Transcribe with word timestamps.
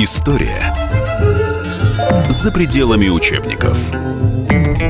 История 0.00 0.72
за 2.30 2.52
пределами 2.52 3.08
учебников. 3.08 3.76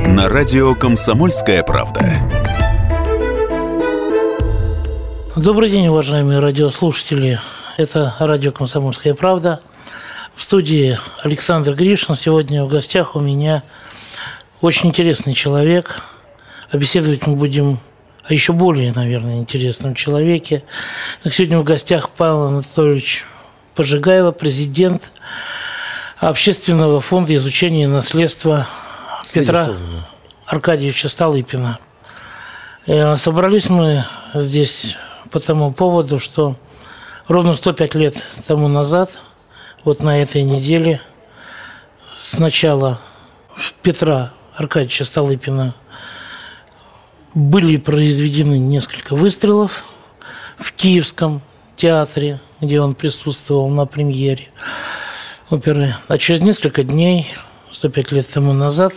На 0.07 0.29
радио 0.29 0.75
«Комсомольская 0.75 1.63
правда». 1.63 2.13
Добрый 5.35 5.71
день, 5.71 5.89
уважаемые 5.89 6.41
радиослушатели. 6.41 7.41
Это 7.79 8.17
радио 8.19 8.53
«Комсомольская 8.53 9.15
правда». 9.15 9.63
В 10.35 10.43
студии 10.43 10.99
Александр 11.25 11.73
Гришин. 11.73 12.15
Сегодня 12.15 12.63
в 12.63 12.69
гостях 12.69 13.17
у 13.17 13.21
меня 13.21 13.63
очень 14.61 14.91
интересный 14.91 15.33
человек. 15.33 16.03
А 16.71 16.77
беседовать 16.77 17.27
мы 17.27 17.35
будем 17.35 17.81
о 18.25 18.35
еще 18.35 18.53
более, 18.53 18.93
наверное, 18.93 19.39
интересном 19.39 19.95
человеке. 19.95 20.65
Сегодня 21.25 21.59
в 21.61 21.65
гостях 21.65 22.11
Павел 22.11 22.49
Анатольевич 22.49 23.25
Пожигайло, 23.79 24.33
президент 24.33 25.13
Общественного 26.19 27.01
фонда 27.01 27.37
изучения 27.37 27.87
наследства 27.87 28.67
Петра 29.33 29.69
Аркадьевича 30.47 31.09
Столыпина. 31.09 31.79
Э, 32.87 33.17
собрались 33.17 33.71
мы 33.71 34.05
здесь 34.35 34.97
по 35.31 35.39
тому 35.39 35.71
поводу, 35.71 36.19
что 36.19 36.57
ровно 37.29 37.55
105 37.55 37.95
лет 37.95 38.21
тому 38.49 38.67
назад, 38.67 39.21
вот 39.85 40.03
на 40.03 40.21
этой 40.21 40.43
неделе, 40.43 41.01
сначала 42.13 43.01
Петра 43.83 44.33
Аркадьевича 44.57 45.05
Столыпина 45.05 45.73
были 47.33 47.77
произведены 47.77 48.59
несколько 48.59 49.15
выстрелов 49.15 49.85
в 50.57 50.73
Киевском 50.73 51.43
театре, 51.77 52.41
где 52.61 52.81
он 52.81 52.95
присутствовал 52.95 53.69
на 53.69 53.87
премьере 53.87 54.49
оперы. 55.51 55.95
А 56.09 56.19
через 56.19 56.41
несколько 56.41 56.83
дней, 56.83 57.27
105 57.71 58.13
лет 58.13 58.27
тому 58.27 58.53
назад, 58.53 58.93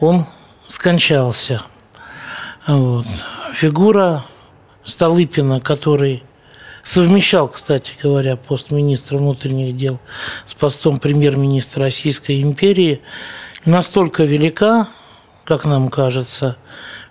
он 0.00 0.26
скончался. 0.66 1.62
Вот. 2.66 3.06
Фигура 3.52 4.24
Столыпина, 4.84 5.60
который 5.60 6.22
совмещал, 6.82 7.48
кстати 7.48 7.94
говоря, 8.02 8.36
пост 8.36 8.70
министра 8.70 9.18
внутренних 9.18 9.76
дел 9.76 10.00
с 10.46 10.54
постом 10.54 10.98
премьер-министра 10.98 11.82
Российской 11.84 12.42
империи, 12.42 13.00
настолько 13.64 14.24
велика, 14.24 14.88
как 15.44 15.64
нам 15.64 15.88
кажется, 15.88 16.56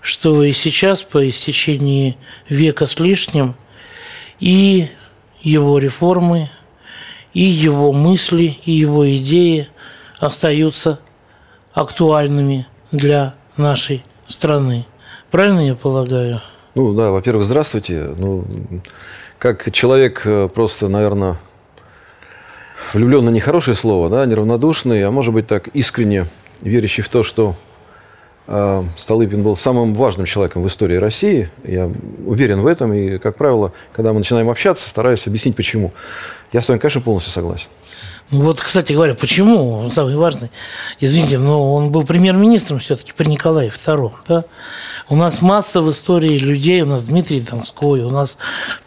что 0.01 0.43
и 0.43 0.51
сейчас, 0.51 1.03
по 1.03 1.27
истечении 1.27 2.17
века 2.49 2.85
с 2.85 2.99
лишним, 2.99 3.55
и 4.39 4.89
его 5.41 5.77
реформы, 5.77 6.49
и 7.33 7.43
его 7.43 7.93
мысли, 7.93 8.57
и 8.65 8.71
его 8.71 9.09
идеи 9.15 9.67
остаются 10.19 10.99
актуальными 11.73 12.67
для 12.91 13.35
нашей 13.57 14.03
страны. 14.27 14.85
Правильно 15.29 15.65
я 15.65 15.75
полагаю? 15.75 16.41
Ну 16.75 16.93
да, 16.93 17.11
во-первых, 17.11 17.45
здравствуйте. 17.45 18.13
Ну, 18.17 18.45
как 19.37 19.71
человек 19.71 20.21
э, 20.25 20.49
просто, 20.53 20.87
наверное, 20.87 21.39
влюбленный 22.93 23.31
нехорошее 23.31 23.75
слово, 23.75 24.09
да, 24.09 24.25
неравнодушный, 24.25 25.03
а 25.03 25.11
может 25.11 25.33
быть 25.33 25.47
так 25.47 25.69
искренне 25.69 26.25
верящий 26.61 27.03
в 27.03 27.09
то, 27.09 27.23
что 27.23 27.55
Столыпин 28.97 29.43
был 29.43 29.55
самым 29.55 29.93
важным 29.93 30.25
человеком 30.25 30.63
в 30.63 30.67
истории 30.67 30.95
России. 30.95 31.49
Я 31.63 31.89
уверен 32.25 32.61
в 32.61 32.67
этом. 32.67 32.93
И, 32.93 33.17
как 33.17 33.37
правило, 33.37 33.71
когда 33.93 34.11
мы 34.11 34.19
начинаем 34.19 34.49
общаться, 34.49 34.89
стараюсь 34.89 35.25
объяснить, 35.25 35.55
почему. 35.55 35.93
Я 36.51 36.61
с 36.61 36.67
вами, 36.67 36.79
конечно, 36.79 37.01
полностью 37.01 37.31
согласен. 37.31 37.67
Ну 38.31 38.43
вот, 38.43 38.61
кстати 38.61 38.93
говоря, 38.93 39.13
почему 39.13 39.79
он 39.79 39.91
самый 39.91 40.15
важный? 40.15 40.49
Извините, 41.01 41.37
но 41.37 41.73
он 41.73 41.91
был 41.91 42.03
премьер-министром 42.03 42.79
все-таки 42.79 43.11
при 43.11 43.27
Николае 43.27 43.69
II. 43.69 44.11
Да? 44.27 44.45
У 45.09 45.17
нас 45.17 45.41
масса 45.41 45.81
в 45.81 45.89
истории 45.89 46.37
людей, 46.37 46.81
у 46.81 46.85
нас 46.85 47.03
Дмитрий 47.03 47.41
Донской, 47.41 48.01
у 48.01 48.09
нас 48.09 48.37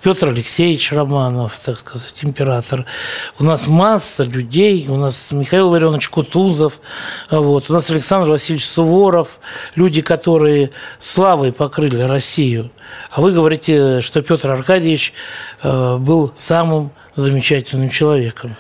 Петр 0.02 0.28
Алексеевич 0.28 0.92
Романов, 0.92 1.58
так 1.62 1.78
сказать, 1.78 2.18
император. 2.22 2.86
У 3.38 3.44
нас 3.44 3.66
масса 3.66 4.24
людей, 4.24 4.86
у 4.88 4.96
нас 4.96 5.32
Михаил 5.32 5.68
Ларионович 5.68 6.08
Кутузов, 6.08 6.80
вот, 7.30 7.68
у 7.68 7.72
нас 7.74 7.90
Александр 7.90 8.30
Васильевич 8.30 8.66
Суворов, 8.66 9.40
люди, 9.74 10.00
которые 10.00 10.70
славой 10.98 11.52
покрыли 11.52 12.00
Россию. 12.00 12.70
А 13.10 13.20
вы 13.20 13.32
говорите, 13.32 14.00
что 14.00 14.22
Петр 14.22 14.50
Аркадьевич 14.50 15.12
э, 15.62 15.96
был 15.98 16.32
самым 16.36 16.90
замечательным 17.16 17.88
человеком. 17.88 18.56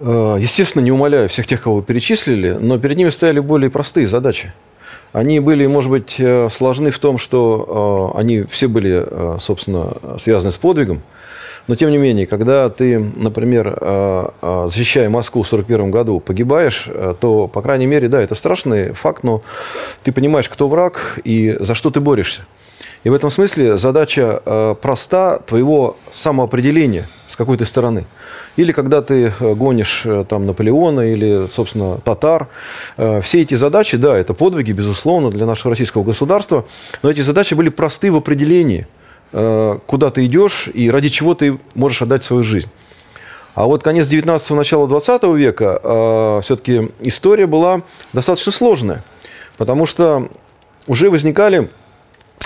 Э, 0.00 0.36
естественно, 0.38 0.82
не 0.82 0.92
умоляю 0.92 1.28
всех 1.28 1.46
тех, 1.46 1.62
кого 1.62 1.76
вы 1.76 1.82
перечислили, 1.82 2.52
но 2.52 2.78
перед 2.78 2.96
ними 2.96 3.10
стояли 3.10 3.40
более 3.40 3.70
простые 3.70 4.06
задачи. 4.06 4.52
Они 5.12 5.40
были, 5.40 5.66
может 5.66 5.90
быть, 5.90 6.16
э, 6.18 6.48
сложны 6.50 6.90
в 6.90 6.98
том, 6.98 7.18
что 7.18 8.12
они 8.14 8.42
все 8.42 8.68
были, 8.68 9.38
собственно, 9.38 10.18
связаны 10.18 10.52
с 10.52 10.56
подвигом. 10.56 11.02
Но, 11.68 11.76
тем 11.76 11.90
не 11.90 11.98
менее, 11.98 12.26
когда 12.26 12.68
ты, 12.68 12.98
например, 12.98 13.78
защищая 14.68 15.08
Москву 15.08 15.42
в 15.42 15.46
1941 15.46 15.90
году, 15.90 16.18
погибаешь, 16.18 16.88
то, 17.20 17.46
по 17.46 17.62
крайней 17.62 17.86
мере, 17.86 18.08
да, 18.08 18.20
это 18.20 18.34
страшный 18.34 18.92
факт, 18.92 19.22
но 19.22 19.42
ты 20.02 20.10
понимаешь, 20.12 20.48
кто 20.48 20.66
враг 20.66 21.18
и 21.24 21.56
за 21.60 21.74
что 21.74 21.90
ты 21.90 22.00
борешься. 22.00 22.42
И 23.04 23.10
в 23.10 23.14
этом 23.14 23.30
смысле 23.30 23.76
задача 23.76 24.76
проста 24.80 25.38
твоего 25.38 25.96
самоопределения, 26.10 27.06
с 27.28 27.36
какой 27.36 27.56
то 27.58 27.64
стороны– 27.64 28.06
или 28.58 28.72
когда 28.72 29.02
ты 29.02 29.32
э, 29.38 29.54
гонишь 29.54 30.02
э, 30.04 30.24
там 30.28 30.44
Наполеона 30.46 31.12
или, 31.12 31.46
собственно, 31.46 31.98
татар. 31.98 32.48
Э, 32.96 33.20
все 33.20 33.42
эти 33.42 33.54
задачи, 33.54 33.96
да, 33.96 34.18
это 34.18 34.34
подвиги, 34.34 34.72
безусловно, 34.72 35.30
для 35.30 35.46
нашего 35.46 35.70
российского 35.70 36.02
государства, 36.02 36.64
но 37.02 37.10
эти 37.10 37.20
задачи 37.20 37.54
были 37.54 37.68
просты 37.68 38.10
в 38.10 38.16
определении, 38.16 38.88
куда 39.30 40.10
ты 40.10 40.26
идешь 40.26 40.68
и 40.72 40.90
ради 40.90 41.08
чего 41.08 41.34
ты 41.34 41.58
можешь 41.74 42.02
отдать 42.02 42.24
свою 42.24 42.42
жизнь. 42.42 42.68
А 43.54 43.66
вот 43.66 43.82
конец 43.82 44.06
19-го, 44.08 44.54
начало 44.54 44.86
20 44.88 45.22
века 45.36 46.40
все-таки 46.42 46.90
история 47.00 47.46
была 47.46 47.82
достаточно 48.12 48.52
сложная, 48.52 49.02
потому 49.56 49.84
что 49.84 50.28
уже 50.86 51.10
возникали 51.10 51.68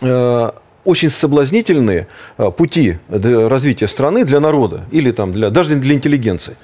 очень 0.01 1.11
соблазнительные 1.11 2.09
пути 2.57 2.99
развития 3.09 3.87
страны 3.87 4.25
для 4.25 4.41
народа 4.41 4.85
или 4.91 5.13
там 5.13 5.33
для, 5.33 5.51
даже 5.51 5.77
для 5.77 5.95
интеллигенции 5.95 6.57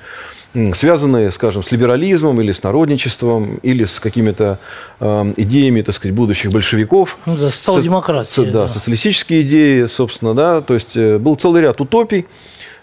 связанные, 0.73 1.31
скажем, 1.31 1.63
с 1.63 1.71
либерализмом 1.71 2.41
или 2.41 2.53
с 2.53 2.63
народничеством, 2.63 3.57
или 3.63 3.85
с 3.85 4.01
какими-то 4.01 4.59
э, 4.99 5.33
идеями, 5.37 5.83
так 5.83 5.95
сказать, 5.95 6.15
будущих 6.15 6.51
большевиков. 6.51 7.19
Ну 7.27 7.37
да, 7.37 7.51
демократия. 7.83 8.31
Со, 8.31 8.45
да, 8.45 8.53
да, 8.53 8.69
социалистические 8.69 9.43
идеи, 9.43 9.87
собственно, 9.87 10.35
да, 10.35 10.61
то 10.61 10.75
есть 10.75 10.97
э, 10.97 11.19
был 11.19 11.37
целый 11.37 11.63
ряд 11.63 11.81
утопий, 11.81 12.27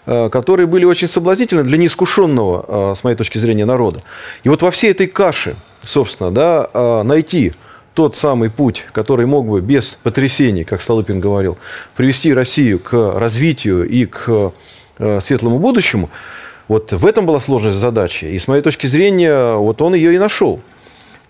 э, 0.06 0.28
которые 0.30 0.66
были 0.66 0.84
очень 0.84 1.08
соблазнительны 1.08 1.64
для 1.64 1.76
неискушенного, 1.76 2.92
э, 2.92 2.94
с 2.96 3.02
моей 3.02 3.16
точки 3.16 3.38
зрения, 3.38 3.64
народа. 3.64 4.00
И 4.44 4.48
вот 4.48 4.62
во 4.62 4.70
всей 4.70 4.92
этой 4.92 5.08
каше, 5.08 5.56
собственно, 5.82 6.30
да, 6.30 6.70
э, 6.72 7.02
найти 7.02 7.52
тот 7.94 8.14
самый 8.14 8.50
путь, 8.50 8.84
который 8.92 9.26
мог 9.26 9.48
бы 9.48 9.60
без 9.60 9.94
потрясений, 9.94 10.64
как 10.64 10.82
Столыпин 10.82 11.18
говорил, 11.18 11.58
привести 11.96 12.32
Россию 12.32 12.78
к 12.78 13.18
развитию 13.18 13.88
и 13.88 14.04
к 14.04 14.52
э, 14.98 15.20
светлому 15.20 15.58
будущему, 15.58 16.10
вот 16.68 16.92
в 16.92 17.06
этом 17.06 17.26
была 17.26 17.40
сложность 17.40 17.76
задачи. 17.76 18.24
И 18.24 18.38
с 18.38 18.48
моей 18.48 18.62
точки 18.62 18.86
зрения, 18.86 19.54
вот 19.54 19.80
он 19.82 19.94
ее 19.94 20.14
и 20.14 20.18
нашел. 20.18 20.60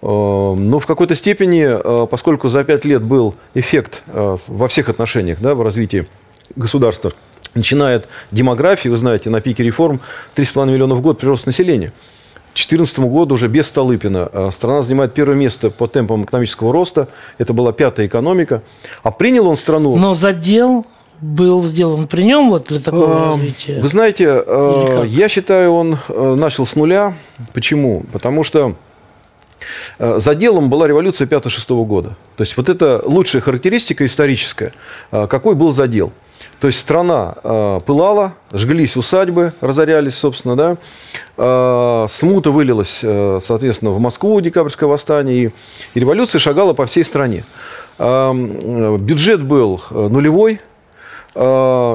Э, 0.02 0.06
но 0.06 0.78
в 0.78 0.86
какой-то 0.86 1.14
степени, 1.14 1.64
э, 1.66 2.06
поскольку 2.06 2.48
за 2.48 2.64
пять 2.64 2.84
лет 2.84 3.02
был 3.02 3.34
эффект 3.54 4.02
во 4.06 4.68
всех 4.68 4.88
отношениях 4.88 5.40
да, 5.40 5.54
в 5.54 5.62
развитии 5.62 6.06
государства, 6.54 7.12
начиная 7.54 7.96
от 7.96 8.08
демографии, 8.30 8.88
вы 8.88 8.96
знаете, 8.96 9.30
на 9.30 9.40
пике 9.40 9.62
реформ 9.62 10.00
3,5 10.36 10.70
миллиона 10.70 10.94
в 10.94 11.00
год 11.00 11.18
прирост 11.18 11.46
населения– 11.46 11.92
2014 12.56 12.98
году 13.00 13.34
уже 13.34 13.48
без 13.48 13.66
Столыпина 13.66 14.30
э, 14.32 14.50
страна 14.50 14.80
занимает 14.80 15.12
первое 15.12 15.36
место 15.36 15.68
по 15.68 15.86
темпам 15.86 16.24
экономического 16.24 16.72
роста. 16.72 17.08
Это 17.36 17.52
была 17.52 17.72
пятая 17.72 18.06
экономика. 18.06 18.62
А 19.02 19.10
принял 19.10 19.46
он 19.46 19.58
страну... 19.58 19.94
Но 19.96 20.14
задел 20.14 20.86
был 21.20 21.62
сделан 21.62 22.06
при 22.06 22.22
нем 22.22 22.50
вот 22.50 22.66
для 22.66 22.80
такого 22.80 23.12
э, 23.12 23.26
развития? 23.28 23.80
Вы 23.80 23.88
знаете, 23.88 24.42
э, 24.46 25.04
я 25.06 25.28
считаю, 25.28 25.72
он 25.72 25.98
начал 26.08 26.66
с 26.66 26.76
нуля. 26.76 27.14
Почему? 27.52 28.04
Потому 28.12 28.42
что 28.42 28.74
за 29.98 30.34
делом 30.34 30.68
была 30.70 30.86
революция 30.86 31.26
5-6 31.26 31.84
года. 31.84 32.16
То 32.36 32.42
есть 32.42 32.56
вот 32.56 32.68
это 32.68 33.02
лучшая 33.04 33.42
характеристика 33.42 34.04
историческая. 34.04 34.72
Какой 35.10 35.54
был 35.54 35.72
задел? 35.72 36.12
То 36.60 36.68
есть 36.68 36.78
страна 36.78 37.34
э, 37.42 37.80
пылала, 37.84 38.34
жглись 38.52 38.96
усадьбы, 38.96 39.52
разорялись, 39.60 40.14
собственно, 40.14 40.56
да. 40.56 40.76
Э, 41.36 42.06
смута 42.10 42.50
вылилась, 42.50 43.00
э, 43.02 43.40
соответственно, 43.42 43.90
в 43.90 44.00
Москву, 44.00 44.40
декабрьское 44.40 44.88
восстание, 44.88 45.44
и, 45.44 45.50
и 45.94 46.00
революция 46.00 46.38
шагала 46.38 46.72
по 46.72 46.86
всей 46.86 47.04
стране. 47.04 47.44
Э, 47.98 48.32
бюджет 48.98 49.42
был 49.42 49.82
э, 49.90 50.08
нулевой, 50.08 50.54
э, 50.54 50.58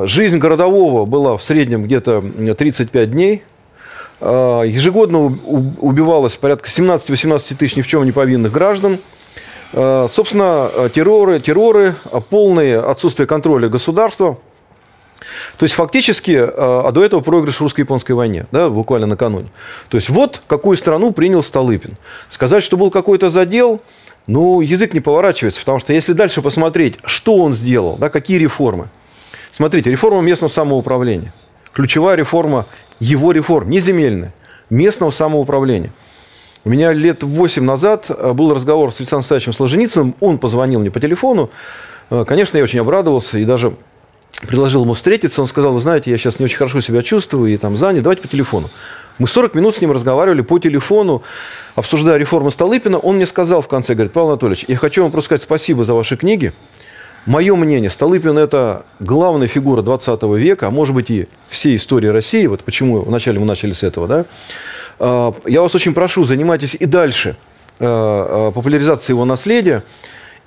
жизнь 0.07 0.37
городового 0.37 1.05
была 1.05 1.35
в 1.37 1.43
среднем 1.43 1.83
где-то 1.83 2.21
35 2.57 3.11
дней, 3.11 3.43
Ежегодно 4.21 5.19
убивалось 5.25 6.35
порядка 6.35 6.69
17-18 6.69 7.55
тысяч 7.55 7.75
ни 7.75 7.81
в 7.81 7.87
чем 7.87 8.05
не 8.05 8.11
повинных 8.11 8.51
граждан. 8.51 8.99
Собственно, 9.73 10.69
терроры, 10.93 11.39
терроры, 11.39 11.95
полное 12.29 12.87
отсутствие 12.87 13.25
контроля 13.25 13.67
государства– 13.67 14.37
то 15.57 15.63
есть 15.63 15.75
фактически, 15.75 16.37
а, 16.37 16.85
а 16.87 16.91
до 16.91 17.03
этого 17.03 17.21
проигрыш 17.21 17.57
в 17.57 17.61
русско-японской 17.61 18.13
войне, 18.13 18.47
да, 18.51 18.69
буквально 18.69 19.07
накануне. 19.07 19.49
То 19.89 19.97
есть 19.97 20.09
вот 20.09 20.41
какую 20.47 20.77
страну 20.77 21.11
принял 21.11 21.43
Столыпин. 21.43 21.97
Сказать, 22.27 22.63
что 22.63 22.77
был 22.77 22.89
какой-то 22.89 23.29
задел, 23.29 23.81
ну, 24.27 24.61
язык 24.61 24.93
не 24.93 24.99
поворачивается, 24.99 25.59
потому 25.61 25.79
что 25.79 25.93
если 25.93 26.13
дальше 26.13 26.41
посмотреть, 26.41 26.97
что 27.05 27.37
он 27.37 27.53
сделал, 27.53 27.97
да, 27.97 28.09
какие 28.09 28.37
реформы. 28.37 28.89
Смотрите, 29.51 29.91
реформа 29.91 30.21
местного 30.21 30.49
самоуправления. 30.49 31.33
Ключевая 31.73 32.15
реформа, 32.15 32.65
его 32.99 33.31
реформ, 33.31 33.69
не 33.69 33.79
земельная, 33.79 34.33
местного 34.69 35.11
самоуправления. 35.11 35.91
У 36.63 36.69
меня 36.69 36.93
лет 36.93 37.23
8 37.23 37.63
назад 37.63 38.05
а, 38.09 38.33
был 38.33 38.53
разговор 38.53 38.91
с 38.93 38.99
Александром 38.99 39.27
Савичем 39.27 39.53
Сложеницыным, 39.53 40.15
он 40.19 40.37
позвонил 40.37 40.79
мне 40.79 40.91
по 40.91 40.99
телефону. 40.99 41.49
А, 42.09 42.23
конечно, 42.25 42.57
я 42.57 42.63
очень 42.63 42.79
обрадовался 42.79 43.39
и 43.39 43.45
даже 43.45 43.73
предложил 44.47 44.83
ему 44.83 44.93
встретиться, 44.93 45.41
он 45.41 45.47
сказал, 45.47 45.73
вы 45.73 45.81
знаете, 45.81 46.11
я 46.11 46.17
сейчас 46.17 46.39
не 46.39 46.45
очень 46.45 46.57
хорошо 46.57 46.81
себя 46.81 47.01
чувствую 47.01 47.53
и 47.53 47.57
там 47.57 47.75
занят, 47.75 48.03
давайте 48.03 48.21
по 48.21 48.27
телефону. 48.27 48.69
Мы 49.17 49.27
40 49.27 49.53
минут 49.55 49.75
с 49.75 49.81
ним 49.81 49.91
разговаривали 49.91 50.41
по 50.41 50.59
телефону, 50.59 51.21
обсуждая 51.75 52.17
реформу 52.17 52.49
Столыпина. 52.51 52.97
Он 52.97 53.17
мне 53.17 53.27
сказал 53.27 53.61
в 53.61 53.67
конце, 53.67 53.93
говорит, 53.93 54.13
Павел 54.13 54.29
Анатольевич, 54.29 54.65
я 54.67 54.77
хочу 54.77 55.03
вам 55.03 55.11
просто 55.11 55.27
сказать 55.27 55.43
спасибо 55.43 55.83
за 55.83 55.93
ваши 55.93 56.17
книги. 56.17 56.53
Мое 57.25 57.55
мнение, 57.55 57.89
Столыпин– 57.89 58.37
это 58.39 58.85
главная 58.99 59.47
фигура 59.47 59.81
20 59.81 60.23
века, 60.23 60.67
а 60.67 60.71
может 60.71 60.95
быть 60.95 61.09
и 61.09 61.27
всей 61.49 61.75
истории 61.75 62.07
России. 62.07 62.47
Вот 62.47 62.63
почему 62.63 63.01
вначале 63.01 63.39
мы 63.39 63.45
начали 63.45 63.73
с 63.73 63.83
этого. 63.83 64.07
Да? 64.07 64.25
А, 64.99 65.33
я 65.45 65.61
вас 65.61 65.75
очень 65.75 65.93
прошу, 65.93 66.23
занимайтесь 66.23 66.75
и 66.75 66.85
дальше 66.85 67.37
а, 67.79 68.47
а, 68.49 68.51
популяризацией 68.51 69.15
его 69.15 69.25
наследия. 69.25 69.83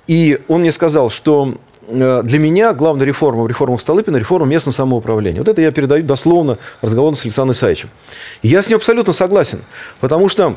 И 0.07 0.39
он 0.47 0.61
мне 0.61 0.71
сказал, 0.71 1.09
что 1.09 1.57
Э, 1.87 2.21
для 2.23 2.39
меня 2.39 2.73
главная 2.73 3.05
реформа 3.05 3.43
в 3.43 3.47
реформах 3.47 3.81
Столыпина– 3.81 4.17
реформа 4.17 4.45
местного 4.45 4.75
самоуправления. 4.75 5.39
Вот 5.39 5.47
это 5.47 5.61
я 5.61 5.71
передаю 5.71 6.03
дословно 6.03 6.57
разговор 6.81 7.15
с 7.15 7.23
Александром 7.23 7.53
Исаевичем. 7.53 7.89
Я 8.41 8.61
с 8.61 8.69
ним 8.69 8.77
абсолютно 8.77 9.13
согласен, 9.13 9.61
потому 9.99 10.29
что 10.29 10.55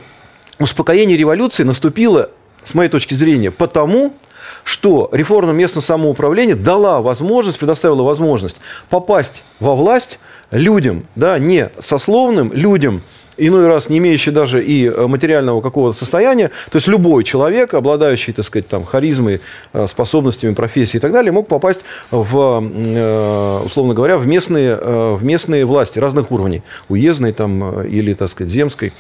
успокоение 0.59 1.17
революции 1.17 1.65
наступило, 1.65 2.31
с 2.65 2.75
моей 2.75 2.91
точки 2.91 3.15
зрения, 3.15 3.51
потому, 3.51 4.15
что 4.65 5.09
реформа 5.13 5.53
местного 5.53 5.85
самоуправления 5.85 6.57
дала 6.57 7.01
возможность, 7.03 7.59
предоставила 7.59 8.03
возможность 8.03 8.59
попасть 8.89 9.45
во 9.61 9.75
власть 9.75 10.19
людям, 10.51 11.07
да, 11.15 11.39
не 11.39 11.71
сословным 11.79 12.53
людям, 12.53 13.03
иной 13.39 13.67
раз 13.67 13.89
не 13.89 13.99
имеющий 13.99 14.31
даже 14.31 14.63
и 14.63 14.87
э, 14.87 15.07
материального 15.07 15.61
какого-то 15.61 15.97
состояния, 15.97 16.49
то 16.71 16.77
есть 16.77 16.89
любой 16.89 17.25
человек, 17.25 17.75
обладающий, 17.75 18.33
так 18.33 18.45
сказать, 18.45 18.69
там, 18.69 18.85
харизмой, 18.85 19.41
э, 19.73 19.87
способностями, 19.87 20.55
профессией 20.55 20.99
и 20.99 21.01
так 21.01 21.13
далее, 21.13 21.33
мог 21.33 21.49
попасть 21.49 21.85
в, 22.11 22.63
э, 22.63 23.61
условно 23.65 23.95
говоря, 23.95 24.19
в 24.19 24.27
местные, 24.27 24.77
в 24.77 25.25
местные 25.25 25.65
власти 25.65 25.99
разных 25.99 26.31
уровней, 26.31 26.63
уездной 26.89 27.33
там 27.33 27.83
или, 27.87 28.15
так 28.15 28.29
сказать, 28.29 28.53
земской. 28.53 28.93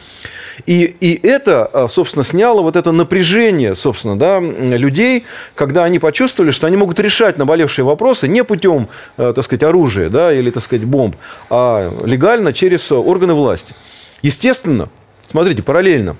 И, 0.66 0.96
и 1.00 1.26
это, 1.26 1.86
собственно, 1.88 2.24
сняло 2.24 2.62
вот 2.62 2.74
это 2.74 2.90
напряжение, 2.90 3.76
собственно, 3.76 4.18
да, 4.18 4.40
людей, 4.40 5.24
когда 5.54 5.84
они 5.84 6.00
почувствовали, 6.00 6.50
что 6.50 6.66
они 6.66 6.76
могут 6.76 6.98
решать 6.98 7.38
наболевшие 7.38 7.84
вопросы 7.84 8.26
не 8.26 8.42
путем, 8.42 8.88
так 9.16 9.40
сказать, 9.44 9.62
оружия 9.62 10.08
да, 10.08 10.32
или, 10.32 10.50
так 10.50 10.64
сказать, 10.64 10.84
бомб, 10.84 11.14
а 11.48 11.92
легально 12.04 12.52
через 12.52 12.90
органы 12.90 13.34
власти. 13.34 13.74
Естественно, 14.22 14.88
смотрите, 15.26 15.62
параллельно 15.62 16.16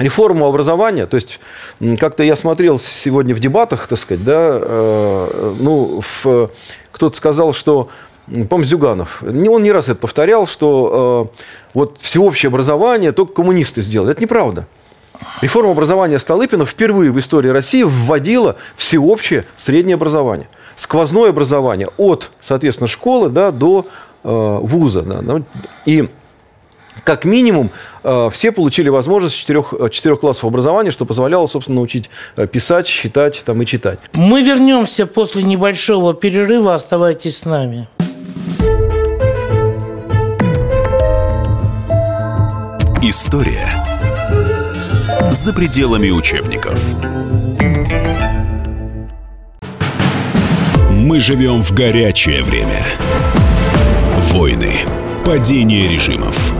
реформу 0.00 0.46
образования, 0.46 1.06
то 1.06 1.16
есть 1.16 1.40
как-то 1.98 2.22
я 2.22 2.34
смотрел 2.34 2.78
сегодня 2.78 3.34
в 3.34 3.40
дебатах, 3.40 3.86
так 3.86 3.98
сказать, 3.98 4.24
да, 4.24 4.58
э, 4.60 5.54
ну, 5.60 6.00
в, 6.00 6.50
кто-то 6.90 7.16
сказал, 7.16 7.52
что, 7.52 7.88
по-моему, 8.26 8.64
Зюганов, 8.64 9.22
он 9.22 9.62
не 9.62 9.72
раз 9.72 9.88
это 9.88 10.00
повторял, 10.00 10.46
что 10.46 11.30
э, 11.34 11.42
вот 11.74 11.98
всеобщее 12.00 12.48
образование 12.48 13.12
только 13.12 13.34
коммунисты 13.34 13.82
сделали. 13.82 14.12
Это 14.12 14.22
неправда. 14.22 14.66
Реформа 15.42 15.72
образования 15.72 16.18
Столыпина 16.18 16.64
впервые 16.64 17.10
в 17.10 17.18
истории 17.18 17.48
России 17.48 17.82
вводила 17.82 18.56
всеобщее 18.76 19.44
среднее 19.56 19.96
образование. 19.96 20.48
Сквозное 20.76 21.28
образование 21.28 21.90
от, 21.98 22.30
соответственно, 22.40 22.88
школы 22.88 23.28
да, 23.28 23.50
до 23.50 23.86
э, 24.24 24.28
вуза. 24.62 25.02
Да, 25.02 25.42
и 25.84 26.08
как 27.04 27.24
минимум, 27.24 27.70
э, 28.02 28.28
все 28.32 28.52
получили 28.52 28.88
возможность 28.88 29.36
четырех, 29.36 29.72
э, 29.78 29.88
четырех 29.90 30.20
классов 30.20 30.44
образования, 30.44 30.90
что 30.90 31.04
позволяло, 31.04 31.46
собственно, 31.46 31.76
научить 31.76 32.10
э, 32.36 32.46
писать, 32.46 32.86
считать 32.86 33.42
там, 33.44 33.62
и 33.62 33.66
читать. 33.66 33.98
Мы 34.14 34.42
вернемся 34.42 35.06
после 35.06 35.42
небольшого 35.42 36.14
перерыва. 36.14 36.74
Оставайтесь 36.74 37.38
с 37.38 37.44
нами. 37.44 37.88
История 43.02 43.72
за 45.30 45.52
пределами 45.52 46.10
учебников. 46.10 46.78
Мы 50.90 51.18
живем 51.18 51.62
в 51.62 51.72
горячее 51.72 52.42
время. 52.42 52.84
Войны, 54.32 54.74
падение 55.24 55.88
режимов– 55.88 56.52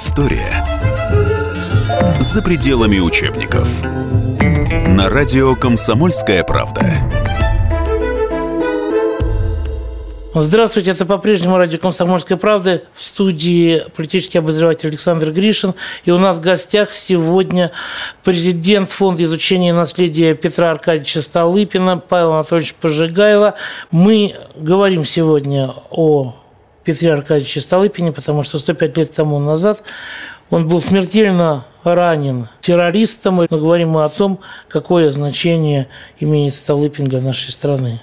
История 0.00 0.64
за 2.20 2.40
пределами 2.40 3.00
учебников. 3.00 3.68
На 4.86 5.08
радио 5.08 5.56
«Комсомольская 5.56 6.44
правда». 6.44 6.94
Здравствуйте, 10.32 10.92
это 10.92 11.04
по-прежнему 11.04 11.56
радио 11.56 11.80
«Комсомольская 11.80 12.38
правда». 12.38 12.84
В 12.94 13.02
студии 13.02 13.82
политический 13.96 14.38
обозреватель 14.38 14.88
Александр 14.88 15.32
Гришин. 15.32 15.74
И 16.04 16.12
у 16.12 16.18
нас 16.18 16.38
в 16.38 16.42
гостях 16.42 16.92
сегодня 16.92 17.72
президент 18.22 18.92
Фонда 18.92 19.24
изучения 19.24 19.72
наследия 19.72 20.36
Петра 20.36 20.70
Аркадьевича 20.70 21.22
Столыпина 21.22 21.98
Павел 21.98 22.34
Анатольевич 22.34 22.74
Пожигайло. 22.74 23.54
Мы 23.90 24.36
говорим 24.54 25.04
сегодня 25.04 25.74
о 25.90 26.36
Петре 26.88 27.12
Аркадьевиче 27.12 27.60
Столыпине, 27.60 28.12
потому 28.12 28.42
что 28.44 28.58
105 28.58 28.96
лет 28.96 29.12
тому 29.12 29.38
назад 29.38 29.82
он 30.48 30.66
был 30.66 30.80
смертельно 30.80 31.66
ранен 31.84 32.48
террористом. 32.62 33.34
Мы 33.34 33.46
говорим 33.46 33.98
о 33.98 34.08
том, 34.08 34.40
какое 34.70 35.10
значение 35.10 35.88
имеет 36.18 36.54
Столыпин 36.54 37.04
для 37.04 37.20
нашей 37.20 37.50
страны. 37.50 38.00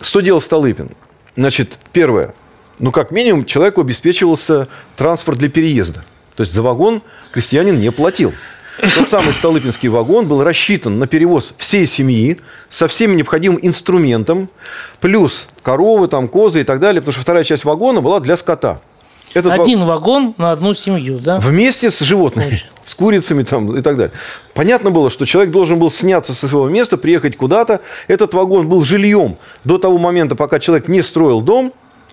Что 0.00 0.20
делал 0.20 0.40
Столыпин? 0.40 0.92
Значит, 1.36 1.80
первое. 1.92 2.32
Ну, 2.78 2.92
как 2.92 3.10
минимум, 3.10 3.44
человеку 3.44 3.80
обеспечивался 3.80 4.68
транспорт 4.96 5.38
для 5.38 5.48
переезда. 5.48 6.04
То 6.36 6.42
есть 6.44 6.52
за 6.52 6.62
вагон 6.62 7.02
крестьянин 7.32 7.80
не 7.80 7.90
платил. 7.90 8.32
Тот 8.80 9.08
самый 9.08 9.32
Столыпинский 9.32 9.88
вагон 9.88 10.28
был 10.28 10.44
рассчитан 10.44 10.98
на 10.98 11.06
перевоз 11.06 11.54
всей 11.58 11.86
семьи 11.86 12.40
со 12.70 12.86
всеми 12.86 13.16
необходимым 13.16 13.58
инструментом, 13.60 14.48
плюс 15.00 15.46
коровы, 15.62 16.08
там, 16.08 16.28
козы 16.28 16.60
и 16.60 16.64
так 16.64 16.78
далее, 16.78 17.00
потому 17.00 17.12
что 17.12 17.22
вторая 17.22 17.44
часть 17.44 17.64
вагона 17.64 18.00
была 18.00 18.20
для 18.20 18.36
скота. 18.36 18.80
Этот 19.34 19.52
Один 19.52 19.84
вагон 19.84 20.34
на 20.38 20.52
одну 20.52 20.74
семью, 20.74 21.18
да? 21.18 21.38
Вместе 21.38 21.90
с 21.90 22.00
животными, 22.00 22.62
с 22.84 22.94
курицами 22.94 23.42
там, 23.42 23.76
и 23.76 23.82
так 23.82 23.96
далее. 23.96 24.12
Понятно 24.54 24.90
было, 24.90 25.10
что 25.10 25.26
человек 25.26 25.52
должен 25.52 25.78
был 25.78 25.90
сняться 25.90 26.32
со 26.32 26.48
своего 26.48 26.68
места, 26.68 26.96
приехать 26.96 27.36
куда-то. 27.36 27.80
Этот 28.06 28.32
вагон 28.32 28.68
был 28.68 28.84
жильем 28.84 29.36
до 29.64 29.78
того 29.78 29.98
момента, 29.98 30.34
пока 30.34 30.58
человек 30.58 30.88
не 30.88 31.02
строил 31.02 31.40
дом. 31.42 31.72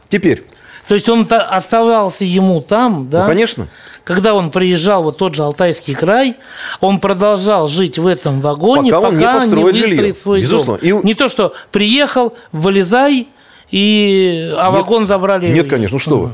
Теперь 0.10 0.44
то 0.88 0.94
есть 0.94 1.10
он 1.10 1.28
оставался 1.30 2.26
ему 2.26 2.62
там, 2.62 3.10
да? 3.10 3.22
Ну, 3.22 3.28
конечно. 3.28 3.68
Когда 4.04 4.36
он 4.36 4.52
приезжал 4.52 5.04
вот 5.04 5.18
тот 5.18 5.34
же 5.34 5.44
Алтайский 5.44 5.96
край, 5.96 6.38
он 6.80 7.00
продолжал 7.00 7.68
жить 7.68 7.98
в 7.98 8.06
этом 8.06 8.40
вагоне, 8.40 8.92
пока, 8.92 9.10
пока 9.10 9.14
он 9.14 9.18
не, 9.18 9.26
построит 9.26 9.56
не 9.56 9.82
выстроит 9.82 9.98
жилье. 9.98 10.14
свой 10.14 10.42
Безусловно. 10.42 10.88
дом. 10.88 11.02
И... 11.02 11.06
Не 11.06 11.14
то, 11.16 11.30
что 11.30 11.54
приехал, 11.72 12.36
вылезай, 12.52 13.28
и, 13.76 14.54
а 14.58 14.72
Нет. 14.72 14.74
вагон 14.74 15.06
забрали. 15.06 15.52
Нет, 15.52 15.68
конечно, 15.68 15.96
ну 15.96 16.00
что 16.00 16.18
вы. 16.18 16.30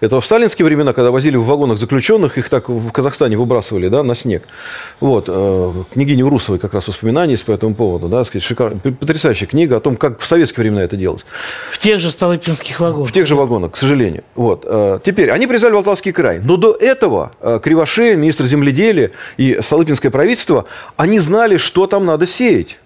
Это 0.00 0.20
в 0.20 0.26
сталинские 0.26 0.66
времена, 0.66 0.92
когда 0.92 1.10
возили 1.10 1.36
в 1.36 1.44
вагонах 1.46 1.78
заключенных, 1.78 2.36
их 2.36 2.50
так 2.50 2.68
в 2.68 2.92
Казахстане 2.92 3.38
выбрасывали, 3.38 3.88
да, 3.88 4.02
на 4.02 4.14
снег. 4.14 4.42
Вот, 5.00 5.24
э, 5.26 5.72
княгиня 5.94 6.26
Урусовой 6.26 6.58
как 6.58 6.74
раз 6.74 6.88
воспоминания 6.88 7.32
есть 7.32 7.46
по 7.46 7.52
этому 7.52 7.74
поводу, 7.74 8.08
да, 8.08 8.24
сказать, 8.24 8.42
шикар... 8.42 8.74
потрясающая 8.74 9.46
книга 9.46 9.78
о 9.78 9.80
том, 9.80 9.96
как 9.96 10.20
в 10.20 10.26
советские 10.26 10.64
времена 10.64 10.82
это 10.82 10.96
делалось. 10.98 11.24
В 11.70 11.78
тех 11.78 11.98
же 11.98 12.10
Столыпинских 12.10 12.78
вагонах. 12.78 13.08
В 13.08 13.12
тех 13.12 13.26
же 13.26 13.36
вагонах, 13.36 13.72
к 13.72 13.76
сожалению. 13.78 14.22
Вот. 14.34 14.66
э, 14.66 14.98
Теперь, 15.02 15.30
они 15.30 15.46
приезжали 15.46 15.72
в 15.72 15.76
Алтайский 15.76 16.12
край. 16.12 16.42
Но 16.44 16.58
до 16.58 16.72
этого 16.72 17.32
э, 17.40 17.58
Кривошеин, 17.62 18.20
министр 18.20 18.44
земледелия 18.44 19.12
и 19.38 19.60
Столыпинское 19.62 20.10
правительство, 20.10 20.66
они 20.98 21.20
знали, 21.20 21.56
что 21.56 21.86
там 21.86 22.04
надо 22.04 22.26
сеять. 22.26 22.78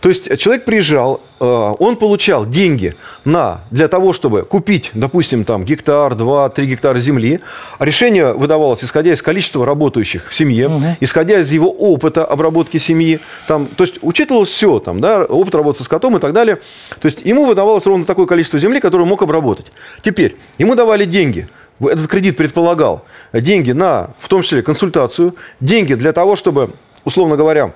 То 0.00 0.08
есть 0.08 0.38
человек 0.38 0.64
приезжал, 0.64 1.20
э, 1.40 1.44
он 1.44 1.96
получал 1.96 2.46
деньги 2.46 2.94
на, 3.24 3.60
для 3.70 3.88
того, 3.88 4.12
чтобы 4.12 4.42
купить, 4.42 4.90
допустим, 4.94 5.44
там, 5.44 5.64
гектар, 5.64 6.14
два, 6.14 6.48
три 6.48 6.66
гектара 6.66 6.98
земли. 6.98 7.40
Решение 7.78 8.32
выдавалось, 8.32 8.84
исходя 8.84 9.12
из 9.12 9.22
количества 9.22 9.64
работающих 9.64 10.28
в 10.28 10.34
семье, 10.34 10.96
исходя 11.00 11.40
из 11.40 11.50
его 11.50 11.70
опыта 11.70 12.24
обработки 12.24 12.78
семьи. 12.78 13.20
Там, 13.46 13.66
то 13.66 13.84
есть 13.84 13.98
учитывалось 14.02 14.50
все, 14.50 14.78
там, 14.78 15.00
да, 15.00 15.24
опыт 15.24 15.54
работы 15.54 15.78
со 15.78 15.84
скотом 15.84 16.16
и 16.16 16.20
так 16.20 16.32
далее. 16.32 16.56
То 17.00 17.06
есть 17.06 17.20
ему 17.24 17.46
выдавалось 17.46 17.86
ровно 17.86 18.04
такое 18.04 18.26
количество 18.26 18.58
земли, 18.58 18.80
которое 18.80 19.04
он 19.04 19.08
мог 19.08 19.22
обработать. 19.22 19.66
Теперь, 20.02 20.36
ему 20.58 20.74
давали 20.74 21.04
деньги. 21.04 21.48
Этот 21.80 22.08
кредит 22.08 22.36
предполагал 22.36 23.04
деньги 23.32 23.72
на, 23.72 24.10
в 24.18 24.28
том 24.28 24.42
числе, 24.42 24.62
консультацию, 24.62 25.36
деньги 25.60 25.94
для 25.94 26.12
того, 26.12 26.34
чтобы, 26.34 26.72
условно 27.04 27.36
говоря, 27.36 27.72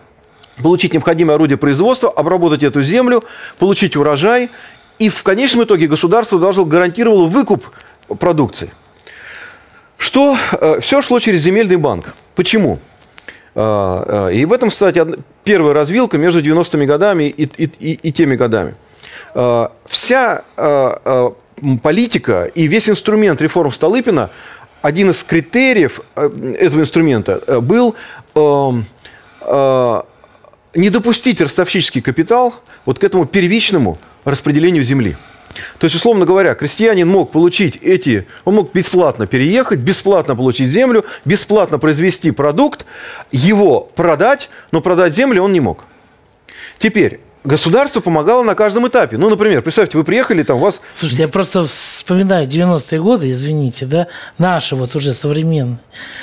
получить 0.62 0.92
необходимое 0.92 1.36
орудие 1.36 1.56
производства, 1.56 2.10
обработать 2.10 2.62
эту 2.62 2.82
землю, 2.82 3.24
получить 3.58 3.96
урожай, 3.96 4.50
и 4.98 5.08
в 5.08 5.22
конечном 5.22 5.64
итоге 5.64 5.86
государство 5.86 6.38
даже 6.38 6.64
гарантировало 6.64 7.24
выкуп 7.24 7.64
продукции. 8.18 8.72
Что 9.98 10.36
э, 10.60 10.80
все 10.80 11.00
шло 11.00 11.18
через 11.20 11.40
земельный 11.40 11.76
банк. 11.76 12.14
Почему? 12.34 12.78
Э, 13.54 14.28
э, 14.30 14.34
и 14.34 14.44
в 14.44 14.52
этом, 14.52 14.68
кстати, 14.70 15.02
первая 15.44 15.74
развилка 15.74 16.18
между 16.18 16.40
90-ми 16.42 16.86
годами 16.86 17.24
и, 17.24 17.44
и- 17.44 17.70
и- 17.78 17.98
и 18.08 18.12
теми 18.12 18.36
годами. 18.36 18.74
Вся 19.86 20.42
политика 21.82 22.44
и 22.54 22.66
весь 22.66 22.88
инструмент 22.90 23.40
реформ 23.40 23.72
Столыпина, 23.72 24.28
один 24.82 25.10
из 25.10 25.22
критериев 25.22 26.00
этого 26.14 26.80
инструмента 26.80 27.60
был 27.62 27.94
эм, 28.34 28.84
не 30.74 30.90
допустить 30.90 31.40
ростовщический 31.40 32.00
капитал 32.00 32.54
вот 32.84 32.98
к 32.98 33.04
этому 33.04 33.26
первичному 33.26 33.98
распределению 34.24 34.84
земли. 34.84 35.16
То 35.78 35.84
есть, 35.84 35.96
условно 35.96 36.24
говоря, 36.24 36.54
крестьянин 36.54 37.06
мог 37.06 37.30
получить 37.30 37.76
эти, 37.76 38.26
он 38.44 38.54
мог 38.54 38.72
бесплатно 38.72 39.26
переехать, 39.26 39.80
бесплатно 39.80 40.34
получить 40.34 40.70
землю, 40.70 41.04
бесплатно 41.24 41.78
произвести 41.78 42.30
продукт, 42.30 42.86
его 43.30 43.80
продать, 43.80 44.48
но 44.70 44.80
продать 44.80 45.14
землю 45.14 45.42
он 45.42 45.52
не 45.52 45.60
мог. 45.60 45.84
Теперь, 46.78 47.20
государство 47.44 48.00
помогало 48.00 48.42
на 48.42 48.54
каждом 48.54 48.88
этапе. 48.88 49.18
Ну, 49.18 49.28
например, 49.28 49.62
представьте, 49.62 49.98
вы 49.98 50.04
приехали, 50.04 50.42
там 50.42 50.56
у 50.56 50.60
вас 50.60 50.80
Слушайте, 50.94 51.24
я 51.24 51.28
просто 51.28 51.66
вспоминаю 51.66 52.48
90-е 52.48 53.02
годы, 53.02 53.30
извините, 53.30 53.86
да, 53.86 54.06
наши 54.38 54.74
вот 54.74 54.96
уже 54.96 55.12
современные, 55.12 55.80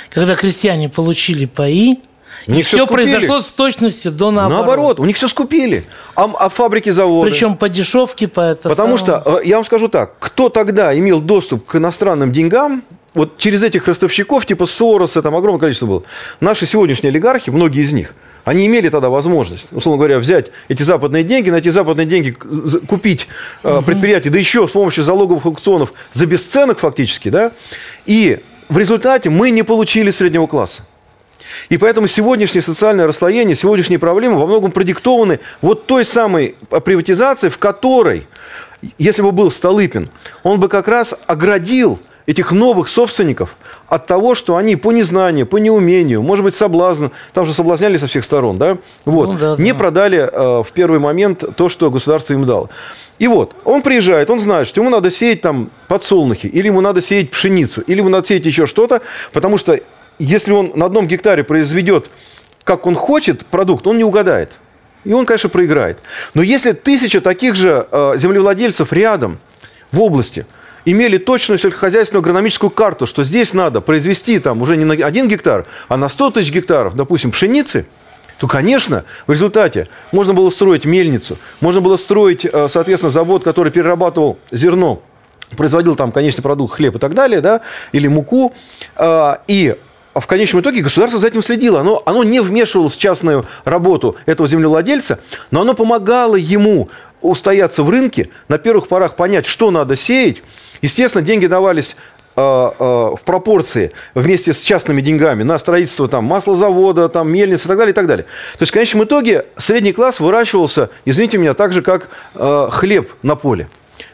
когда 0.09 0.35
крестьяне 0.35 0.89
получили 0.89 1.45
паи, 1.45 1.99
У 2.47 2.51
и 2.51 2.55
них 2.55 2.65
всё 2.65 2.77
все 2.77 2.85
скупили. 2.85 3.11
произошло 3.11 3.41
с 3.41 3.51
точностью 3.51 4.11
до 4.11 4.31
наоборот. 4.31 4.57
наоборот, 4.65 4.99
у 4.99 5.05
них 5.05 5.15
все 5.17 5.27
скупили. 5.27 5.85
А, 6.15 6.29
а 6.39 6.49
фабрики, 6.49 6.89
заводы? 6.89 7.29
Причем 7.29 7.57
по 7.57 7.69
дешевке, 7.69 8.27
по 8.27 8.41
это 8.41 8.69
Потому 8.69 8.97
самое. 8.97 9.21
что, 9.21 9.39
э, 9.39 9.45
я 9.45 9.55
вам 9.57 9.65
скажу 9.65 9.87
так, 9.87 10.13
кто 10.19 10.49
тогда 10.49 10.97
имел 10.97 11.19
доступ 11.21 11.65
к 11.65 11.75
иностранным 11.75 12.31
деньгам, 12.31 12.83
вот 13.13 13.37
через 13.37 13.63
этих 13.63 13.87
ростовщиков, 13.87 14.45
типа 14.45 14.65
Сороса, 14.65 15.21
там 15.21 15.35
огромное 15.35 15.59
количество 15.59 15.87
было, 15.87 16.03
наши 16.39 16.65
сегодняшние 16.65 17.09
олигархи, 17.09 17.49
многие 17.49 17.81
из 17.81 17.91
них, 17.91 18.13
они 18.45 18.65
имели 18.67 18.89
тогда 18.89 19.09
возможность, 19.09 19.67
условно 19.71 19.97
говоря, 19.97 20.19
взять 20.19 20.47
эти 20.69 20.83
западные 20.83 21.23
деньги, 21.23 21.49
на 21.49 21.57
эти 21.57 21.69
западные 21.69 22.05
деньги 22.05 22.31
купить 22.31 23.27
э, 23.63 23.81
предприятие, 23.85 24.31
да 24.31 24.39
еще 24.39 24.67
с 24.67 24.71
помощью 24.71 25.03
залоговых 25.03 25.45
аукционов 25.45 25.93
за 26.13 26.25
бесценок 26.25 26.79
фактически, 26.79 27.29
да, 27.29 27.51
и 28.05 28.39
в 28.69 28.77
результате 28.77 29.29
мы 29.29 29.49
не 29.49 29.63
получили 29.63 30.11
среднего 30.11 30.47
класса. 30.47 30.83
И 31.67 31.77
поэтому 31.77 32.07
сегодняшнее 32.07 32.61
социальное 32.61 33.07
расслоение, 33.07 33.55
сегодняшние 33.55 33.99
проблемы 33.99 34.39
во 34.39 34.47
многом 34.47 34.71
продиктованы 34.71 35.39
вот 35.61 35.85
той 35.85 36.05
самой 36.05 36.55
приватизацией, 36.69 37.51
в 37.51 37.57
которой, 37.57 38.27
если 38.97 39.21
бы 39.21 39.31
был 39.31 39.51
Столыпин, 39.51 40.09
он 40.43 40.59
бы 40.59 40.69
как 40.69 40.87
раз 40.87 41.15
оградил 41.27 41.99
этих 42.29 42.51
новых 42.51 42.89
собственников 42.89 43.57
от 43.87 44.05
того, 44.05 44.35
что 44.35 44.55
они 44.55 44.75
по 44.75 44.91
незнанию, 44.91 45.47
по 45.47 45.57
неумению, 45.57 46.21
может 46.21 46.45
быть, 46.45 46.53
соблазн, 46.53 47.07
там 47.33 47.47
же 47.47 47.53
соблазняли 47.53 47.97
со 47.97 48.05
всех 48.05 48.23
сторон, 48.23 48.59
да, 48.59 48.77
вот, 49.05 49.29
Ну 49.29 49.37
да, 49.39 49.55
не 49.57 49.71
да. 49.71 49.77
продали 49.79 50.19
э, 50.19 50.63
в 50.63 50.71
первый 50.71 50.99
момент 50.99 51.43
то, 51.55 51.69
что 51.69 51.89
государство 51.89 52.33
им 52.33 52.45
дало. 52.45 52.69
И 53.17 53.27
вот, 53.27 53.55
он 53.65 53.81
приезжает, 53.81 54.29
он 54.29 54.39
знает, 54.39 54.67
что 54.67 54.79
ему 54.79 54.91
надо 54.91 55.09
сеять 55.09 55.41
там 55.41 55.71
подсолнухи, 55.87 56.45
или 56.45 56.67
ему 56.67 56.81
надо 56.81 57.01
сеять 57.01 57.31
пшеницу, 57.31 57.81
или 57.81 57.97
ему 57.97 58.09
надо 58.09 58.27
сеять 58.27 58.45
еще 58.45 58.67
что-то, 58.67 59.01
потому 59.33 59.57
что 59.57 59.79
если 60.19 60.51
он 60.51 60.73
на 60.75 60.85
одном 60.85 61.07
гектаре 61.07 61.43
произведет, 61.43 62.07
как 62.63 62.85
он 62.85 62.95
хочет, 62.95 63.45
продукт, 63.45 63.87
он 63.87 63.97
не 63.97 64.03
угадает. 64.03 64.51
И 65.05 65.13
он, 65.13 65.25
конечно, 65.25 65.49
проиграет. 65.49 65.97
Но 66.33 66.41
если 66.41 66.73
тысяча 66.73 67.21
таких 67.21 67.55
же 67.55 67.87
э, 67.89 68.13
землевладельцев 68.17 68.91
рядом, 68.91 69.39
в 69.91 70.01
области, 70.01 70.45
имели 70.85 71.17
точную 71.17 71.59
сельскохозяйственную 71.59 72.21
агрономическую 72.21 72.69
карту, 72.69 73.07
что 73.07 73.23
здесь 73.23 73.53
надо 73.53 73.81
произвести 73.81 74.39
там 74.39 74.61
уже 74.61 74.77
не 74.77 74.85
на 74.85 74.93
один 74.93 75.27
гектар, 75.27 75.65
а 75.87 75.97
на 75.97 76.09
100 76.09 76.31
тысяч 76.31 76.51
гектаров, 76.51 76.95
допустим, 76.95 77.31
пшеницы, 77.31 77.85
то, 78.39 78.47
конечно, 78.47 79.03
в 79.27 79.31
результате 79.31 79.89
можно 80.11 80.33
было 80.33 80.49
строить 80.49 80.85
мельницу, 80.85 81.37
можно 81.59 81.81
было 81.81 81.97
строить, 81.97 82.45
э, 82.45 82.67
соответственно, 82.69 83.11
завод, 83.11 83.43
который 83.43 83.71
перерабатывал 83.71 84.39
зерно, 84.51 85.01
производил 85.57 85.95
там 85.95 86.11
конечный 86.11 86.41
продукт, 86.41 86.75
хлеб 86.75 86.95
и 86.95 86.99
так 86.99 87.13
далее, 87.13 87.41
да, 87.41 87.61
или 87.91 88.07
муку, 88.07 88.53
э, 88.95 89.35
и 89.47 89.75
в 90.13 90.27
конечном 90.27 90.61
итоге 90.61 90.81
государство 90.81 91.19
за 91.19 91.27
этим 91.27 91.41
следило. 91.41 91.79
Оно, 91.79 92.01
оно 92.05 92.23
не 92.23 92.39
вмешивалось 92.39 92.95
в 92.95 92.99
частную 92.99 93.45
работу 93.65 94.15
этого 94.25 94.47
землевладельца, 94.47 95.19
но 95.51 95.61
оно 95.61 95.73
помогало 95.73 96.35
ему 96.35 96.89
устояться 97.21 97.83
в 97.83 97.89
рынке, 97.89 98.29
на 98.47 98.57
первых 98.57 98.87
порах 98.87 99.15
понять, 99.15 99.45
что 99.45 99.71
надо 99.71 99.95
сеять. 99.95 100.41
Естественно, 100.81 101.23
деньги 101.23 101.47
давались 101.47 101.97
э, 102.35 102.41
э, 102.41 102.83
в 102.83 103.19
пропорции 103.25 103.91
вместе 104.15 104.53
с 104.53 104.61
частными 104.61 105.01
деньгами 105.01 105.43
на 105.43 105.59
строительство 105.59 106.07
там, 106.07 106.23
маслозавода, 106.23 107.09
там, 107.09 107.29
мельницы 107.31 107.65
и 107.65 107.67
так 107.67 107.77
далее, 107.77 107.91
и 107.91 107.95
так 107.95 108.07
далее. 108.07 108.23
То 108.53 108.61
есть 108.61 108.71
в 108.71 108.73
конечном 108.73 109.03
итоге 109.03 109.45
средний 109.57 109.91
класс 109.91 110.19
выращивался, 110.19 110.89
извините 111.05 111.37
меня, 111.37 111.53
так 111.53 111.73
же, 111.73 111.81
как 111.81 112.07
э, 112.35 112.69
хлеб 112.71 113.11
на 113.21 113.35
поле. 113.35 113.67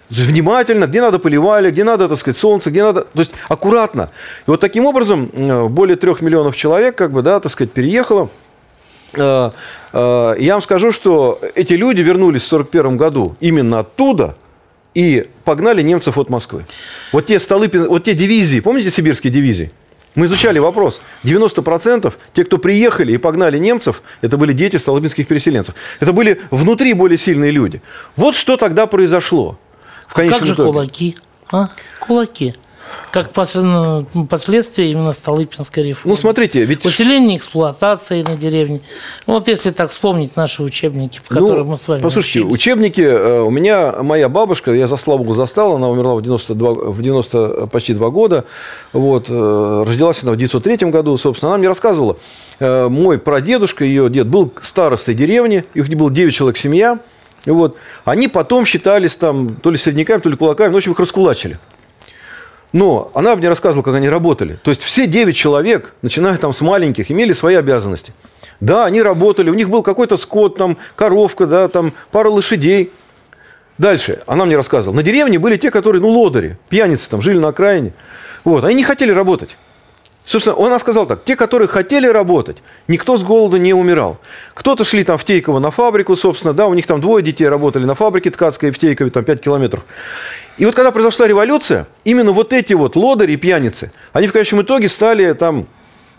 Внимательно, 0.09 0.85
где 0.85 1.01
надо 1.01 1.17
поливали, 1.19 1.71
где 1.71 1.83
надо, 1.83 2.07
так 2.07 2.17
сказать, 2.17 2.37
солнце, 2.37 2.69
где 2.69 2.83
надо, 2.83 3.01
то 3.01 3.19
есть 3.19 3.31
аккуратно. 3.49 4.09
И 4.45 4.51
вот 4.51 4.59
таким 4.59 4.85
образом 4.85 5.31
э, 5.33 5.67
более 5.67 5.95
трех 5.95 6.21
миллионов 6.21 6.55
человек, 6.55 6.95
как 6.95 7.11
бы, 7.11 7.23
да, 7.23 7.39
так 7.39 7.51
сказать, 7.51 7.73
переехало. 7.73 8.29
Э, 9.15 9.49
э, 9.93 10.35
Я 10.39 10.53
вам 10.53 10.61
скажу, 10.61 10.91
что 10.91 11.39
эти 11.55 11.73
люди 11.73 12.01
вернулись 12.01 12.43
в 12.43 12.53
1941 12.53 12.97
году 12.97 13.35
именно 13.39 13.79
оттуда 13.79 14.35
и 14.93 15.27
погнали 15.43 15.81
немцев 15.81 16.17
от 16.17 16.29
Москвы. 16.29 16.65
Вот 17.11 17.25
те, 17.25 17.39
Столыпин, 17.39 17.87
вот 17.87 18.03
те 18.03 18.13
дивизии, 18.13 18.59
помните 18.59 18.91
сибирские 18.91 19.33
дивизии? 19.33 19.71
Мы 20.15 20.27
изучали 20.27 20.59
вопрос. 20.59 21.01
90% 21.25 22.13
те, 22.33 22.43
кто 22.45 22.57
приехали 22.57 23.13
и 23.13 23.17
погнали 23.17 23.57
немцев, 23.57 24.01
это 24.21 24.37
были 24.37 24.53
дети 24.53 24.77
столыпинских 24.77 25.27
переселенцев. 25.27 25.75
Это 25.99 26.13
были 26.13 26.39
внутри 26.51 26.93
более 26.93 27.17
сильные 27.17 27.51
люди. 27.51 27.81
Вот 28.15 28.35
что 28.35 28.55
тогда 28.55 28.87
произошло. 28.87 29.57
Конечном 30.15 30.39
Как 30.39 30.47
же 30.47 30.53
итоге. 30.53 30.71
кулаки? 30.71 31.17
А? 31.51 31.67
Кулаки. 31.99 32.55
Как 33.11 33.31
ну, 33.55 34.27
последствия 34.29 34.91
именно 34.91 35.11
Столыпинской 35.11 35.83
реформы. 35.83 36.11
Ну, 36.11 36.15
смотрите, 36.15 36.63
ведь... 36.63 36.85
Усиление 36.85 37.37
эксплуатации 37.37 38.21
на 38.23 38.35
деревне. 38.35 38.81
Вот 39.25 39.47
если 39.47 39.71
так 39.71 39.91
вспомнить 39.91 40.35
наши 40.35 40.63
учебники, 40.63 41.19
по 41.27 41.33
Ну, 41.35 41.41
которым 41.41 41.67
мы 41.69 41.77
с 41.77 41.87
вами 41.87 42.01
Послушайте, 42.01 42.39
учились. 42.41 42.53
учебники, 42.53 43.01
э, 43.01 43.41
у 43.41 43.49
меня 43.49 43.93
моя 44.03 44.29
бабушка, 44.29 44.73
я 44.73 44.87
за 44.87 44.97
слава 44.97 45.19
богу 45.19 45.33
застал, 45.33 45.75
она 45.75 45.89
умерла 45.89 46.15
в 46.15 46.21
92, 46.21 46.73
в 46.73 47.01
90 47.01 47.67
почти 47.67 47.93
два 47.93 48.09
года, 48.09 48.45
вот, 48.93 49.25
э, 49.29 49.83
родилась 49.87 50.21
она 50.23 50.33
в 50.33 50.37
903 50.37 50.91
году, 50.91 51.17
собственно, 51.17 51.51
она 51.51 51.57
мне 51.57 51.67
рассказывала, 51.67 52.17
э, 52.59 52.87
мой 52.87 53.17
прадедушка, 53.17 53.83
ее 53.83 54.09
дед, 54.09 54.27
был 54.27 54.51
старостой 54.61 55.15
деревни, 55.15 55.65
их 55.73 55.89
было 55.89 56.11
9 56.11 56.33
человек 56.33 56.57
семья, 56.57 56.99
вот, 57.51 57.77
они 58.05 58.27
потом 58.27 58.65
считались 58.65 59.15
там 59.15 59.55
то 59.55 59.71
ли 59.71 59.77
средняками, 59.77 60.19
то 60.19 60.29
ли 60.29 60.35
кулаками, 60.35 60.69
ну, 60.69 60.75
в 60.75 60.77
общем, 60.77 60.93
их 60.93 60.99
раскулачили. 60.99 61.59
Но 62.73 63.11
она 63.13 63.35
мне 63.35 63.47
рассказывала, 63.47 63.83
как 63.83 63.95
они 63.95 64.09
работали. 64.09 64.59
То 64.61 64.69
есть 64.69 64.83
все 64.83 65.07
9 65.07 65.35
человек, 65.35 65.93
начиная 66.01 66.37
там 66.37 66.51
с 66.53 66.61
маленьких, 66.61 67.09
имели 67.09 67.31
свои 67.31 67.55
обязанности. 67.55 68.13
Да, 68.59 68.85
они 68.85 69.01
работали, 69.01 69.49
у 69.49 69.53
них 69.53 69.69
был 69.69 69.83
какой-то 69.83 70.17
скот, 70.17 70.57
там, 70.57 70.77
коровка, 70.95 71.45
да, 71.45 71.67
там, 71.67 71.93
пара 72.11 72.29
лошадей. 72.29 72.91
Дальше, 73.77 74.23
она 74.27 74.45
мне 74.45 74.55
рассказывала, 74.55 74.95
на 74.95 75.03
деревне 75.03 75.39
были 75.39 75.57
те, 75.57 75.69
которые, 75.71 76.01
ну, 76.01 76.09
лодыри, 76.09 76.57
пьяницы 76.69 77.09
там, 77.09 77.21
жили 77.21 77.37
на 77.37 77.49
окраине. 77.49 77.93
Вот, 78.43 78.63
они 78.63 78.75
не 78.75 78.83
хотели 78.83 79.11
работать. 79.11 79.57
Собственно, 80.25 80.65
она 80.65 80.79
сказала 80.79 81.05
так, 81.05 81.23
те, 81.23 81.35
которые 81.35 81.67
хотели 81.67 82.07
работать, 82.07 82.57
никто 82.87 83.15
с 83.15 83.23
голода 83.23 83.59
не 83.59 83.73
умирал. 83.73 84.17
Кто-то 84.55 84.83
шли 84.83 85.03
там 85.03 85.19
в 85.19 85.23
Тейково 85.23 85.59
на 85.59 85.69
фабрику, 85.69 86.15
собственно, 86.15 86.53
да, 86.53 86.65
у 86.65 86.73
них 86.73 86.87
там 86.87 86.99
двое 86.99 87.23
детей 87.23 87.47
работали 87.47 87.85
на 87.85 87.93
фабрике 87.93 88.31
ткацкой 88.31 88.71
в 88.71 88.79
Тейкове, 88.79 89.11
там 89.11 89.23
5 89.23 89.41
километров. 89.41 89.85
И 90.57 90.65
вот 90.65 90.73
когда 90.73 90.91
произошла 90.91 91.27
революция, 91.27 91.85
именно 92.05 92.31
вот 92.31 92.53
эти 92.53 92.73
вот 92.73 92.95
лодыри 92.95 93.33
и 93.33 93.37
пьяницы, 93.37 93.91
они 94.13 94.27
в 94.27 94.33
конечном 94.33 94.63
итоге 94.63 94.89
стали 94.89 95.33
там 95.33 95.67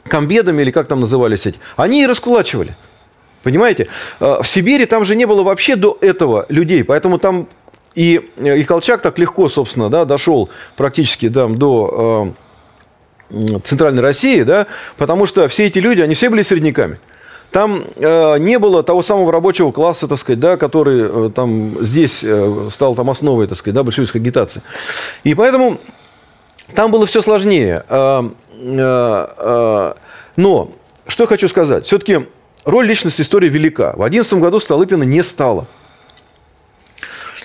комбедами 0.05 0.63
или 0.63 0.71
как 0.71 0.87
там 0.87 1.01
назывались 1.01 1.47
эти, 1.47 1.59
они 1.77 2.05
и 2.05 2.07
раскулачивали. 2.07 2.77
Понимаете? 3.43 3.89
Э, 4.21 4.39
в 4.41 4.47
Сибири 4.47 4.87
там 4.87 5.05
же 5.05 5.17
не 5.17 5.25
было 5.25 5.43
вообще 5.43 5.75
до 5.75 5.99
этого 6.01 6.47
людей, 6.49 6.85
поэтому 6.85 7.19
там 7.19 7.49
и, 7.97 8.21
и 8.37 8.65
Колчак 8.65 9.03
так 9.03 9.19
легко, 9.19 9.49
собственно, 9.49 9.89
да, 9.89 10.05
дошел 10.05 10.49
практически 10.77 11.29
там, 11.29 11.59
до 11.59 12.35
э, 12.37 12.46
Центральной 13.65 14.03
России, 14.03 14.43
да, 14.43 14.67
потому 14.97 15.27
что 15.27 15.49
все 15.49 15.65
эти 15.65 15.79
люди, 15.79 16.01
они 16.01 16.15
все 16.15 16.31
были 16.31 16.43
середняками. 16.43 16.99
Там 17.51 17.85
э, 17.97 18.39
не 18.39 18.59
было 18.59 18.83
того 18.83 19.03
самого 19.03 19.33
рабочего 19.33 19.73
класса, 19.73 20.09
так 20.09 20.19
сказать, 20.19 20.41
да, 20.41 20.57
который 20.57 21.29
э, 21.29 21.31
там 21.35 21.83
здесь 21.83 22.21
э, 22.23 22.69
стал 22.71 22.95
там 22.95 23.09
основой, 23.09 23.47
так 23.47 23.57
сказать, 23.57 23.75
да, 23.75 23.83
большевистской 23.83 24.21
агитации. 24.21 24.63
И 25.25 25.35
поэтому 25.35 25.79
там 26.75 26.91
было 26.91 27.07
все 27.07 27.23
сложнее. 27.23 27.85
Э, 27.89 28.29
э, 28.53 29.27
э, 29.39 29.95
но, 30.37 30.71
что 31.07 31.25
я 31.25 31.29
хочу 31.29 31.49
сказать, 31.49 31.87
все-таки 31.87 32.27
роль 32.65 32.87
личности 32.87 33.23
истории 33.23 33.49
велика. 33.49 33.93
В 33.93 33.99
2011 33.99 34.35
году 34.35 34.61
Столыпина 34.61 35.05
не 35.05 35.23
стало. 35.23 35.67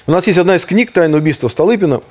У 0.08 0.12
нас 0.12 0.28
есть 0.28 0.40
одна 0.40 0.56
из 0.56 0.66
книг 0.66 0.92
«Тайное 0.92 1.20
убийство 1.20 1.48
Столыпина», 1.48 2.02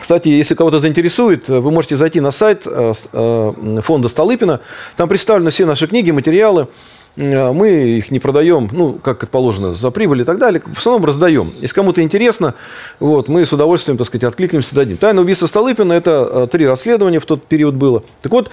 кстати, 0.00 0.28
если 0.28 0.54
кого-то 0.54 0.78
заинтересует, 0.78 1.48
вы 1.48 1.70
можете 1.70 1.96
зайти 1.96 2.20
на 2.20 2.30
сайт 2.30 2.62
э, 2.66 2.92
э, 3.12 3.80
фонда 3.82 4.08
Столыпина. 4.08 4.60
Там 4.96 5.08
представлены 5.08 5.50
все 5.50 5.66
наши 5.66 5.86
книги, 5.86 6.10
материалы. 6.10 6.68
Э, 7.16 7.52
мы 7.52 7.68
их 7.68 8.10
не 8.10 8.18
продаем, 8.18 8.68
ну, 8.72 8.92
как 8.92 9.22
это 9.22 9.32
положено, 9.32 9.72
за 9.72 9.90
прибыль 9.90 10.20
и 10.20 10.24
так 10.24 10.38
далее. 10.38 10.62
В 10.64 10.78
основном 10.78 11.04
раздаем. 11.04 11.52
Если 11.58 11.74
кому-то 11.74 12.02
интересно, 12.02 12.54
вот, 13.00 13.28
мы 13.28 13.44
с 13.44 13.52
удовольствием, 13.52 13.98
так 13.98 14.06
сказать, 14.06 14.24
откликнемся, 14.24 14.74
дадим. 14.74 14.96
Тайна 14.96 15.20
убийства 15.20 15.46
Столыпина– 15.46 15.92
это 15.94 16.46
три 16.46 16.66
расследования 16.66 17.18
в 17.18 17.26
тот 17.26 17.44
период 17.44 17.74
было. 17.74 18.04
Так 18.22 18.32
вот, 18.32 18.50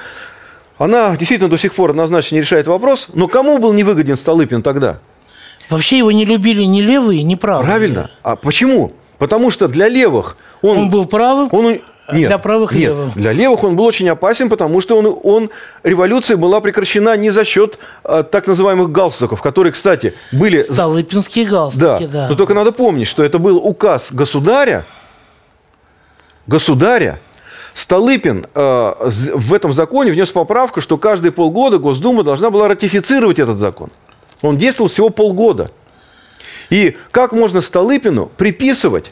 она 0.77 1.15
действительно 1.15 1.49
до 1.49 1.57
сих 1.57 1.73
пор 1.73 1.91
однозначно 1.91 2.35
не 2.35 2.41
решает 2.41 2.67
вопрос. 2.67 3.07
Но 3.13 3.27
кому 3.27 3.59
был 3.59 3.71
невыгоден 3.71 4.17
Столыпин 4.17 4.61
тогда? 4.61 4.99
Вообще 5.69 5.97
его 5.99 6.11
не 6.11 6.25
любили 6.25 6.63
ни 6.63 6.81
левые, 6.81 7.23
ни 7.23 7.35
правые. 7.35 7.65
Правильно. 7.65 8.11
А 8.23 8.35
почему? 8.35 8.91
Потому 9.17 9.51
что 9.51 9.67
для 9.67 9.87
левых 9.87 10.37
он... 10.61 10.77
Он 10.77 10.89
был 10.89 11.05
правым, 11.05 11.49
он, 11.51 11.79
нет, 12.13 12.27
для 12.27 12.37
правых 12.37 12.71
нет, 12.73 12.81
левым. 12.81 13.11
Для 13.15 13.31
левых 13.31 13.63
он 13.63 13.75
был 13.75 13.85
очень 13.85 14.07
опасен, 14.09 14.49
потому 14.49 14.79
что 14.81 14.97
он, 14.97 15.19
он, 15.23 15.49
революция 15.83 16.37
была 16.37 16.61
прекращена 16.61 17.17
не 17.17 17.31
за 17.31 17.45
счет 17.45 17.79
а, 18.03 18.23
так 18.23 18.45
называемых 18.45 18.91
галстуков, 18.91 19.41
которые, 19.41 19.73
кстати, 19.73 20.13
были... 20.31 20.61
Столыпинские 20.61 21.45
галстуки, 21.45 22.05
да. 22.05 22.07
да. 22.07 22.27
Но 22.29 22.35
только 22.35 22.53
надо 22.53 22.71
помнить, 22.71 23.07
что 23.07 23.23
это 23.23 23.39
был 23.39 23.57
указ 23.57 24.11
государя, 24.11 24.85
государя, 26.45 27.19
Столыпин 27.75 28.45
э, 28.55 28.93
в 29.33 29.53
этом 29.53 29.73
законе 29.73 30.09
внес 30.09 30.31
поправку, 30.31 30.79
что 30.79 30.97
каждые 30.97 31.33
полгода 31.33 31.77
Госдума 31.77 32.23
должна 32.23 32.49
была 32.49 32.69
ратифицировать 32.69 33.37
этот 33.37 33.57
закон. 33.57 33.89
Он 34.41 34.57
действовал 34.57 34.89
всего 34.89 35.09
полгода. 35.09 35.69
И 36.69 36.97
как 37.11 37.31
можно 37.31 37.61
Столыпину 37.61 38.31
приписывать 38.37 39.11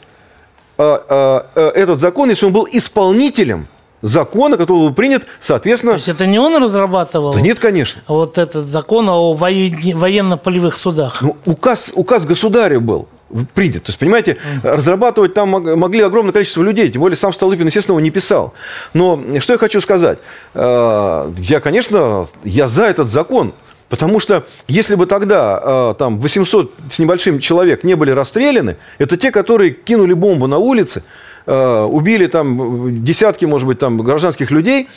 э, 0.78 0.98
э, 1.08 1.40
э, 1.54 1.68
этот 1.74 2.00
закон, 2.00 2.30
если 2.30 2.46
он 2.46 2.52
был 2.52 2.66
исполнителем 2.70 3.68
закона, 4.02 4.56
который 4.56 4.88
был 4.88 4.94
принят, 4.94 5.24
соответственно... 5.40 5.92
То 5.92 5.98
есть 5.98 6.08
это 6.08 6.26
не 6.26 6.38
он 6.38 6.62
разрабатывал? 6.62 7.34
Да 7.34 7.40
нет, 7.40 7.58
конечно. 7.58 8.02
Вот 8.06 8.36
этот 8.36 8.68
закон 8.68 9.08
о 9.08 9.32
военно-полевых 9.32 10.76
судах. 10.76 11.22
Ну, 11.22 11.36
указ, 11.46 11.92
указ 11.94 12.26
государя 12.26 12.80
был 12.80 13.08
принят. 13.54 13.84
То 13.84 13.90
есть, 13.90 13.98
понимаете, 13.98 14.36
разрабатывать 14.62 15.32
там 15.34 15.48
могли 15.48 16.02
огромное 16.02 16.32
количество 16.32 16.62
людей, 16.62 16.90
тем 16.90 17.00
более 17.00 17.16
сам 17.16 17.32
Столыпин, 17.32 17.66
естественно, 17.66 17.94
его 17.94 18.00
не 18.00 18.10
писал. 18.10 18.52
Но 18.92 19.18
что 19.40 19.54
я 19.54 19.58
хочу 19.58 19.80
сказать? 19.80 20.18
Я, 20.54 21.60
конечно, 21.62 22.26
я 22.44 22.68
за 22.68 22.84
этот 22.84 23.08
закон, 23.08 23.54
Потому 23.94 24.18
что 24.18 24.44
если 24.66 24.96
бы 24.96 25.06
тогда 25.06 25.60
э, 25.62 25.94
там 25.96 26.18
800 26.18 26.74
с 26.90 26.98
небольшим 26.98 27.38
человек 27.38 27.84
не 27.84 27.94
были 27.94 28.10
расстреляны, 28.10 28.76
это 28.98 29.16
те, 29.16 29.30
которые 29.30 29.70
кинули 29.70 30.14
бомбу 30.14 30.48
на 30.48 30.58
улице, 30.58 31.04
э, 31.46 31.82
убили 31.88 32.26
там 32.26 33.04
десятки, 33.04 33.44
может 33.44 33.68
быть, 33.68 33.78
там 33.78 33.98
гражданских 33.98 34.50
людей, 34.50 34.88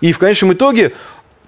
и 0.00 0.10
в 0.14 0.18
конечном 0.18 0.54
итоге 0.54 0.92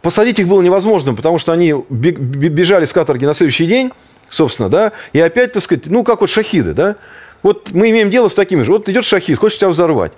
посадить 0.02 0.38
их 0.38 0.48
было 0.48 0.60
невозможно, 0.60 1.14
потому 1.14 1.38
что 1.38 1.52
они 1.52 1.72
бежали 1.88 2.84
с 2.84 2.92
каторги 2.92 3.24
на 3.24 3.32
следующий 3.32 3.64
день, 3.64 3.90
собственно, 4.28 4.68
да, 4.68 4.92
и 5.14 5.20
опять, 5.20 5.54
так 5.54 5.62
сказать, 5.62 5.86
ну, 5.86 6.04
как 6.04 6.20
вот 6.20 6.28
шахиды, 6.28 6.74
да, 6.74 6.96
вот 7.42 7.70
мы 7.72 7.88
имеем 7.88 8.10
дело 8.10 8.28
с 8.28 8.34
такими 8.34 8.64
же. 8.64 8.70
Вот 8.70 8.86
идет 8.90 9.06
шахид, 9.06 9.38
хочет 9.38 9.60
тебя 9.60 9.70
взорвать. 9.70 10.12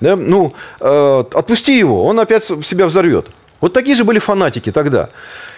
Да? 0.00 0.14
Ну, 0.14 0.54
э, 0.78 1.24
отпусти 1.32 1.76
его, 1.76 2.04
он 2.04 2.20
опять 2.20 2.44
себя 2.44 2.86
взорвет. 2.86 3.26
Вот 3.60 3.72
такие 3.72 3.96
же 3.96 4.04
были 4.04 4.20
фанатики 4.20 4.70
тогда. 4.70 5.08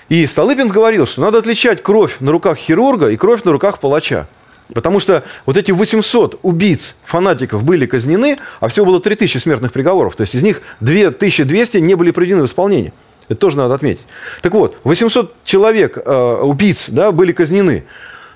И 0.09 0.27
Столыпин 0.27 0.68
говорил, 0.68 1.07
что 1.07 1.21
надо 1.21 1.38
отличать 1.38 1.83
кровь 1.83 2.16
на 2.21 2.33
руках 2.33 2.57
хирурга 2.57 3.09
и 3.09 3.16
кровь 3.16 3.44
на 3.44 3.53
руках 3.53 3.79
палача. 3.79 4.27
Потому 4.75 5.01
что 5.01 5.23
вот 5.47 5.57
эти 5.57 5.71
800 5.71 6.40
убийц, 6.42 6.94
фанатиков 7.05 7.62
были 7.62 7.87
казнены, 7.87 8.38
а 8.61 8.68
всего 8.68 8.87
было 8.87 9.01
3000 9.01 9.38
смертных 9.38 9.73
приговоров. 9.73 10.16
То 10.16 10.23
есть 10.23 10.35
из 10.35 10.42
них 10.42 10.62
2200 10.81 11.79
не 11.79 11.94
были 11.94 12.11
приведены 12.11 12.42
в 12.42 12.47
исполнение. 12.47 12.92
Это 13.29 13.40
тоже 13.40 13.57
надо 13.59 13.75
отметить. 13.75 14.05
Так 14.42 14.53
вот, 14.55 14.77
800 14.85 15.35
человек, 15.44 15.99
э, 15.99 16.38
убийц, 16.42 16.87
да, 16.88 17.12
были 17.12 17.33
казнены. 17.33 17.85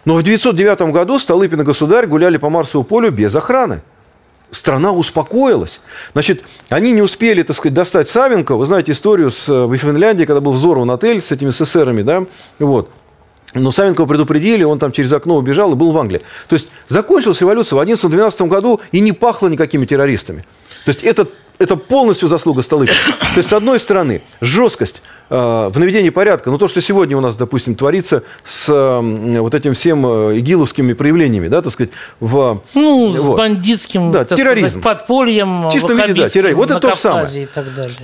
Но 0.04 0.16
в 0.16 0.22
909 0.22 0.92
году 0.92 1.18
Столыпин 1.18 1.60
и 1.60 1.64
государь 1.64 2.06
гуляли 2.06 2.36
по 2.36 2.50
Марсову 2.50 2.84
полю 2.84 3.10
без 3.10 3.34
охраны 3.34 3.82
страна 4.52 4.92
успокоилась. 4.92 5.80
Значит, 6.12 6.42
они 6.68 6.92
не 6.92 7.02
успели, 7.02 7.42
так 7.42 7.56
сказать, 7.56 7.74
достать 7.74 8.08
Савенко. 8.08 8.54
Вы 8.54 8.66
знаете 8.66 8.92
историю 8.92 9.30
с, 9.30 9.48
э, 9.48 9.64
в 9.64 9.76
Финляндии, 9.76 10.24
когда 10.24 10.40
был 10.40 10.52
взорван 10.52 10.90
отель 10.90 11.20
с 11.20 11.32
этими 11.32 11.50
СССРами, 11.50 12.02
да, 12.02 12.26
вот. 12.60 12.90
Но 13.54 13.70
Савенкова 13.70 14.06
предупредили, 14.06 14.62
он 14.62 14.78
там 14.78 14.92
через 14.92 15.12
окно 15.12 15.36
убежал 15.36 15.72
и 15.72 15.74
был 15.74 15.92
в 15.92 15.98
Англии. 15.98 16.22
То 16.48 16.54
есть 16.54 16.68
закончилась 16.88 17.40
революция 17.40 17.78
в 17.78 17.82
2011-2012 17.82 18.48
году 18.48 18.80
и 18.92 19.00
не 19.00 19.12
пахло 19.12 19.48
никакими 19.48 19.84
террористами. 19.84 20.44
То 20.84 20.90
есть 20.90 21.02
это, 21.02 21.26
это 21.62 21.76
полностью 21.76 22.28
заслуга 22.28 22.62
Столыпина. 22.62 22.98
То 23.18 23.38
есть, 23.38 23.48
с 23.48 23.52
одной 23.52 23.80
стороны, 23.80 24.22
жесткость 24.40 25.02
Э, 25.34 25.70
в 25.72 25.80
наведении 25.80 26.10
порядка. 26.10 26.50
Но 26.50 26.58
то, 26.58 26.68
что 26.68 26.82
сегодня 26.82 27.16
у 27.16 27.22
нас, 27.22 27.36
допустим, 27.36 27.74
творится 27.74 28.22
с 28.44 28.68
вот 28.68 29.54
этим 29.54 29.72
всем 29.72 30.04
э, 30.06 30.38
игиловскими 30.38 30.92
проявлениями, 30.92 31.48
да, 31.48 31.62
так 31.62 31.72
сказать, 31.72 31.90
в... 32.20 32.60
Ну, 32.74 33.12
вот. 33.12 33.18
с 33.18 33.38
бандитским, 33.38 34.12
да, 34.12 34.26
терроризм. 34.26 34.80
Сказать, 34.80 34.98
подпольем, 34.98 35.70
В 35.70 35.72
чистом 35.72 35.96
виде, 35.96 36.20
да, 36.20 36.28
терроризм. 36.28 36.58
Вот 36.58 36.70
это 36.70 36.80
то 36.80 36.90
же 36.90 36.96
самое. 36.96 37.48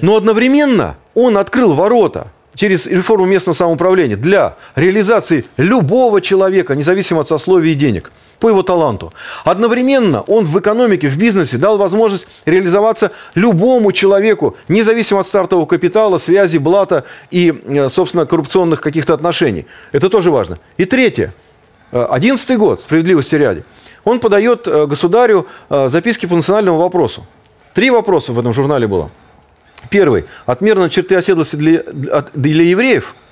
Но 0.00 0.16
одновременно 0.16 0.96
он 1.14 1.36
открыл 1.36 1.74
ворота 1.74 2.28
через 2.54 2.86
реформу 2.86 3.26
местного 3.26 3.54
самоуправления 3.54 4.16
для 4.16 4.56
реализации 4.74 5.44
любого 5.58 6.22
человека, 6.22 6.76
независимо 6.76 7.20
от 7.20 7.28
сословия 7.28 7.72
и 7.72 7.74
денег– 7.74 8.10
по 8.40 8.48
его 8.48 8.62
таланту. 8.62 9.12
Одновременно 9.44 10.22
он 10.22 10.44
в 10.44 10.58
экономике, 10.58 11.08
в 11.08 11.18
бизнесе 11.18 11.56
дал 11.58 11.78
возможность 11.78 12.26
реализоваться 12.46 13.10
любому 13.34 13.92
человеку, 13.92 14.56
независимо 14.68 15.20
от 15.20 15.26
стартового 15.26 15.66
капитала, 15.66 16.18
связи, 16.18 16.58
блата 16.58 17.04
и, 17.30 17.62
э, 17.64 17.88
собственно, 17.88 18.26
коррупционных 18.26 18.80
каких-то 18.80 19.14
отношений. 19.14 19.66
Это 19.92 20.08
тоже 20.08 20.30
важно. 20.30 20.58
И 20.76 20.84
третье. 20.84 21.34
Э, 21.92 22.06
одиннадцатый 22.10 22.56
год, 22.56 22.80
справедливости 22.80 23.34
ряде. 23.34 23.64
Он 24.04 24.20
подает 24.20 24.66
э, 24.66 24.86
государю 24.86 25.46
записки 25.68 26.26
по 26.26 26.34
национальному 26.34 26.78
вопросу. 26.78 27.26
Три 27.74 27.90
вопроса 27.90 28.32
в 28.32 28.38
этом 28.38 28.54
журнале 28.54 28.86
было. 28.86 29.10
Первый. 29.90 30.24
Отмерно 30.46 30.90
черты 30.90 31.14
оседлости 31.14 31.56
для, 31.56 31.82
для 32.34 32.64
евреев– 32.64 33.14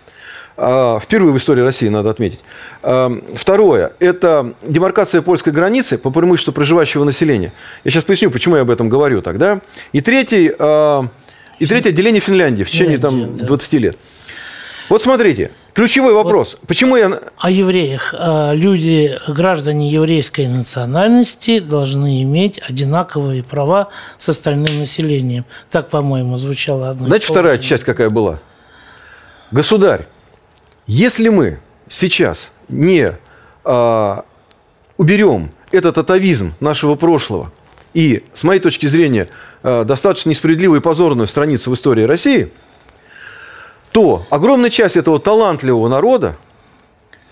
впервые 0.56 1.32
в 1.32 1.36
истории 1.36 1.60
России, 1.60 1.88
надо 1.88 2.10
отметить. 2.10 2.40
А, 2.82 3.12
второе– 3.34 3.92
это 3.98 4.54
демаркация 4.62 5.20
польской 5.20 5.52
границы 5.52 5.98
по 5.98 6.10
преимуществу 6.10 6.52
проживающего 6.52 7.04
населения. 7.04 7.52
Я 7.84 7.90
сейчас 7.90 8.04
поясню, 8.04 8.30
почему 8.30 8.56
я 8.56 8.62
об 8.62 8.70
этом 8.70 8.88
говорю 8.88 9.20
тогда. 9.20 9.60
И 9.92 10.00
третий, 10.00 10.50
а, 10.58 11.06
и 11.58 11.66
третье– 11.66 11.88
отделение 11.90 12.20
Финляндии 12.20 12.62
в 12.62 12.70
течение 12.70 12.98
там, 12.98 13.36
20 13.36 13.72
лет. 13.74 13.98
Вот 14.88 15.02
смотрите, 15.02 15.50
ключевой 15.74 16.14
вопрос. 16.14 16.58
Вот 16.60 16.68
Почему 16.68 16.96
я... 16.96 17.20
О 17.38 17.50
евреях. 17.50 18.14
Люди, 18.52 19.18
граждане 19.26 19.90
еврейской 19.90 20.46
национальности 20.46 21.58
должны 21.58 22.22
иметь 22.22 22.60
одинаковые 22.66 23.42
права 23.42 23.88
с 24.16 24.28
остальным 24.28 24.78
населением. 24.78 25.44
Так, 25.70 25.90
по-моему, 25.90 26.36
звучало 26.36 26.88
одно 26.88 27.08
Знаете, 27.08 27.26
вторая 27.26 27.58
часть 27.58 27.82
какая 27.82 28.10
была? 28.10 28.38
Государь 29.50 30.06
если 30.86 31.28
мы 31.28 31.58
сейчас 31.88 32.50
не 32.68 33.16
э, 33.64 34.16
уберем 34.96 35.50
этот 35.72 35.98
атовизм 35.98 36.54
нашего 36.60 36.94
прошлого 36.94 37.52
и, 37.92 38.24
с 38.32 38.44
моей 38.44 38.60
точки 38.60 38.86
зрения, 38.86 39.28
э, 39.62 39.84
достаточно 39.84 40.30
несправедливую 40.30 40.80
и 40.80 40.82
позорную 40.82 41.26
страницу 41.26 41.70
в 41.70 41.74
истории 41.74 42.02
России, 42.02 42.52
то 43.90 44.26
огромная 44.30 44.70
часть 44.70 44.96
этого 44.96 45.18
талантливого 45.18 45.88
народа, 45.88 46.36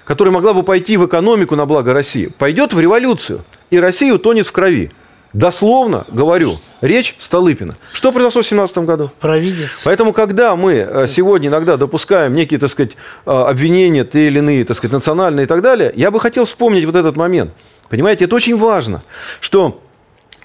которая 0.04 0.32
могла 0.32 0.52
бы 0.54 0.62
пойти 0.62 0.96
в 0.96 1.06
экономику 1.06 1.56
на 1.56 1.66
благо 1.66 1.92
России, 1.92 2.26
пойдет 2.26 2.72
в 2.72 2.80
революцию, 2.80 3.44
и 3.70 3.78
Россия 3.78 4.14
утонет 4.14 4.46
в 4.46 4.52
крови. 4.52 4.90
Дословно 5.34 6.04
говорю, 6.08 6.58
речь 6.80 7.16
Столыпина. 7.18 7.74
Что 7.92 8.12
произошло 8.12 8.42
в 8.42 8.46
17 8.46 8.78
году? 8.78 9.10
Провидец. 9.18 9.82
Поэтому, 9.84 10.12
когда 10.12 10.54
мы 10.54 10.74
э, 10.74 11.06
сегодня 11.08 11.48
иногда 11.48 11.76
допускаем 11.76 12.34
некие, 12.34 12.60
так 12.60 12.70
сказать, 12.70 12.92
э, 13.26 13.30
обвинения, 13.30 14.04
те 14.04 14.28
или 14.28 14.38
иные, 14.38 14.64
так 14.64 14.76
сказать, 14.76 14.92
национальные 14.92 15.44
и 15.44 15.46
так 15.48 15.60
далее, 15.60 15.92
я 15.96 16.12
бы 16.12 16.20
хотел 16.20 16.44
вспомнить 16.44 16.84
вот 16.84 16.94
этот 16.94 17.16
момент. 17.16 17.50
Понимаете, 17.88 18.26
это 18.26 18.36
очень 18.36 18.56
важно, 18.56 19.02
что 19.40 19.82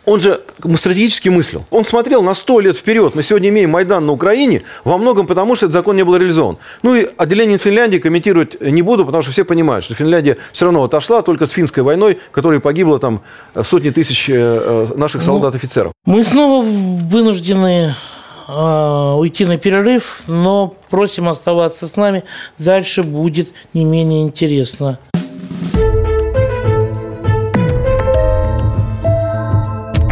он 0.09 0.19
же 0.19 0.41
стратегически 0.75 1.29
мыслил. 1.29 1.65
Он 1.69 1.85
смотрел 1.85 2.23
на 2.23 2.33
сто 2.33 2.59
лет 2.59 2.75
вперед. 2.75 3.13
Мы 3.13 3.21
сегодня 3.21 3.49
имеем 3.49 3.69
Майдан 3.69 4.07
на 4.07 4.11
Украине 4.11 4.63
во 4.83 4.97
многом 4.97 5.27
потому, 5.27 5.55
что 5.55 5.67
этот 5.67 5.73
закон 5.73 5.95
не 5.95 6.03
был 6.03 6.15
реализован. 6.15 6.57
Ну 6.81 6.95
и 6.95 7.07
отделение 7.17 7.59
Финляндии 7.59 7.99
комментировать 7.99 8.59
не 8.59 8.81
буду, 8.81 9.05
потому 9.05 9.21
что 9.21 9.31
все 9.31 9.45
понимают, 9.45 9.85
что 9.85 9.93
Финляндия 9.93 10.37
все 10.51 10.65
равно 10.65 10.83
отошла 10.83 11.21
только 11.21 11.45
с 11.45 11.51
финской 11.51 11.83
войной, 11.83 12.17
в 12.29 12.31
которой 12.31 12.59
погибло 12.59 12.97
там 12.97 13.21
сотни 13.63 13.91
тысяч 13.91 14.29
э, 14.29 14.33
э, 14.33 14.87
наших 14.95 15.21
солдат-офицеров. 15.21 15.93
Ну, 16.07 16.15
мы 16.15 16.23
снова 16.23 16.65
вынуждены 16.65 17.93
э, 18.47 19.13
уйти 19.15 19.45
на 19.45 19.59
перерыв, 19.59 20.23
но 20.25 20.73
просим 20.89 21.29
оставаться 21.29 21.85
с 21.85 21.95
нами. 21.95 22.23
Дальше 22.57 23.03
будет 23.03 23.49
не 23.75 23.85
менее 23.85 24.23
интересно. 24.23 24.97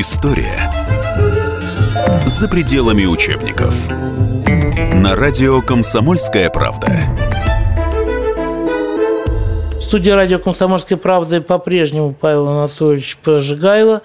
История 0.00 0.70
за 2.24 2.46
пределами 2.46 3.04
учебников. 3.04 3.74
На 4.94 5.16
радио 5.16 5.60
«Комсомольская 5.60 6.50
правда» 6.50 7.00
студии 9.88 10.10
радио 10.10 10.38
«Комсомольской 10.38 10.98
правды» 10.98 11.40
по-прежнему 11.40 12.14
Павел 12.14 12.46
Анатольевич 12.46 13.16
Прожигайло, 13.16 14.02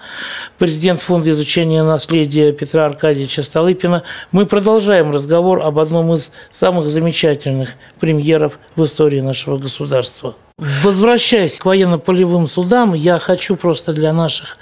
президент 0.58 0.98
Фонда 1.00 1.30
изучения 1.30 1.82
наследия 1.82 2.52
Петра 2.52 2.86
Аркадьевича 2.86 3.42
Столыпина. 3.42 4.02
Мы 4.32 4.46
продолжаем 4.46 5.12
разговор 5.12 5.60
об 5.60 5.78
одном 5.78 6.14
из 6.14 6.32
самых 6.50 6.88
замечательных 6.88 7.74
премьеров 8.00 8.58
в 8.76 8.82
истории 8.82 9.20
нашего 9.20 9.58
государства. 9.58 10.34
Возвращаясь 10.56 11.58
к 11.58 11.64
военно-полевым 11.64 12.46
судам, 12.46 12.94
я 12.94 13.18
хочу 13.18 13.56
просто 13.56 13.92
для 13.92 14.12
наших 14.12 14.56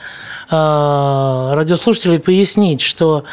а, 0.49 1.55
радиослушателей 1.55 2.19
пояснить, 2.19 2.81
что 2.81 3.25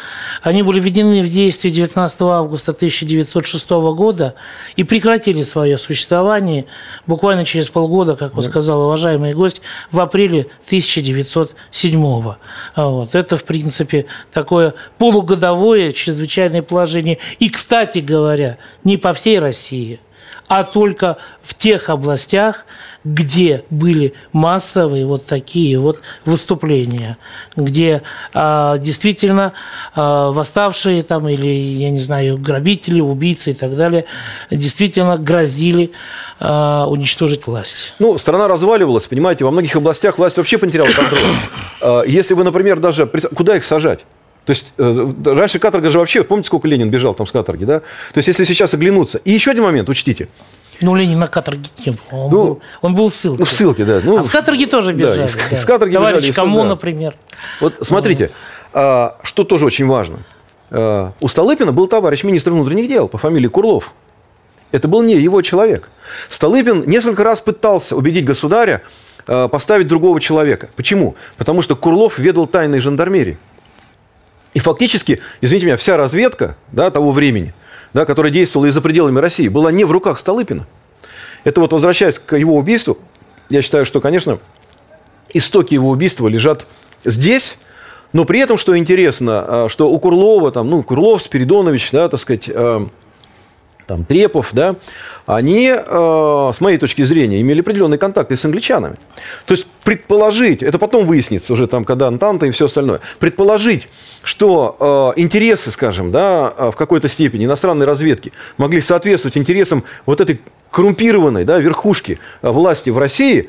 они 0.42 0.62
были 0.62 0.78
введены 0.78 1.22
в 1.22 1.30
действие 1.30 1.72
19 1.72 2.20
августа 2.20 2.72
1906 2.72 3.70
года 3.70 4.34
и 4.76 4.84
прекратили 4.84 5.40
свое 5.40 5.78
существование 5.78 6.66
буквально 7.06 7.46
через 7.46 7.70
полгода, 7.70 8.14
как 8.14 8.34
вы 8.34 8.42
сказал, 8.42 8.82
уважаемый 8.82 9.32
гость, 9.32 9.62
в 9.90 9.98
апреле 9.98 10.46
1907 10.66 12.34
а 12.74 12.86
вот. 12.88 13.14
Это, 13.14 13.38
в 13.38 13.44
принципе, 13.44 14.04
такое 14.34 14.74
полугодовое 14.98 15.94
чрезвычайное 15.94 16.60
положение. 16.60 17.16
И, 17.38 17.48
кстати 17.48 18.00
говоря, 18.00 18.58
не 18.84 18.98
по 18.98 19.14
всей 19.14 19.38
России– 19.38 19.98
а 20.50 20.64
только 20.64 21.16
в 21.44 21.54
тех 21.54 21.90
областях, 21.90 22.66
где 23.04 23.62
были 23.70 24.14
массовые 24.32 25.06
вот 25.06 25.24
такие 25.24 25.78
вот 25.78 26.00
выступления, 26.24 27.18
где 27.54 28.02
а, 28.34 28.76
действительно 28.78 29.52
а, 29.94 30.32
восставшие 30.32 31.04
там 31.04 31.28
или, 31.28 31.46
я 31.46 31.90
не 31.90 32.00
знаю, 32.00 32.36
грабители, 32.36 33.00
убийцы 33.00 33.52
и 33.52 33.54
так 33.54 33.76
далее 33.76 34.06
действительно 34.50 35.16
грозили 35.18 35.92
а, 36.40 36.86
уничтожить 36.88 37.46
власть. 37.46 37.94
Ну, 38.00 38.18
страна 38.18 38.48
разваливалась, 38.48 39.06
понимаете, 39.06 39.44
во 39.44 39.52
многих 39.52 39.76
областях 39.76 40.18
власть 40.18 40.36
вообще 40.36 40.58
потеряла 40.58 40.88
контроль. 40.88 42.08
Если 42.10 42.34
вы, 42.34 42.42
например, 42.42 42.80
даже... 42.80 43.06
Куда 43.06 43.56
их 43.56 43.64
сажать? 43.64 44.00
То 44.44 44.50
есть 44.50 44.72
э, 44.78 45.12
раньше 45.24 45.58
каторга 45.58 45.90
же 45.90 45.98
вообще, 45.98 46.24
помните, 46.24 46.46
сколько 46.46 46.66
Ленин 46.66 46.90
бежал 46.90 47.14
там 47.14 47.26
с 47.26 47.32
каторги, 47.32 47.64
да? 47.64 47.80
То 47.80 48.18
есть 48.18 48.28
если 48.28 48.44
сейчас 48.44 48.74
оглянуться. 48.74 49.18
И 49.24 49.30
еще 49.30 49.50
один 49.50 49.64
момент, 49.64 49.88
учтите. 49.88 50.28
Ну, 50.82 50.94
Ленин 50.96 51.18
на 51.18 51.28
каторге 51.28 51.68
не 51.84 51.92
был. 51.92 51.98
Он, 52.10 52.30
ну, 52.30 52.44
был, 52.44 52.60
он 52.80 52.94
был 52.94 53.08
в 53.10 53.14
ссылке. 53.14 53.38
Ну, 53.40 53.44
в 53.44 53.52
ссылке, 53.52 53.84
да. 53.84 54.00
Ну, 54.02 54.18
а 54.18 54.22
с 54.22 54.30
каторги 54.30 54.64
тоже 54.64 54.92
бежали. 54.92 55.26
Да, 55.26 55.30
да. 55.50 55.56
С 55.56 55.64
каторги 55.64 55.94
Товарищ 55.94 56.18
бежали, 56.18 56.34
кому, 56.34 56.62
да. 56.62 56.68
например. 56.70 57.14
Вот 57.60 57.74
смотрите, 57.82 58.30
а, 58.72 59.16
что 59.22 59.44
тоже 59.44 59.66
очень 59.66 59.86
важно. 59.86 60.18
А, 60.70 61.12
у 61.20 61.28
Столыпина 61.28 61.72
был 61.72 61.86
товарищ 61.86 62.24
министр 62.24 62.52
внутренних 62.52 62.88
дел 62.88 63.08
по 63.08 63.18
фамилии 63.18 63.48
Курлов. 63.48 63.92
Это 64.72 64.88
был 64.88 65.02
не 65.02 65.16
его 65.16 65.42
человек. 65.42 65.90
Столыпин 66.28 66.84
несколько 66.88 67.24
раз 67.24 67.40
пытался 67.40 67.96
убедить 67.96 68.24
государя 68.24 68.82
а, 69.26 69.48
поставить 69.48 69.86
другого 69.86 70.20
человека. 70.20 70.70
Почему? 70.76 71.14
Потому 71.36 71.60
что 71.60 71.76
Курлов 71.76 72.18
ведал 72.18 72.46
тайной 72.46 72.80
жандармерии. 72.80 73.38
И 74.54 74.58
фактически, 74.58 75.20
извините 75.40 75.66
меня, 75.66 75.76
вся 75.76 75.96
разведка 75.96 76.56
да, 76.72 76.90
того 76.90 77.12
времени, 77.12 77.54
да, 77.94 78.04
которая 78.04 78.32
действовала 78.32 78.66
и 78.66 78.70
за 78.70 78.80
пределами 78.80 79.18
России, 79.18 79.48
была 79.48 79.70
не 79.70 79.84
в 79.84 79.92
руках 79.92 80.18
Столыпина. 80.18 80.66
Это 81.44 81.60
вот 81.60 81.72
возвращаясь 81.72 82.18
к 82.18 82.36
его 82.36 82.56
убийству, 82.56 82.98
я 83.48 83.62
считаю, 83.62 83.84
что, 83.84 84.00
конечно, 84.00 84.38
истоки 85.32 85.74
его 85.74 85.90
убийства 85.90 86.28
лежат 86.28 86.66
здесь, 87.04 87.58
но 88.12 88.24
при 88.24 88.40
этом, 88.40 88.58
что 88.58 88.76
интересно, 88.76 89.44
а, 89.46 89.68
что 89.68 89.90
у 89.90 89.98
Курлова, 89.98 90.50
там, 90.50 90.68
ну, 90.68 90.82
Курлов, 90.82 91.22
Спиридонович, 91.22 91.90
да, 91.92 92.08
так 92.08 92.20
сказать, 92.20 92.50
а, 92.52 92.86
там, 93.86 94.04
Трепов, 94.04 94.50
да, 94.52 94.76
они, 95.36 95.72
э, 95.72 96.50
с 96.52 96.60
моей 96.60 96.78
точки 96.78 97.02
зрения, 97.02 97.40
имели 97.40 97.60
определенные 97.60 97.98
контакты 97.98 98.36
с 98.36 98.44
англичанами. 98.44 98.96
То 99.46 99.54
есть 99.54 99.66
предположить, 99.84 100.62
это 100.62 100.78
потом 100.78 101.06
выяснится 101.06 101.52
уже 101.52 101.66
там, 101.66 101.84
когда 101.84 102.08
Антанта 102.08 102.46
и 102.46 102.50
все 102.50 102.64
остальное, 102.64 103.00
предположить, 103.18 103.88
что 104.22 105.14
э, 105.16 105.20
интересы, 105.20 105.70
скажем, 105.70 106.10
да, 106.10 106.50
в 106.50 106.72
какой-то 106.72 107.08
степени 107.08 107.44
иностранной 107.44 107.86
разведки 107.86 108.32
могли 108.56 108.80
соответствовать 108.80 109.36
интересам 109.36 109.84
вот 110.06 110.20
этой 110.20 110.40
коррумпированной 110.70 111.44
да, 111.44 111.58
верхушки 111.58 112.18
власти 112.42 112.90
в 112.90 112.98
России 112.98 113.48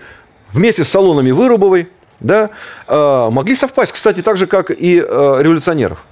вместе 0.51 0.83
с 0.83 0.89
салонами 0.89 1.31
Вырубовой, 1.31 1.89
да, 2.19 2.51
э, 2.87 3.29
могли 3.31 3.55
совпасть, 3.55 3.91
кстати, 3.91 4.21
так 4.21 4.37
же, 4.37 4.45
как 4.45 4.69
и 4.71 4.99
э, 4.99 5.37
революционеров. 5.41 6.05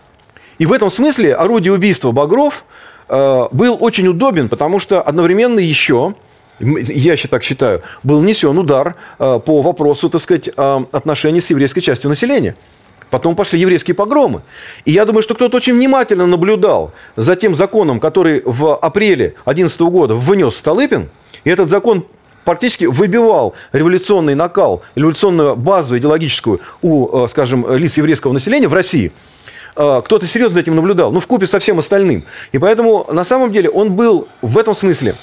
И 0.57 0.65
в 0.65 0.73
этом 0.73 0.89
смысле 0.89 1.35
орудие 1.35 1.73
убийства 1.73 2.11
Багров– 2.11 2.65
Э, 2.73 2.78
был 3.09 3.77
очень 3.79 4.07
удобен, 4.07 4.49
потому 4.49 4.79
что 4.79 5.01
одновременно 5.01 5.59
еще 5.59 6.13
я 6.59 7.15
так 7.29 7.43
считаю, 7.43 7.81
был 8.03 8.21
несен 8.21 8.57
удар 8.57 8.95
э, 9.17 9.39
по 9.45 9.61
вопросу, 9.61 10.09
так 10.09 10.21
сказать, 10.21 10.49
э, 10.55 10.79
отношений 10.91 11.41
с 11.41 11.49
еврейской 11.49 11.81
частью 11.81 12.09
населения. 12.09 12.55
Потом 13.09 13.35
пошли 13.35 13.59
еврейские 13.59 13.95
погромы. 13.95 14.41
И 14.85 14.91
я 14.91 15.05
думаю, 15.05 15.23
что 15.23 15.33
кто-то 15.33 15.57
очень 15.57 15.73
внимательно 15.73 16.27
наблюдал 16.27 16.91
за 17.15 17.35
тем 17.35 17.55
законом, 17.55 17.99
который 17.99 18.43
в 18.45 18.75
апреле 18.75 19.35
2011 19.45 19.81
года 19.81 20.15
внес 20.15 20.57
Столыпин. 20.57 21.09
И 21.43 21.49
этот 21.49 21.69
закон 21.69 22.05
практически 22.45 22.85
выбивал 22.85 23.55
революционный 23.71 24.35
накал, 24.35 24.83
революционную 24.95 25.55
базу 25.55 25.97
идеологическую 25.97 26.59
у, 26.81 27.27
скажем, 27.27 27.65
лиц 27.75 27.97
еврейского 27.97 28.33
населения 28.33 28.67
в 28.67 28.73
России– 28.73 29.11
Э, 29.21 29.48
кто-то 29.79 30.27
серьезно 30.27 30.55
за 30.55 30.59
этим 30.59 30.75
наблюдал, 30.75 31.11
ну, 31.11 31.21
в 31.21 31.27
купе 31.27 31.47
со 31.47 31.59
всем 31.59 31.79
остальным. 31.79 32.25
И 32.51 32.57
поэтому, 32.57 33.07
на 33.11 33.23
самом 33.23 33.51
деле, 33.51 33.69
он 33.69 33.93
был 33.93 34.27
в 34.41 34.57
этом 34.57 34.75
смысле 34.75 35.15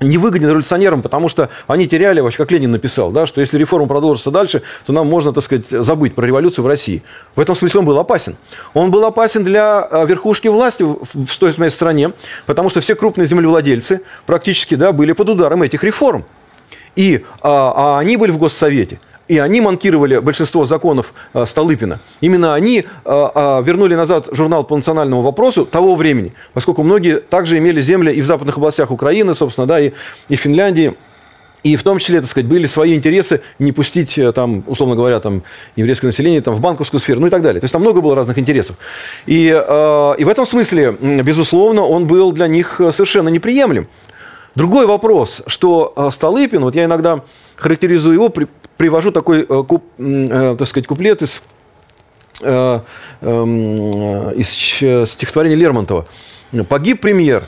невыгоден 0.00 0.48
революционерам, 0.48 1.02
потому 1.02 1.28
что 1.28 1.48
они 1.66 1.88
теряли, 1.88 2.20
вообще, 2.20 2.38
как 2.38 2.50
Ленин 2.50 2.70
написал, 2.70 3.10
да, 3.10 3.26
что 3.26 3.40
если 3.40 3.58
реформа 3.58 3.86
продолжится 3.86 4.30
дальше, 4.30 4.62
то 4.84 4.92
нам 4.92 5.06
можно, 5.06 5.32
так 5.32 5.42
сказать, 5.42 5.68
забыть 5.68 6.14
про 6.14 6.26
революцию 6.26 6.64
в 6.64 6.68
России. 6.68 7.02
В 7.34 7.40
этом 7.40 7.54
смысле 7.54 7.80
он 7.80 7.86
был 7.86 7.98
опасен. 7.98 8.36
Он 8.74 8.90
был 8.90 9.04
опасен 9.04 9.44
для 9.44 9.80
а, 9.80 10.04
верхушки 10.04 10.48
власти 10.48 10.82
в 10.84 11.38
той 11.38 11.54
моей 11.56 11.70
стране, 11.70 12.12
потому 12.44 12.68
что 12.68 12.80
все 12.80 12.94
крупные 12.94 13.26
землевладельцы 13.26 14.02
практически 14.26 14.74
да, 14.74 14.92
были 14.92 15.12
под 15.12 15.30
ударом 15.30 15.62
этих 15.62 15.82
реформ. 15.82 16.24
И 16.94 17.24
а, 17.40 17.72
а 17.76 17.98
они 17.98 18.16
были 18.16 18.30
в 18.30 18.38
Госсовете. 18.38 19.00
И 19.28 19.38
они 19.38 19.60
манкировали 19.60 20.18
большинство 20.18 20.64
законов 20.64 21.12
э, 21.34 21.46
Столыпина. 21.46 22.00
Именно 22.20 22.54
они 22.54 22.78
э, 22.80 22.84
э, 23.04 23.62
вернули 23.64 23.96
назад 23.96 24.28
журнал 24.30 24.62
по 24.62 24.76
национальному 24.76 25.22
вопросу 25.22 25.66
того 25.66 25.96
времени, 25.96 26.32
поскольку 26.52 26.84
многие 26.84 27.18
также 27.18 27.58
имели 27.58 27.80
земли 27.80 28.12
и 28.12 28.22
в 28.22 28.26
западных 28.26 28.56
областях 28.56 28.92
Украины, 28.92 29.34
собственно, 29.34 29.66
да, 29.66 29.80
и, 29.80 29.92
и 30.28 30.36
Финляндии. 30.36 30.94
И 31.64 31.74
в 31.74 31.82
том 31.82 31.98
числе, 31.98 32.20
так 32.20 32.30
сказать, 32.30 32.46
были 32.46 32.66
свои 32.66 32.94
интересы 32.94 33.40
не 33.58 33.72
пустить, 33.72 34.16
там, 34.36 34.62
условно 34.68 34.94
говоря, 34.94 35.18
там, 35.18 35.42
еврейское 35.74 36.06
население 36.06 36.40
там, 36.40 36.54
в 36.54 36.60
банковскую 36.60 37.00
сферу, 37.00 37.18
ну 37.18 37.26
и 37.26 37.30
так 37.30 37.42
далее. 37.42 37.60
То 37.60 37.64
есть 37.64 37.72
там 37.72 37.82
много 37.82 38.00
было 38.00 38.14
разных 38.14 38.38
интересов. 38.38 38.76
И, 39.26 39.48
э, 39.48 40.14
и 40.18 40.24
в 40.24 40.28
этом 40.28 40.46
смысле, 40.46 40.92
безусловно, 41.24 41.82
он 41.82 42.06
был 42.06 42.30
для 42.30 42.46
них 42.46 42.80
совершенно 42.92 43.28
неприемлем. 43.28 43.88
Другой 44.54 44.86
вопрос, 44.86 45.42
что 45.48 45.92
Столыпин, 46.12 46.62
вот 46.62 46.76
я 46.76 46.84
иногда 46.84 47.22
характеризую 47.56 48.14
его, 48.14 48.32
привожу 48.76 49.10
такой, 49.10 49.42
э, 49.42 49.64
куп, 49.66 49.84
э, 49.98 50.56
так 50.58 50.68
сказать, 50.68 50.86
куплет 50.86 51.22
из, 51.22 51.42
э, 52.42 52.80
эм, 53.22 54.30
из 54.32 54.50
стихотворения 55.10 55.56
Лермонтова. 55.56 56.06
«Погиб 56.68 57.00
премьер, 57.00 57.44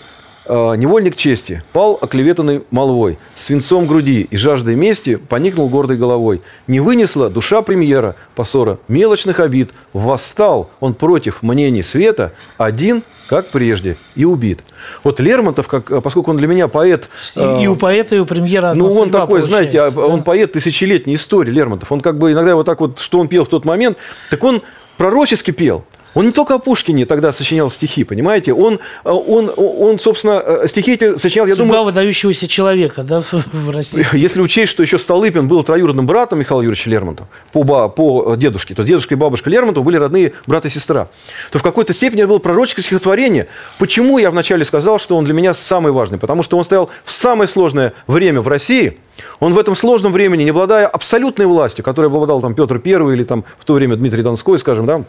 невольник 0.49 1.17
чести, 1.17 1.63
пал 1.73 1.99
оклеветанный 2.01 2.63
молвой, 2.71 3.19
свинцом 3.35 3.87
груди 3.87 4.27
и 4.31 4.37
жаждой 4.37 4.75
мести 4.75 5.17
поникнул 5.17 5.69
гордой 5.69 5.97
головой. 5.97 6.43
Не 6.67 6.81
вынесла 6.81 7.31
душа 7.31 7.63
премьера 7.63 8.17
посора 8.35 8.79
мелочных 8.89 9.41
обид, 9.41 9.71
восстал 9.93 10.71
он 10.81 10.95
против 10.95 11.43
мнений 11.43 11.83
света, 11.83 12.33
один 12.57 13.03
как 13.29 13.51
прежде, 13.51 13.99
и 14.17 14.25
убит. 14.25 14.61
Вот 15.05 15.21
Лермонтов, 15.21 15.69
как, 15.69 16.03
поскольку 16.03 16.31
он 16.31 16.39
для 16.39 16.49
меня 16.49 16.67
поэт... 16.67 17.09
И, 17.37 17.41
э, 17.41 17.63
и 17.63 17.67
у 17.67 17.77
поэта, 17.77 18.17
и 18.17 18.19
у 18.19 18.25
премьера 18.25 18.73
Ну, 18.75 18.89
он 18.89 19.11
такой, 19.11 19.43
знаете, 19.43 19.83
а, 19.83 19.91
да? 19.91 20.07
он 20.07 20.25
поэт 20.25 20.53
тысячелетней 20.53 21.15
истории, 21.15 21.51
Лермонтов. 21.51 21.93
Он 21.93 22.01
как 22.01 22.19
бы 22.19 22.33
иногда 22.33 22.57
вот 22.57 22.65
так 22.65 22.81
вот, 22.81 22.99
что 22.99 23.21
он 23.21 23.29
пел 23.29 23.45
в 23.45 23.49
тот 23.49 23.67
момент, 23.67 23.99
так 24.31 24.43
он 24.43 24.63
пророчески 24.97 25.51
пел. 25.51 25.85
Он 26.15 26.27
не 26.27 26.33
только 26.33 26.55
о 26.55 26.59
Пушкине 26.59 27.07
тогда 27.07 27.33
сочинял 27.33 27.71
стихи, 27.71 28.05
понимаете? 28.05 28.53
Он, 28.53 28.75
э, 29.05 29.11
он, 29.11 29.53
он 29.57 29.99
собственно, 29.99 30.43
э, 30.45 30.67
стихи 30.69 30.95
эти 30.95 31.17
сочинял, 31.19 31.47
Судьба 31.47 31.65
я 31.65 31.69
думаю... 31.69 31.85
выдающегося 31.85 32.49
человека, 32.49 33.03
да, 33.03 33.23
в 33.53 33.71
России. 33.71 34.07
Если 34.17 34.41
учесть, 34.41 34.73
что 34.73 34.83
еще 34.83 34.99
Столыпин 34.99 35.49
был 35.49 35.63
троюродным 35.63 36.07
братом 36.07 36.41
Михаила 36.41 36.63
Юрьевича 36.63 36.91
Лермонтова 36.91 37.29
по, 37.53 37.89
по 37.89 38.37
дедушке, 38.37 38.75
то 38.75 38.83
дедушка 38.83 39.15
и 39.15 39.17
бабушка 39.17 39.51
Лермонтова 39.51 39.85
были 39.85 39.97
родные 39.97 40.33
брат 40.47 40.67
и 40.67 40.71
сестра, 40.71 41.09
то 41.51 41.59
в 41.59 41.63
какой-то 41.63 41.93
степени 41.93 42.23
это 42.23 42.29
было 42.29 42.39
пророческое 42.39 42.85
стихотворение. 42.85 43.47
Почему 43.79 44.19
я 44.19 44.31
вначале 44.31 44.65
сказал, 44.65 44.99
что 44.99 45.17
он 45.17 45.25
для 45.25 45.35
меня 45.35 45.55
самый 45.55 45.93
важный? 45.93 46.19
Потому 46.19 46.43
что 46.43 46.57
он 46.57 46.65
стоял 46.65 46.91
в 47.05 47.13
самое 47.13 47.49
сложное 47.49 47.93
время 48.07 48.41
в 48.41 48.49
России, 48.49 48.99
он 49.41 49.55
в 49.55 49.59
этом 49.59 49.77
сложном 49.77 50.13
времени, 50.13 50.45
не 50.45 50.51
обладая 50.51 50.87
абсолютной 50.87 51.47
властью, 51.47 51.85
которой 51.85 52.07
обладал 52.07 52.41
там 52.41 52.55
Петр 52.55 52.81
I 52.85 52.93
или 53.13 53.25
там 53.25 53.45
в 53.59 53.65
то 53.65 53.75
время 53.75 53.97
Дмитрий 53.97 54.23
Донской, 54.23 54.59
скажем, 54.59 54.87
да, 54.87 55.05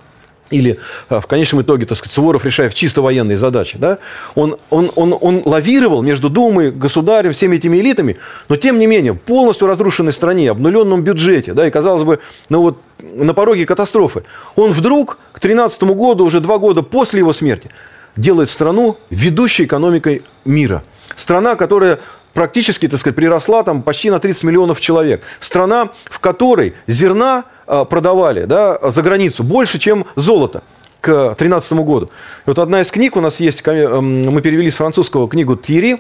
или 0.52 0.80
а, 1.10 1.20
в 1.20 1.28
конечном 1.28 1.62
итоге, 1.62 1.86
так 1.86 1.98
сказать, 1.98 2.14
Суворов 2.14 2.46
решая 2.46 2.70
чисто 2.70 3.02
военные 3.02 3.38
задачи, 3.38 3.78
да, 3.78 4.00
он, 4.36 4.58
он, 4.70 4.92
он, 4.96 5.16
он 5.20 5.42
лавировал 5.46 6.02
между 6.02 6.30
Думой, 6.30 6.72
государем, 6.72 7.34
всеми 7.34 7.58
этими 7.58 7.78
элитами, 7.78 8.18
но 8.48 8.56
тем 8.56 8.80
не 8.80 8.88
менее, 8.88 9.14
в 9.14 9.18
полностью 9.18 9.68
разрушенной 9.68 10.14
стране, 10.14 10.52
обнуленном 10.52 11.04
бюджете, 11.04 11.54
да, 11.54 11.68
и, 11.68 11.72
казалось 11.72 12.04
бы, 12.04 12.20
ну 12.50 12.62
вот 12.62 12.82
на 13.00 13.34
пороге 13.34 13.66
катастрофы, 13.66 14.24
он 14.56 14.72
вдруг 14.72 15.18
к 15.34 15.40
13 15.40 15.84
году, 15.84 16.26
уже 16.26 16.40
два 16.40 16.58
года 16.58 16.82
после 16.82 17.20
его 17.20 17.34
смерти, 17.34 17.70
делает 18.16 18.50
страну 18.50 18.98
ведущей 19.10 19.66
экономикой 19.66 20.24
мира. 20.46 20.84
Страна, 21.16 21.56
которая 21.56 22.00
практически, 22.34 22.88
так 22.88 23.00
сказать, 23.00 23.16
приросла 23.16 23.64
там 23.64 23.82
почти 23.82 24.10
на 24.10 24.20
30 24.20 24.44
миллионов 24.44 24.80
человек. 24.80 25.22
Страна, 25.40 25.90
в 26.06 26.20
которой 26.20 26.74
зерна 26.88 27.46
продавали 27.90 28.46
да, 28.46 28.80
за 28.92 29.02
границу 29.02 29.44
больше, 29.44 29.80
чем 29.80 30.06
золото 30.16 30.64
к 31.02 31.08
2013 31.08 31.74
году. 31.74 32.08
И 32.46 32.50
вот 32.50 32.60
одна 32.60 32.82
из 32.82 32.92
книг 32.92 33.16
у 33.16 33.22
нас 33.22 33.40
есть, 33.40 33.62
эм, 33.66 34.24
мы 34.24 34.42
перевели 34.42 34.70
с 34.70 34.76
французского 34.76 35.30
книгу 35.30 35.56
Тири, 35.56 36.00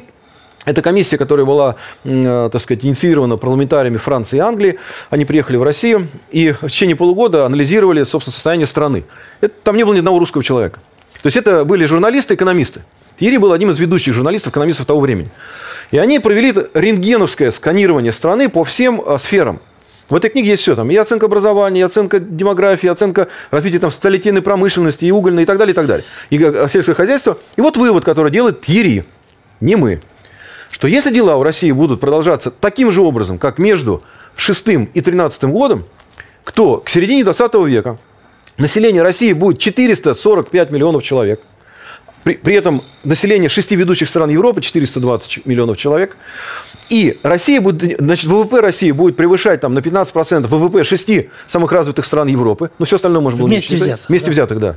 это 0.66 0.82
комиссия, 0.82 1.18
которая 1.18 1.46
была, 1.46 1.76
э, 2.04 2.50
так 2.52 2.62
сказать, 2.62 2.84
инициирована 2.84 3.38
парламентариями 3.38 3.98
Франции 3.98 4.38
и 4.38 4.40
Англии. 4.40 4.78
Они 5.10 5.26
приехали 5.26 5.58
в 5.58 5.64
Россию 5.64 6.08
и 6.32 6.52
в 6.52 6.68
течение 6.68 6.96
полугода 6.96 7.46
анализировали, 7.46 8.04
собственно, 8.04 8.34
состояние 8.34 8.68
страны. 8.68 9.06
Это, 9.42 9.54
там 9.64 9.78
не 9.78 9.86
было 9.86 9.94
ни 9.94 10.00
одного 10.00 10.20
русского 10.20 10.44
человека. 10.44 10.80
То 11.22 11.28
есть 11.28 11.38
это 11.38 11.64
были 11.66 11.86
журналисты, 11.86 12.36
экономисты. 12.36 12.82
Тири 13.18 13.38
был 13.38 13.52
одним 13.52 13.72
из 13.72 13.80
ведущих 13.80 14.14
журналистов, 14.14 14.52
экономистов 14.52 14.86
того 14.86 15.00
времени. 15.00 15.30
И 15.92 15.98
они 15.98 16.20
провели 16.20 16.54
рентгеновское 16.74 17.52
сканирование 17.52 18.14
страны 18.14 18.48
по 18.48 18.64
всем 18.64 19.02
а, 19.06 19.18
сферам. 19.18 19.60
В 20.10 20.16
этой 20.16 20.30
книге 20.30 20.52
есть 20.52 20.64
все. 20.64 20.76
Там 20.76 20.90
и 20.90 20.96
оценка 20.96 21.28
образования, 21.28 21.82
и 21.82 21.84
оценка 21.84 22.20
демографии, 22.20 22.88
и 22.88 22.90
оценка 22.90 23.28
развития 23.52 23.80
там, 23.80 23.92
столетийной 23.92 24.42
промышленности, 24.42 25.06
и 25.06 25.12
угольной, 25.12 25.44
и 25.44 25.46
так 25.46 25.58
далее, 25.58 25.74
и 25.74 25.76
так 25.76 25.86
далее. 25.86 26.06
И 26.30 26.44
а, 26.44 26.68
сельское 26.68 26.96
хозяйство. 26.96 27.38
И 27.56 27.62
вот 27.62 27.78
вывод, 27.78 28.04
который 28.04 28.32
делает 28.32 28.62
Тьери, 28.62 29.06
не 29.62 29.76
мы. 29.76 30.02
Что 30.72 30.88
если 30.88 31.14
дела 31.14 31.36
у 31.36 31.44
России 31.44 31.72
будут 31.72 32.00
продолжаться 32.00 32.52
таким 32.52 32.92
же 32.92 33.02
образом, 33.02 33.38
как 33.38 33.60
между 33.60 34.02
6 34.36 34.68
и 34.94 35.02
13 35.02 35.44
годом, 35.46 35.86
то 36.54 36.78
к 36.78 36.90
середине 36.90 37.24
20 37.24 37.54
века 37.68 37.98
население 38.58 39.04
России 39.04 39.34
будет 39.34 39.60
445 39.60 40.72
миллионов 40.72 41.04
человек. 41.04 41.42
При, 42.24 42.34
при 42.36 42.56
этом 42.56 42.82
население 43.04 43.50
шести 43.50 43.76
ведущих 43.76 44.10
стран 44.10 44.30
Европы 44.30 44.62
420 44.62 45.46
миллионов 45.46 45.78
человек. 45.78 46.18
И 46.90 47.20
Россия 47.22 47.62
будет, 47.62 48.00
значит, 48.00 48.26
ВВП 48.26 48.62
России 48.62 48.92
будет 48.92 49.16
превышать 49.16 49.62
там, 49.62 49.74
на 49.74 49.80
15% 49.80 50.48
ВВП 50.48 50.84
шести 50.84 51.30
самых 51.48 51.72
развитых 51.72 52.04
стран 52.04 52.28
Европы. 52.28 52.72
Ну, 52.80 52.86
все 52.86 52.96
остальное 52.96 53.22
можно 53.22 53.40
было 53.40 53.48
Вместе 53.48 53.76
взятых. 53.76 54.10
Вместе 54.10 54.28
да. 54.28 54.32
взятых, 54.32 54.60
да. 54.60 54.76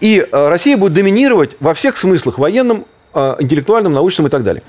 И 0.00 0.26
э, 0.30 0.48
Россия 0.48 0.76
будет 0.76 0.94
доминировать 0.94 1.50
во 1.60 1.74
всех 1.74 1.98
смыслах, 1.98 2.38
военном, 2.38 2.86
э, 3.12 3.36
интеллектуальном, 3.40 3.92
научном 3.92 4.26
и 4.26 4.30
так 4.30 4.42
далее. 4.42 4.62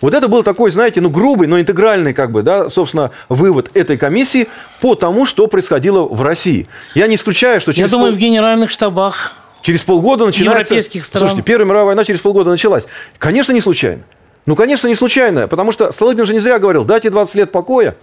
Вот 0.00 0.14
это 0.14 0.28
был 0.28 0.42
такой, 0.42 0.70
знаете, 0.70 1.00
ну, 1.00 1.10
грубый, 1.10 1.46
но 1.46 1.60
интегральный, 1.60 2.14
как 2.14 2.30
бы, 2.30 2.42
да, 2.42 2.68
собственно, 2.68 3.10
вывод 3.28 3.70
этой 3.74 3.98
комиссии 3.98 4.48
по 4.80 4.94
тому, 4.94 5.26
что 5.26 5.46
происходило 5.48 6.02
в 6.02 6.22
России. 6.22 6.68
Я 6.94 7.06
не 7.06 7.16
исключаю, 7.16 7.60
что 7.60 7.72
через... 7.72 7.90
Я 7.90 7.90
думаю, 7.90 8.12
пол... 8.12 8.16
в 8.16 8.20
генеральных 8.20 8.70
штабах 8.70 9.34
Через 9.62 9.82
полгода 9.82 10.24
начинается... 10.24 10.74
Европейских 10.74 11.04
стран. 11.04 11.20
Слушайте, 11.20 11.42
Первая 11.42 11.66
мировая 11.66 11.86
война 11.86 12.04
через 12.04 12.20
полгода 12.20 12.50
началась. 12.50 12.86
Конечно, 13.18 13.52
не 13.52 13.60
случайно. 13.60 14.02
Ну, 14.46 14.56
конечно, 14.56 14.88
не 14.88 14.94
случайно, 14.94 15.46
потому 15.48 15.72
что 15.72 15.92
Столыпин 15.92 16.26
же 16.26 16.32
не 16.32 16.38
зря 16.38 16.58
говорил, 16.58 16.84
дайте 16.84 17.10
20 17.10 17.34
лет 17.36 17.52
покоя, 17.52 17.96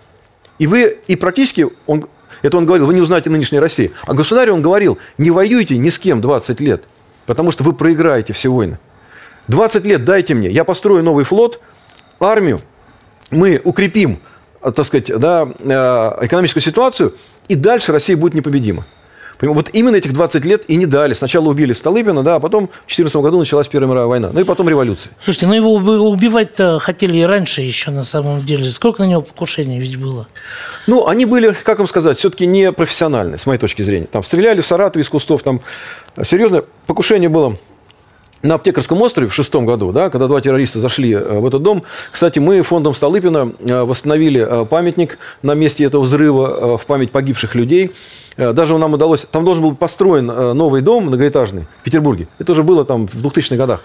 и 0.60 0.68
вы, 0.68 0.98
и 1.08 1.16
практически, 1.16 1.68
он, 1.86 2.08
это 2.42 2.58
он 2.58 2.66
говорил, 2.66 2.88
вы 2.88 2.94
не 2.94 3.02
узнаете 3.02 3.30
нынешней 3.30 3.60
России. 3.60 3.92
А 4.06 4.14
государю 4.14 4.54
он 4.54 4.62
говорил, 4.62 4.98
не 5.18 5.32
воюйте 5.32 5.78
ни 5.78 5.90
с 5.90 6.00
кем 6.00 6.22
20 6.22 6.60
лет, 6.62 6.84
потому 7.26 7.52
что 7.52 7.64
вы 7.64 7.74
проиграете 7.74 8.34
все 8.34 8.50
войны. 8.50 8.80
20 9.48 9.86
лет 9.86 10.06
дайте 10.06 10.34
мне, 10.34 10.50
я 10.50 10.64
построю 10.64 11.04
новый 11.04 11.26
флот, 11.26 11.60
армию, 12.20 12.62
мы 13.32 13.62
укрепим, 13.64 14.20
так 14.62 14.86
сказать, 14.86 15.08
да, 15.18 15.48
э, 15.60 16.26
экономическую 16.26 16.64
ситуацию, 16.64 17.16
и 17.48 17.56
дальше 17.56 17.92
Россия 17.92 18.18
будет 18.18 18.34
непобедима. 18.34 18.86
Вот 19.42 19.70
именно 19.74 19.96
этих 19.96 20.14
20 20.14 20.46
лет 20.46 20.64
и 20.68 20.76
не 20.76 20.86
дали. 20.86 21.14
Сначала 21.14 21.48
убили 21.50 21.74
Столыпина, 21.74 22.24
да, 22.24 22.36
а 22.36 22.40
потом 22.40 22.68
в 22.68 22.88
2014 22.88 23.18
году 23.18 23.40
началась 23.40 23.68
Первая 23.68 23.90
мировая 23.90 24.08
война. 24.08 24.30
Ну 24.34 24.40
и 24.40 24.44
потом 24.44 24.68
революция. 24.70 25.12
Слушайте, 25.20 25.48
ну 25.48 25.54
его 25.54 25.74
убивать-то 25.74 26.80
хотели 26.80 27.18
и 27.18 27.24
раньше 27.24 27.62
еще 27.62 27.92
на 27.92 28.04
самом 28.04 28.42
деле. 28.42 28.70
Сколько 28.70 29.04
на 29.04 29.08
него 29.08 29.22
покушений 29.22 29.80
ведь 29.80 29.98
было? 29.98 30.28
Ну, 30.88 31.08
они 31.08 31.26
были, 31.26 31.56
как 31.64 31.78
вам 31.78 31.88
сказать, 31.88 32.18
все-таки 32.18 32.46
не 32.46 32.72
профессиональные, 32.72 33.38
с 33.38 33.46
моей 33.46 33.60
точки 33.60 33.82
зрения. 33.82 34.08
Там 34.08 34.24
стреляли 34.24 34.62
в 34.62 34.66
Саратове 34.66 35.04
из 35.04 35.10
кустов, 35.10 35.44
там 35.44 35.62
серьезное 36.24 36.64
покушение 36.86 37.30
было 37.30 37.58
на 38.44 38.56
Аптекарском 38.56 39.02
острове 39.02 39.30
в 39.30 39.34
шестом 39.34 39.66
году, 39.66 39.92
да, 39.92 40.10
когда 40.10 40.28
два 40.28 40.42
террориста 40.42 40.80
зашли 40.80 41.14
э, 41.14 41.40
в 41.40 41.46
этот 41.46 41.64
дом. 41.64 41.84
Кстати, 42.12 42.40
мы 42.40 42.62
фондом 42.62 42.94
Столыпина 42.94 43.52
э, 43.60 43.84
восстановили 43.84 44.46
э, 44.48 44.66
памятник 44.66 45.18
на 45.42 45.54
месте 45.54 45.84
этого 45.84 46.04
взрыва 46.04 46.78
в 46.78 46.86
память 46.86 47.12
погибших 47.12 47.56
людей. 47.56 47.92
Даже 48.38 48.78
нам 48.78 48.94
удалось... 48.94 49.22
Там 49.32 49.46
должен 49.46 49.64
был 49.64 49.76
построен 49.76 50.28
новый 50.28 50.82
дом 50.82 51.08
многоэтажный 51.08 51.66
в 51.82 51.84
Петербурге. 51.84 52.28
Это 52.38 52.52
уже 52.52 52.62
было 52.62 52.86
там 52.86 53.08
в 53.08 53.26
2000-х 53.26 53.56
годах. 53.56 53.82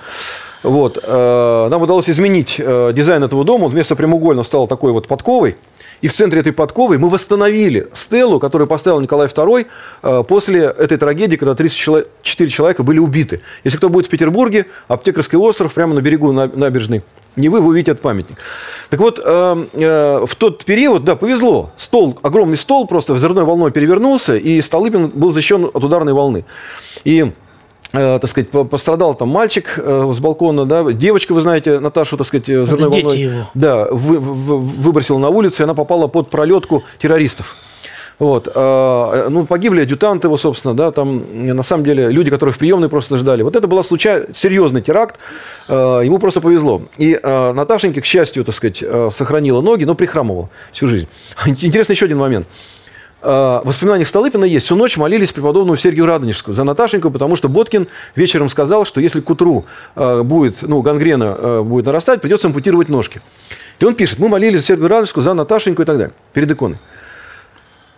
Вот. 0.63 1.03
Нам 1.09 1.81
удалось 1.81 2.11
изменить 2.11 2.57
дизайн 2.59 3.23
этого 3.23 3.47
дома. 3.47 3.65
Он 3.65 3.71
вместо 3.71 3.97
прямоугольного 3.97 4.45
стал 4.45 4.69
такой 4.69 4.93
вот 4.93 5.09
подковой. 5.09 5.57
И 6.03 6.09
в 6.09 6.13
центре 6.13 6.41
этой 6.41 6.53
подковы 6.53 6.99
мы 6.99 7.09
восстановили 7.09 7.89
стелу, 7.95 8.39
которую 8.39 8.69
поставил 8.69 9.01
Николай 9.01 9.29
II 9.29 9.67
э, 10.03 10.25
после 10.29 10.65
этой 10.65 10.99
трагедии, 10.99 11.37
когда 11.37 11.55
34 11.55 12.51
человека 12.51 12.83
были 12.83 12.99
убиты. 12.99 13.41
Если 13.65 13.79
кто 13.79 13.89
будет 13.89 14.07
в 14.07 14.11
Петербурге, 14.11 14.67
Аптекарский 14.89 15.39
остров, 15.39 15.73
прямо 15.73 15.95
на 15.95 16.01
берегу 16.01 16.33
набережной 16.33 17.03
не 17.37 17.49
вы, 17.49 17.61
вы 17.61 17.69
увидите 17.69 17.93
этот 17.93 18.03
памятник. 18.03 18.37
Так 18.91 19.01
вот, 19.01 19.19
э, 19.25 19.67
э, 19.73 20.27
в 20.27 20.35
тот 20.35 20.65
период, 20.65 21.05
да, 21.05 21.17
повезло. 21.17 21.71
Стол, 21.79 22.19
огромный 22.23 22.57
стол 22.57 22.87
просто 22.87 23.15
взрывной 23.15 23.45
волной 23.45 23.71
перевернулся, 23.71 24.37
и 24.37 24.61
Столыпин 24.61 25.09
был 25.15 25.33
защищен 25.33 25.71
от 25.73 25.85
ударной 25.85 26.13
волны. 26.13 26.45
И 27.05 27.33
так 27.93 28.27
сказать, 28.27 28.51
пострадал 28.51 29.15
там 29.15 29.29
мальчик 29.29 29.79
с 29.79 30.19
балкона, 30.19 30.65
да, 30.65 30.83
девочка, 30.93 31.33
вы 31.33 31.41
знаете, 31.41 31.79
Наташу, 31.79 32.17
так 32.17 32.27
сказать, 32.27 32.49
взрывной 32.49 33.03
волной, 33.03 33.19
его. 33.19 33.51
да, 33.55 33.87
вы, 33.91 34.19
вы, 34.19 34.59
выбросила 34.59 35.19
на 35.19 35.29
улицу, 35.29 35.63
и 35.63 35.65
она 35.65 35.75
попала 35.75 36.07
под 36.07 36.31
пролетку 36.31 36.83
террористов. 36.99 37.55
Вот. 38.19 38.49
А, 38.55 39.29
ну, 39.31 39.47
погибли 39.47 39.83
адъютанты 39.83 40.29
его, 40.29 40.37
собственно, 40.37 40.75
да, 40.75 40.91
там, 40.91 41.23
на 41.33 41.63
самом 41.63 41.85
деле, 41.85 42.09
люди, 42.09 42.31
которые 42.31 42.55
в 42.55 42.59
приемной 42.59 42.89
просто 42.89 43.17
ждали. 43.17 43.43
Вот 43.43 43.57
это 43.57 43.67
был 43.67 43.83
случай, 43.83 44.33
серьезный 44.35 44.81
теракт, 44.81 45.19
ему 45.69 46.19
просто 46.19 46.41
повезло. 46.41 46.83
И 46.99 47.19
Наташенька, 47.23 48.01
к 48.01 48.05
счастью, 48.05 48.45
так 48.45 48.55
сказать, 48.55 48.85
сохранила 49.13 49.61
ноги, 49.61 49.85
но 49.85 49.95
прихрамывала 49.95 50.51
всю 50.73 50.87
жизнь. 50.87 51.09
Интересный 51.47 51.95
еще 51.95 52.07
один 52.07 52.19
момент. 52.19 52.47
В 53.23 53.63
воспоминаниях 53.65 54.09
Столыпина 54.09 54.45
есть. 54.45 54.67
Всю 54.67 54.75
ночь 54.75 54.97
молились 54.97 55.31
преподобному 55.33 55.77
Сергию 55.77 56.07
Радонежскому 56.07 56.55
за 56.55 56.65
Наташеньку, 56.65 57.11
потому 57.11 57.37
что 57.37 57.49
Боткин 57.49 57.87
вечером 58.17 58.49
сказал, 58.49 58.85
что 58.85 59.01
если 59.01 59.21
к 59.21 59.31
утру 59.31 59.65
будет, 59.95 60.63
ну, 60.63 60.83
гангрена 60.83 61.63
будет 61.63 61.87
нарастать, 61.87 62.21
придется 62.21 62.49
ампутировать 62.49 62.89
ножки. 62.89 63.23
И 63.79 63.85
он 63.85 63.95
пишет, 63.95 64.19
мы 64.19 64.29
молились 64.29 64.61
за 64.61 64.67
Сергию 64.67 64.89
Радонежского, 64.89 65.23
за 65.23 65.35
Наташеньку 65.35 65.83
и 65.83 65.85
так 65.85 65.99
далее, 65.99 66.13
перед 66.33 66.51
иконой. 66.51 66.79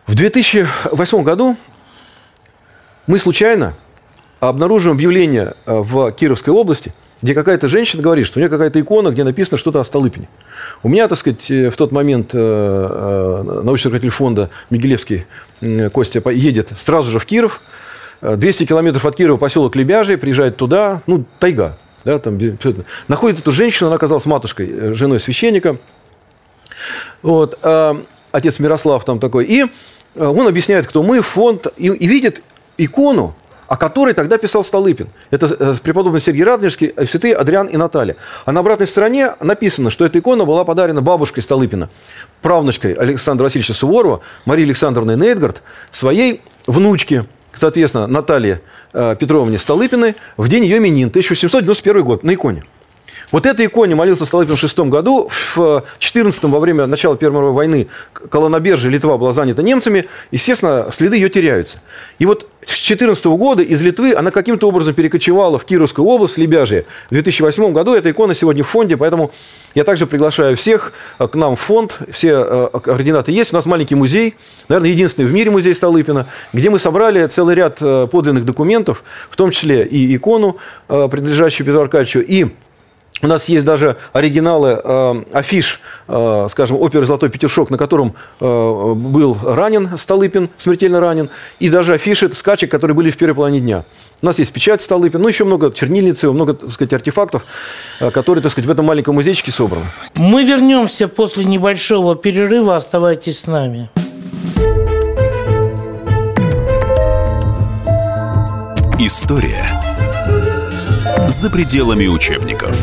В 0.07 0.15
2008 0.15 1.23
году 1.23 1.57
мы 3.07 3.19
случайно 3.19 3.75
обнаружим 4.41 4.93
объявление 4.93 5.55
э, 5.67 5.75
в 5.75 6.13
Кировской 6.13 6.53
области, 6.53 6.95
где 7.23 7.35
какая-то 7.35 7.69
женщина 7.69 8.03
говорит, 8.03 8.27
что 8.27 8.39
у 8.39 8.41
нее 8.41 8.49
какая-то 8.49 8.81
икона, 8.81 9.11
где 9.11 9.25
написано 9.25 9.59
что-то 9.59 9.81
о 9.81 9.85
Столыпине. 9.85 10.29
У 10.83 10.89
меня, 10.89 11.09
так 11.09 11.19
сказать, 11.19 11.51
э, 11.51 11.71
в 11.71 11.77
тот 11.77 11.93
момент 11.93 12.31
э, 12.35 13.61
научный 13.65 13.89
руководитель 13.89 14.11
фонда 14.11 14.51
Мигелевский 14.71 15.27
Костя 15.93 16.23
едет 16.31 16.73
сразу 16.79 17.11
же 17.11 17.19
в 17.19 17.27
Киров. 17.27 17.61
200 18.21 18.67
километров 18.67 19.05
от 19.05 19.17
Кирова 19.17 19.37
поселок 19.37 19.77
Лебяжий, 19.77 20.17
приезжает 20.17 20.57
туда, 20.57 21.03
ну, 21.07 21.25
тайга. 21.41 21.77
Да, 22.05 22.19
там, 22.19 22.39
находит 23.09 23.41
эту 23.41 23.53
женщину, 23.53 23.89
она 23.89 23.97
оказалась 23.97 24.25
матушкой, 24.25 24.95
женой 24.95 25.21
священника. 25.21 25.77
Вот, 27.23 27.59
отец 28.33 28.59
Мирослав 28.59 29.05
там 29.05 29.19
такой. 29.19 29.45
И 29.47 29.67
Э, 30.15 30.27
он 30.27 30.47
объясняет, 30.47 30.87
кто 30.87 31.03
мы, 31.03 31.21
фонд, 31.21 31.67
и, 31.77 31.89
и 31.89 32.07
видит 32.07 32.43
икону, 32.79 33.35
о 33.69 33.77
которой 33.77 34.15
тогда 34.15 34.39
писал 34.39 34.65
Столыпин. 34.65 35.09
Это 35.31 35.47
э, 35.59 35.75
преподобный 35.83 36.21
Сергей 36.21 36.45
Радонежский, 36.45 36.93
э, 36.95 37.07
святые 37.07 37.35
Адриан 37.35 37.67
и 37.67 37.77
Наталья. 37.77 38.17
А 38.45 38.53
на 38.53 38.61
обратной 38.61 38.87
стороне 38.87 39.35
написано, 39.41 39.91
что 39.91 40.05
эта 40.05 40.19
икона 40.19 40.45
была 40.45 40.65
подарена 40.65 41.03
бабушкой 41.03 41.43
Столыпина, 41.43 41.89
правнучкой 42.43 42.93
Александра 42.95 43.45
Васильевича 43.45 43.75
Суворова, 43.75 44.21
Марии 44.45 44.65
Александровны 44.65 45.17
Нейтгард, 45.17 45.63
своей 45.91 46.43
внучке, 46.67 47.25
соответственно, 47.53 48.07
Наталье 48.07 48.61
Петровне 48.93 49.59
Столыпиной 49.59 50.17
в 50.37 50.49
день 50.49 50.65
ее 50.65 50.79
именин, 50.79 51.09
1791 51.09 52.03
год, 52.05 52.23
на 52.23 52.35
иконе. 52.35 52.63
Вот 53.35 53.47
этой 53.47 53.67
иконе 53.67 53.97
молился 53.97 54.27
Столыпин 54.27 54.55
в 54.55 54.61
шестом 54.61 54.91
году. 54.91 55.29
В 55.29 55.83
14 55.99 56.45
во 56.45 56.61
время 56.61 56.87
начала 56.87 57.17
Первой 57.17 57.35
мировой 57.35 57.53
войны 57.53 57.89
Колонобержа 58.13 58.89
Литва 58.89 59.19
была 59.19 59.33
занята 59.33 59.61
немцами. 59.61 60.07
Естественно, 60.31 60.87
следы 60.93 61.17
ее 61.17 61.29
теряются. 61.29 61.79
И 62.21 62.27
вот 62.27 62.49
с 62.65 62.75
14 62.77 63.27
года 63.27 63.65
из 63.65 63.83
Литвы 63.83 64.15
она 64.15 64.31
каким-то 64.31 64.69
образом 64.69 64.95
перекочевала 64.95 65.59
в 65.59 65.65
Кировскую 65.65 66.07
область, 66.07 66.39
Лебяжье. 66.39 66.85
В 67.09 67.11
2008 67.11 67.73
году 67.73 67.95
эта 67.95 68.09
икона 68.13 68.37
сегодня 68.37 68.63
в 68.63 68.69
фонде, 68.69 68.97
поэтому 68.97 69.33
я 69.75 69.83
также 69.83 70.07
приглашаю 70.07 70.57
всех 70.57 70.93
э, 71.19 71.27
к 71.27 71.35
нам 71.35 71.57
в 71.57 71.61
фонд. 71.61 71.99
Все 72.13 72.71
э, 72.73 72.79
координаты 72.81 73.33
есть. 73.33 73.53
У 73.53 73.57
нас 73.57 73.67
маленький 73.67 73.97
музей, 73.97 74.37
наверное, 74.69 74.91
единственный 74.91 75.27
в 75.27 75.33
мире 75.33 75.51
музей 75.51 75.75
Столыпина, 75.75 76.29
где 76.53 76.71
мы 76.71 76.79
собрали 76.79 77.27
целый 77.27 77.57
ряд 77.57 77.79
э, 77.81 78.07
подлинных 78.09 78.45
документов, 78.45 79.03
в 79.29 79.35
том 79.35 79.51
числе 79.51 79.85
и 79.85 80.15
икону, 80.15 80.57
принадлежащую 80.87 81.67
Петру 81.67 81.81
Аркадьевичу, 81.81 82.21
и 82.21 82.47
у 83.23 83.27
нас 83.27 83.49
есть 83.49 83.65
даже 83.65 83.97
оригиналы 84.13 84.81
э, 84.83 85.23
афиш, 85.33 85.81
э, 86.09 86.47
скажем, 86.51 86.81
оперы 86.81 87.07
«Золотой 87.07 87.31
петушок», 87.31 87.71
на 87.71 87.79
котором 87.79 88.15
э, 88.41 88.45
был 88.95 89.39
ранен 89.43 89.97
Столыпин, 89.97 90.51
смертельно 90.59 91.01
ранен, 91.01 91.31
и 91.59 91.71
даже 91.71 91.95
афиши 91.95 92.31
скачек, 92.33 92.71
которые 92.71 92.95
были 92.95 93.11
в 93.11 93.17
первой 93.17 93.35
половине 93.35 93.61
дня. 93.61 93.85
У 94.21 94.27
нас 94.27 94.39
есть 94.39 94.53
печать 94.53 94.83
Столыпин, 94.83 95.21
ну, 95.21 95.29
еще 95.29 95.45
много 95.45 95.73
чернильницы, 95.73 96.31
много, 96.33 96.55
так 96.55 96.71
сказать, 96.71 96.93
артефактов, 96.93 97.45
э, 98.01 98.11
которые, 98.11 98.43
так 98.43 98.53
сказать, 98.53 98.67
в 98.67 98.71
этом 98.71 98.85
маленьком 98.85 99.15
музейчике 99.15 99.53
собраны. 99.53 99.85
Мы 100.17 100.45
вернемся 100.45 101.09
после 101.09 101.45
небольшого 101.45 102.17
перерыва. 102.17 102.77
Оставайтесь 102.77 103.41
с 103.41 103.47
нами. 103.47 103.89
История 108.99 109.84
за 111.29 111.51
пределами 111.51 112.07
учебников. 112.07 112.77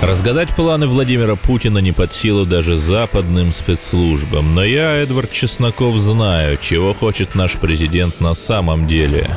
Разгадать 0.00 0.50
планы 0.50 0.86
Владимира 0.86 1.34
Путина 1.34 1.78
не 1.78 1.92
под 1.92 2.12
силу 2.12 2.46
даже 2.46 2.76
западным 2.76 3.52
спецслужбам. 3.52 4.54
Но 4.54 4.64
я, 4.64 4.94
Эдвард 4.94 5.32
Чесноков, 5.32 5.96
знаю, 5.96 6.56
чего 6.58 6.92
хочет 6.92 7.34
наш 7.34 7.54
президент 7.54 8.20
на 8.20 8.34
самом 8.34 8.86
деле. 8.86 9.36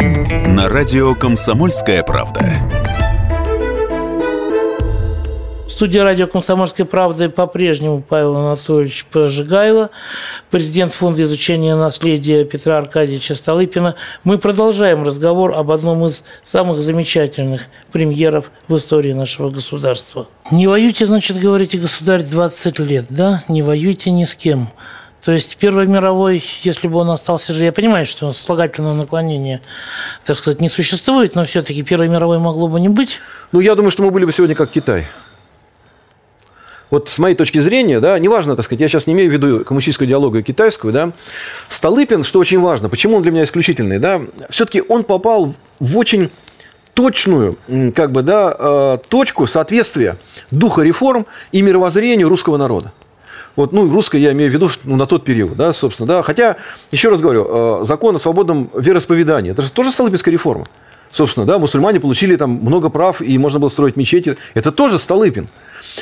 на 0.21 0.69
радио 0.69 1.15
«Комсомольская 1.15 2.03
правда». 2.03 2.45
В 5.65 5.71
студии 5.71 5.97
радио 5.97 6.27
«Комсомольской 6.27 6.85
правды» 6.85 7.27
по-прежнему 7.27 8.03
Павел 8.07 8.37
Анатольевич 8.37 9.05
Прожигайло, 9.05 9.89
президент 10.51 10.93
Фонда 10.93 11.23
изучения 11.23 11.75
наследия 11.75 12.45
Петра 12.45 12.77
Аркадьевича 12.77 13.33
Столыпина. 13.33 13.95
Мы 14.23 14.37
продолжаем 14.37 15.03
разговор 15.03 15.55
об 15.55 15.71
одном 15.71 16.05
из 16.05 16.23
самых 16.43 16.83
замечательных 16.83 17.63
премьеров 17.91 18.51
в 18.67 18.75
истории 18.75 19.13
нашего 19.13 19.49
государства. 19.49 20.27
Не 20.51 20.67
воюйте, 20.67 21.07
значит, 21.07 21.39
говорите, 21.39 21.79
государь, 21.79 22.21
20 22.21 22.79
лет, 22.79 23.05
да? 23.09 23.43
Не 23.47 23.63
воюйте 23.63 24.11
ни 24.11 24.25
с 24.25 24.35
кем. 24.35 24.69
То 25.23 25.31
есть 25.31 25.57
Первой 25.57 25.85
мировой, 25.85 26.43
если 26.63 26.87
бы 26.87 26.97
он 26.97 27.09
остался 27.11 27.53
же, 27.53 27.63
я 27.63 27.71
понимаю, 27.71 28.05
что 28.05 28.33
слагательное 28.33 28.93
наклонение, 28.93 29.61
так 30.25 30.37
сказать, 30.37 30.61
не 30.61 30.69
существует, 30.69 31.35
но 31.35 31.45
все-таки 31.45 31.83
Первой 31.83 32.09
мировой 32.09 32.39
могло 32.39 32.67
бы 32.67 32.79
не 32.79 32.89
быть. 32.89 33.19
Ну, 33.51 33.59
я 33.59 33.75
думаю, 33.75 33.91
что 33.91 34.01
мы 34.03 34.09
были 34.09 34.25
бы 34.25 34.31
сегодня 34.31 34.55
как 34.55 34.71
Китай. 34.71 35.07
Вот 36.89 37.07
с 37.07 37.19
моей 37.19 37.35
точки 37.35 37.59
зрения, 37.59 37.99
да, 38.01 38.19
неважно, 38.19 38.55
так 38.55 38.65
сказать, 38.65 38.81
я 38.81 38.87
сейчас 38.89 39.07
не 39.07 39.13
имею 39.13 39.29
в 39.29 39.33
виду 39.33 39.63
коммунистическую 39.63 40.07
идеологию 40.07 40.43
китайскую, 40.43 40.91
да, 40.91 41.11
Столыпин, 41.69 42.25
что 42.25 42.39
очень 42.39 42.59
важно, 42.59 42.89
почему 42.89 43.15
он 43.15 43.23
для 43.23 43.31
меня 43.31 43.43
исключительный, 43.43 43.97
да, 43.97 44.21
все-таки 44.49 44.83
он 44.89 45.05
попал 45.05 45.53
в 45.79 45.97
очень 45.97 46.31
точную, 46.93 47.57
как 47.95 48.11
бы, 48.11 48.23
да, 48.23 48.55
э, 48.57 48.97
точку 49.07 49.47
соответствия 49.47 50.17
духа 50.49 50.81
реформ 50.81 51.27
и 51.53 51.61
мировоззрению 51.61 52.27
русского 52.27 52.57
народа. 52.57 52.91
Вот, 53.55 53.73
ну, 53.73 53.87
русское 53.89 54.19
я 54.19 54.31
имею 54.31 54.49
в 54.49 54.53
виду 54.53 54.69
ну, 54.83 54.95
на 54.95 55.05
тот 55.05 55.25
период, 55.25 55.55
да, 55.55 55.73
собственно, 55.73 56.07
да. 56.07 56.23
Хотя, 56.23 56.57
еще 56.91 57.09
раз 57.09 57.21
говорю, 57.21 57.81
э, 57.81 57.83
закон 57.83 58.15
о 58.15 58.19
свободном 58.19 58.69
вероисповедании, 58.73 59.51
это 59.51 59.61
же 59.61 59.71
тоже 59.71 59.91
Столыпинская 59.91 60.31
реформа. 60.31 60.67
Собственно, 61.11 61.45
да, 61.45 61.59
мусульмане 61.59 61.99
получили 61.99 62.37
там 62.37 62.51
много 62.51 62.89
прав, 62.89 63.21
и 63.21 63.37
можно 63.37 63.59
было 63.59 63.67
строить 63.67 63.97
мечети. 63.97 64.37
Это 64.53 64.71
тоже 64.71 64.97
Столыпин. 64.97 65.49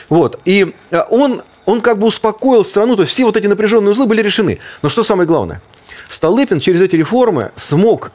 Вот. 0.07 0.39
И 0.45 0.75
э, 0.91 1.01
он, 1.09 1.41
он 1.65 1.81
как 1.81 1.97
бы 1.97 2.05
успокоил 2.05 2.63
страну, 2.63 2.95
то 2.95 3.01
есть 3.01 3.13
все 3.13 3.25
вот 3.25 3.35
эти 3.35 3.47
напряженные 3.47 3.91
узлы 3.91 4.05
были 4.05 4.21
решены. 4.21 4.59
Но 4.83 4.89
что 4.89 5.03
самое 5.03 5.27
главное? 5.27 5.61
Столыпин 6.07 6.59
через 6.59 6.81
эти 6.81 6.95
реформы 6.95 7.51
смог 7.55 8.11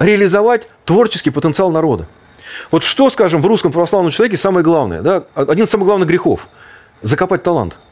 реализовать 0.00 0.66
творческий 0.84 1.30
потенциал 1.30 1.70
народа. 1.70 2.08
Вот 2.72 2.82
что, 2.82 3.10
скажем, 3.10 3.40
в 3.40 3.46
русском 3.46 3.70
православном 3.70 4.10
человеке 4.10 4.36
самое 4.36 4.64
главное, 4.64 5.02
да, 5.02 5.24
один 5.34 5.64
из 5.64 5.70
самых 5.70 5.86
главных 5.86 6.08
грехов– 6.08 6.48
закопать 7.02 7.44
талант– 7.44 7.76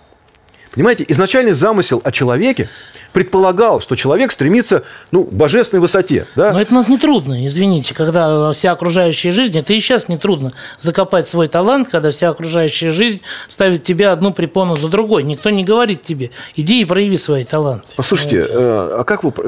Понимаете, 0.74 1.04
изначальный 1.08 1.52
замысел 1.52 2.00
о 2.02 2.12
человеке 2.12 2.68
предполагал, 3.12 3.80
что 3.80 3.94
человек 3.94 4.32
стремится 4.32 4.84
ну, 5.10 5.24
к 5.24 5.32
божественной 5.32 5.80
высоте. 5.80 6.26
Да? 6.34 6.52
Но 6.52 6.60
это 6.60 6.72
у 6.72 6.74
нас 6.74 6.88
не 6.88 6.96
трудно, 6.96 7.46
извините, 7.46 7.94
когда 7.94 8.52
вся 8.52 8.72
окружающая 8.72 9.32
жизнь, 9.32 9.58
это 9.58 9.74
и 9.74 9.80
сейчас 9.80 10.08
не 10.08 10.16
трудно 10.16 10.52
закопать 10.80 11.26
свой 11.26 11.48
талант, 11.48 11.88
когда 11.90 12.10
вся 12.10 12.30
окружающая 12.30 12.90
жизнь 12.90 13.20
ставит 13.48 13.82
тебя 13.82 14.12
одну 14.12 14.32
препону 14.32 14.76
за 14.78 14.88
другой. 14.88 15.24
Никто 15.24 15.50
не 15.50 15.62
говорит 15.62 16.02
тебе, 16.02 16.30
иди 16.56 16.80
и 16.80 16.84
прояви 16.86 17.18
свои 17.18 17.44
таланты. 17.44 17.88
Послушайте, 17.94 18.38
э, 18.38 18.44
а 18.48 19.04
как 19.04 19.24
вы... 19.24 19.32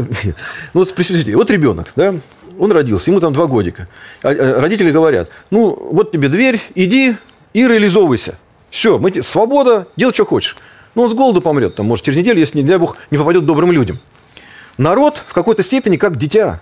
Ну, 0.75 0.81
вот, 0.81 0.93
представьте, 0.95 1.37
вот 1.37 1.51
ребенок, 1.51 1.93
да, 1.97 2.15
он 2.59 2.73
родился, 2.73 3.11
ему 3.11 3.21
там 3.21 3.33
два 3.33 3.47
годика. 3.47 3.89
А, 4.23 4.29
а, 4.29 4.61
родители 4.61 4.91
говорят, 4.91 5.29
ну, 5.51 5.75
вот 5.93 6.13
тебе 6.13 6.29
дверь, 6.29 6.61
иди 6.75 7.17
и 7.53 7.67
реализовывайся. 7.67 8.39
Все, 8.71 8.99
мы, 8.99 9.23
свобода, 9.23 9.87
делай, 9.97 10.13
что 10.13 10.27
хочешь. 10.27 10.57
Ну, 10.95 11.03
он 11.03 11.11
с 11.11 11.15
голоду 11.15 11.41
помрет, 11.41 11.77
там, 11.77 11.87
может, 11.87 12.05
через 12.05 12.19
неделю, 12.19 12.39
если, 12.39 12.61
не 12.61 12.69
дай 12.69 12.79
бог, 12.79 12.97
не 13.11 13.19
попадет 13.19 13.45
добрым 13.45 13.73
людям. 13.73 13.99
Народ 14.79 15.23
в 15.27 15.33
какой-то 15.33 15.63
степени 15.63 15.97
как 15.97 16.17
дитя. 16.17 16.61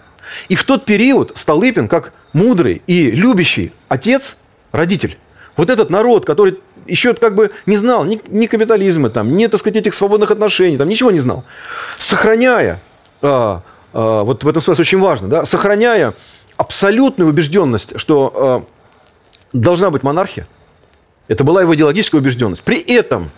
И 0.48 0.54
в 0.54 0.64
тот 0.64 0.84
период 0.84 1.32
Столыпин, 1.34 1.88
как 1.88 2.12
мудрый 2.32 2.82
и 2.86 3.10
любящий 3.10 3.72
отец, 3.88 4.38
родитель, 4.70 5.18
вот 5.56 5.68
этот 5.68 5.90
народ, 5.90 6.24
который 6.24 6.58
еще 6.86 7.14
как 7.14 7.34
бы 7.34 7.50
не 7.66 7.76
знал 7.76 8.04
ни, 8.04 8.20
ни 8.28 8.46
капитализма, 8.46 9.10
там, 9.10 9.36
ни, 9.36 9.46
так 9.46 9.60
сказать, 9.60 9.76
этих 9.76 9.94
свободных 9.94 10.30
отношений, 10.30 10.78
там, 10.78 10.88
ничего 10.88 11.10
не 11.10 11.20
знал, 11.20 11.44
сохраняя, 11.98 12.80
а, 13.20 13.62
а, 13.92 14.24
вот 14.24 14.44
в 14.44 14.48
этом 14.48 14.62
смысле 14.62 14.82
очень 14.82 14.98
важно, 14.98 15.28
да, 15.28 15.46
сохраняя 15.46 16.14
абсолютную 16.56 17.28
убежденность, 17.30 17.98
что 17.98 18.32
а, 18.34 18.64
должна 19.52 19.90
быть 19.90 20.02
монархия, 20.02 20.48
это 21.28 21.44
была 21.44 21.62
его 21.62 21.74
идеологическая 21.74 22.20
убежденность. 22.20 22.62
При 22.62 22.78
этом 22.78 23.30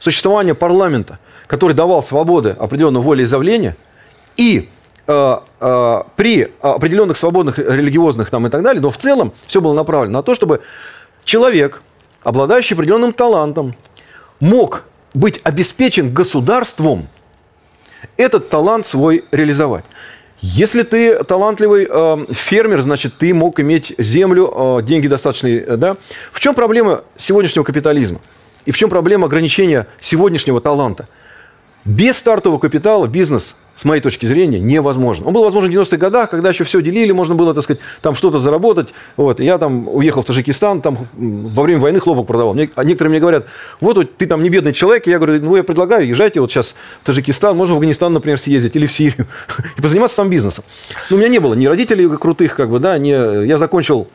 существование 0.00 0.56
парламента, 0.56 1.20
который 1.46 1.74
давал 1.74 2.02
свободы 2.02 2.56
определенного 2.58 3.04
волеизъявления, 3.04 3.76
и 4.36 4.68
э, 5.06 5.38
э, 5.60 6.02
при 6.16 6.50
определенных 6.60 7.16
свободных 7.16 7.58
религиозных 7.58 8.30
там 8.30 8.46
и 8.48 8.50
так 8.50 8.62
далее, 8.64 8.82
но 8.82 8.90
в 8.90 8.96
целом 8.96 9.32
все 9.46 9.60
было 9.60 9.74
направлено 9.74 10.18
на 10.18 10.22
то, 10.24 10.34
чтобы 10.34 10.62
человек, 11.24 11.82
обладающий 12.24 12.74
определенным 12.74 13.12
талантом, 13.12 13.76
мог 14.40 14.84
быть 15.14 15.40
обеспечен 15.44 16.12
государством 16.12 17.08
этот 18.16 18.48
талант 18.48 18.86
свой 18.86 19.24
реализовать. 19.30 19.84
Если 20.42 20.82
ты 20.82 21.22
талантливый 21.22 21.86
э, 21.90 22.26
фермер, 22.32 22.80
значит, 22.80 23.18
ты 23.18 23.34
мог 23.34 23.60
иметь 23.60 23.94
землю, 23.98 24.78
э, 24.78 24.82
деньги 24.82 25.06
достаточные. 25.06 25.60
Э, 25.60 25.76
да? 25.76 25.96
В 26.32 26.40
чем 26.40 26.54
проблема 26.54 27.02
сегодняшнего 27.16 27.62
капитализма? 27.62 28.20
И 28.70 28.72
в 28.72 28.78
чем 28.78 28.88
проблема 28.88 29.26
ограничения 29.26 29.88
сегодняшнего 29.98 30.60
таланта? 30.60 31.08
Без 31.84 32.18
стартового 32.18 32.60
капитала 32.60 33.08
бизнес, 33.08 33.56
с 33.74 33.84
моей 33.84 34.00
точки 34.00 34.26
зрения, 34.26 34.60
невозможен. 34.60 35.26
Он 35.26 35.32
был 35.32 35.42
возможен 35.42 35.72
в 35.72 35.74
90-х 35.74 35.96
годах, 35.96 36.30
когда 36.30 36.50
еще 36.50 36.62
все 36.62 36.80
делили, 36.80 37.10
можно 37.10 37.34
было, 37.34 37.52
так 37.52 37.64
сказать, 37.64 37.82
там 38.00 38.14
что-то 38.14 38.38
заработать. 38.38 38.90
Вот. 39.16 39.40
Я 39.40 39.58
там 39.58 39.88
уехал 39.88 40.22
в 40.22 40.24
Таджикистан, 40.24 40.82
там 40.82 40.98
во 41.14 41.64
время 41.64 41.80
войны 41.80 41.98
хлопок 41.98 42.28
продавал. 42.28 42.54
Мне, 42.54 42.70
а 42.76 42.84
некоторые 42.84 43.10
мне 43.10 43.18
говорят, 43.18 43.46
вот, 43.80 43.96
вот 43.96 44.16
ты 44.16 44.26
там 44.26 44.40
не 44.40 44.50
бедный 44.50 44.72
человек. 44.72 45.08
И 45.08 45.10
я 45.10 45.18
говорю, 45.18 45.44
ну, 45.44 45.56
я 45.56 45.64
предлагаю, 45.64 46.06
езжайте 46.06 46.40
вот 46.40 46.52
сейчас 46.52 46.76
в 47.02 47.06
Таджикистан, 47.06 47.56
можно 47.56 47.74
в 47.74 47.78
Афганистан, 47.78 48.12
например, 48.12 48.38
съездить, 48.38 48.76
или 48.76 48.86
в 48.86 48.92
Сирию, 48.92 49.26
и 49.78 49.82
позаниматься 49.82 50.18
там 50.18 50.30
бизнесом. 50.30 50.62
Но 51.10 51.16
у 51.16 51.18
меня 51.18 51.28
не 51.28 51.40
было 51.40 51.54
ни 51.54 51.66
родителей 51.66 52.08
крутых, 52.16 52.54
как 52.54 52.70
бы, 52.70 52.78
да, 52.78 52.96
не... 52.98 53.48
я 53.48 53.56
закончил 53.56 54.06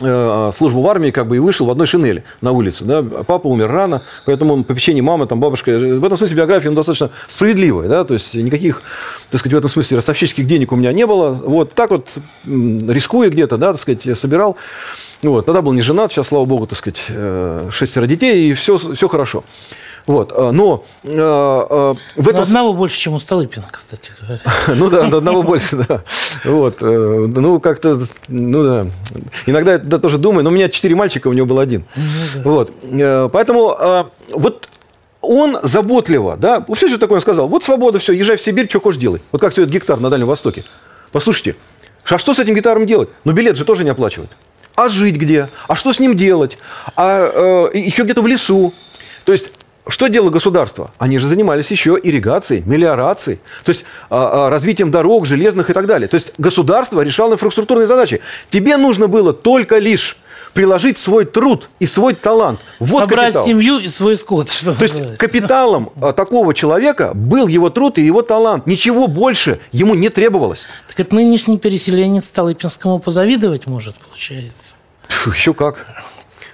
службу 0.00 0.82
в 0.82 0.88
армии, 0.88 1.10
как 1.10 1.26
бы 1.28 1.36
и 1.36 1.38
вышел 1.38 1.66
в 1.66 1.70
одной 1.70 1.86
шинели 1.86 2.24
на 2.40 2.52
улицу. 2.52 2.84
Да? 2.84 3.02
Папа 3.02 3.46
умер 3.46 3.70
рано, 3.70 4.02
поэтому 4.26 4.64
попечение 4.64 5.02
мамы, 5.02 5.26
там, 5.26 5.40
бабушка. 5.40 5.70
В 5.78 6.04
этом 6.04 6.16
смысле 6.16 6.36
биография 6.36 6.70
ну, 6.70 6.76
достаточно 6.76 7.10
справедливая. 7.28 7.88
Да? 7.88 8.04
То 8.04 8.14
есть 8.14 8.34
никаких, 8.34 8.82
так 9.30 9.40
сказать, 9.40 9.54
в 9.54 9.58
этом 9.58 9.70
смысле 9.70 9.98
ростовщических 9.98 10.46
денег 10.46 10.72
у 10.72 10.76
меня 10.76 10.92
не 10.92 11.06
было. 11.06 11.30
Вот 11.30 11.72
так 11.74 11.90
вот, 11.90 12.08
рискуя 12.44 13.30
где-то, 13.30 13.56
да, 13.56 13.72
так 13.72 13.80
сказать, 13.80 14.04
я 14.04 14.14
собирал. 14.14 14.56
Вот. 15.22 15.46
Тогда 15.46 15.62
был 15.62 15.72
не 15.72 15.82
женат, 15.82 16.12
сейчас, 16.12 16.28
слава 16.28 16.44
богу, 16.46 16.66
так 16.66 16.78
сказать, 16.78 17.04
э, 17.08 17.68
шестеро 17.70 18.06
детей, 18.06 18.50
и 18.50 18.54
все, 18.54 18.78
все 18.78 19.08
хорошо. 19.08 19.44
Вот. 20.10 20.32
Э, 20.34 20.50
но 20.50 20.84
э, 21.04 21.08
э, 21.10 21.94
в 22.16 22.28
этом... 22.28 22.34
Но 22.34 22.42
одного 22.42 22.74
больше, 22.74 22.98
чем 22.98 23.14
у 23.14 23.20
Столыпина, 23.20 23.66
кстати 23.70 24.10
говоря. 24.20 24.40
Ну 24.74 24.90
да, 24.90 25.06
одного 25.06 25.44
больше, 25.44 25.76
да. 25.76 26.02
Вот. 26.44 26.80
Ну, 26.80 27.60
как-то, 27.60 28.00
ну 28.26 28.62
да. 28.64 28.86
Иногда 29.46 29.74
я 29.74 29.78
тоже 29.78 30.18
думаю, 30.18 30.42
но 30.42 30.50
у 30.50 30.52
меня 30.52 30.68
четыре 30.68 30.96
мальчика, 30.96 31.28
у 31.28 31.32
него 31.32 31.46
был 31.46 31.60
один. 31.60 31.84
Ну 32.44 32.50
вот. 32.50 32.72
Поэтому 33.32 33.76
вот 34.32 34.68
он 35.20 35.58
заботливо, 35.62 36.36
да, 36.36 36.64
все, 36.74 36.88
что 36.88 36.98
такое 36.98 37.16
он 37.16 37.22
сказал, 37.22 37.46
вот 37.46 37.62
свобода, 37.62 38.00
все, 38.00 38.12
езжай 38.12 38.36
в 38.36 38.40
Сибирь, 38.40 38.68
что 38.68 38.80
хочешь 38.80 39.00
делай. 39.00 39.20
Вот 39.30 39.40
как 39.40 39.52
стоит 39.52 39.68
гектар 39.68 40.00
на 40.00 40.10
Дальнем 40.10 40.26
Востоке. 40.26 40.64
Послушайте, 41.12 41.54
а 42.08 42.18
что 42.18 42.34
с 42.34 42.38
этим 42.40 42.54
гитаром 42.54 42.84
делать? 42.84 43.10
Ну, 43.24 43.32
билет 43.32 43.56
же 43.56 43.64
тоже 43.64 43.84
не 43.84 43.90
оплачивают. 43.90 44.30
А 44.74 44.88
жить 44.88 45.16
где? 45.16 45.50
А 45.68 45.76
что 45.76 45.92
с 45.92 46.00
ним 46.00 46.16
делать? 46.16 46.58
А 46.96 47.68
э, 47.72 47.78
еще 47.78 48.02
где-то 48.02 48.22
в 48.22 48.26
лесу. 48.26 48.72
То 49.24 49.32
есть 49.32 49.52
что 49.90 50.08
делало 50.08 50.30
государство? 50.30 50.90
Они 50.98 51.18
же 51.18 51.26
занимались 51.26 51.70
еще 51.70 51.98
ирригацией, 52.02 52.62
мелиорацией, 52.66 53.40
то 53.64 53.70
есть 53.70 53.84
а, 54.08 54.46
а, 54.46 54.50
развитием 54.50 54.90
дорог, 54.90 55.26
железных 55.26 55.70
и 55.70 55.72
так 55.72 55.86
далее. 55.86 56.08
То 56.08 56.16
есть 56.16 56.32
государство 56.38 57.00
решало 57.00 57.34
инфраструктурные 57.34 57.86
задачи. 57.86 58.20
Тебе 58.50 58.76
нужно 58.76 59.08
было 59.08 59.32
только 59.32 59.78
лишь 59.78 60.16
приложить 60.54 60.98
свой 60.98 61.24
труд 61.24 61.70
и 61.78 61.86
свой 61.86 62.14
талант. 62.14 62.60
Вот 62.78 63.00
Собрать 63.00 63.34
капитал. 63.34 63.46
семью 63.46 63.78
и 63.78 63.88
свой 63.88 64.16
скот. 64.16 64.50
Что 64.50 64.74
То 64.74 64.82
есть 64.82 65.16
капиталом 65.16 65.90
а, 66.00 66.12
такого 66.12 66.54
человека 66.54 67.12
был 67.14 67.46
его 67.46 67.70
труд 67.70 67.98
и 67.98 68.02
его 68.02 68.22
талант. 68.22 68.66
Ничего 68.66 69.06
больше 69.06 69.60
ему 69.72 69.94
не 69.94 70.08
требовалось. 70.08 70.66
Так 70.88 71.00
это 71.00 71.14
нынешний 71.14 71.58
переселенец 71.58 72.26
Столыпинскому 72.26 72.98
позавидовать 72.98 73.66
может, 73.66 73.96
получается. 73.96 74.74
Фу, 75.08 75.30
еще 75.30 75.54
как. 75.54 75.86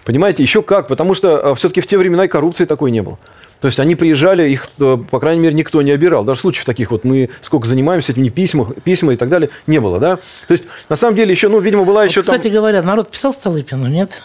Понимаете, 0.07 0.40
еще 0.44 0.62
как, 0.62 0.86
потому 0.86 1.14
что 1.14 1.40
э, 1.42 1.54
все-таки 1.57 1.80
в 1.80 1.86
те 1.88 1.98
времена 1.98 2.26
и 2.26 2.28
коррупции 2.28 2.64
такой 2.64 2.92
не 2.92 3.02
было. 3.02 3.18
То 3.61 3.66
есть 3.66 3.80
они 3.80 3.96
приезжали, 3.96 4.48
их, 4.48 4.68
э, 4.78 4.98
по 5.11 5.18
крайней 5.18 5.42
мере, 5.42 5.54
никто 5.57 5.82
не 5.82 5.90
обирал. 5.90 6.22
Даже 6.22 6.40
случаев 6.42 6.64
таких 6.64 6.92
вот 6.92 7.02
мы 7.02 7.28
сколько 7.42 7.66
занимаемся 7.66 8.12
этими 8.12 8.28
письма, 8.28 8.72
письма 8.84 9.14
и 9.14 9.16
так 9.16 9.28
далее, 9.28 9.50
не 9.66 9.80
было, 9.80 9.98
да? 9.98 10.18
То 10.46 10.52
есть, 10.52 10.66
на 10.88 10.94
самом 10.94 11.16
деле, 11.16 11.32
еще, 11.32 11.48
ну, 11.48 11.59
видимо, 11.59 11.84
была 11.84 12.04
еще 12.04 12.20
вот, 12.20 12.26
Кстати 12.26 12.44
там... 12.44 12.52
говоря, 12.52 12.84
народ 12.84 13.11
писал 13.11 13.34
Столыпину, 13.34 13.88
нет? 13.88 14.22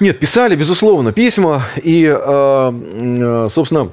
Нет, 0.00 0.18
писали, 0.18 0.56
безусловно, 0.56 1.12
письма. 1.12 1.62
И, 1.82 2.10
э, 2.10 3.48
собственно, 3.50 3.90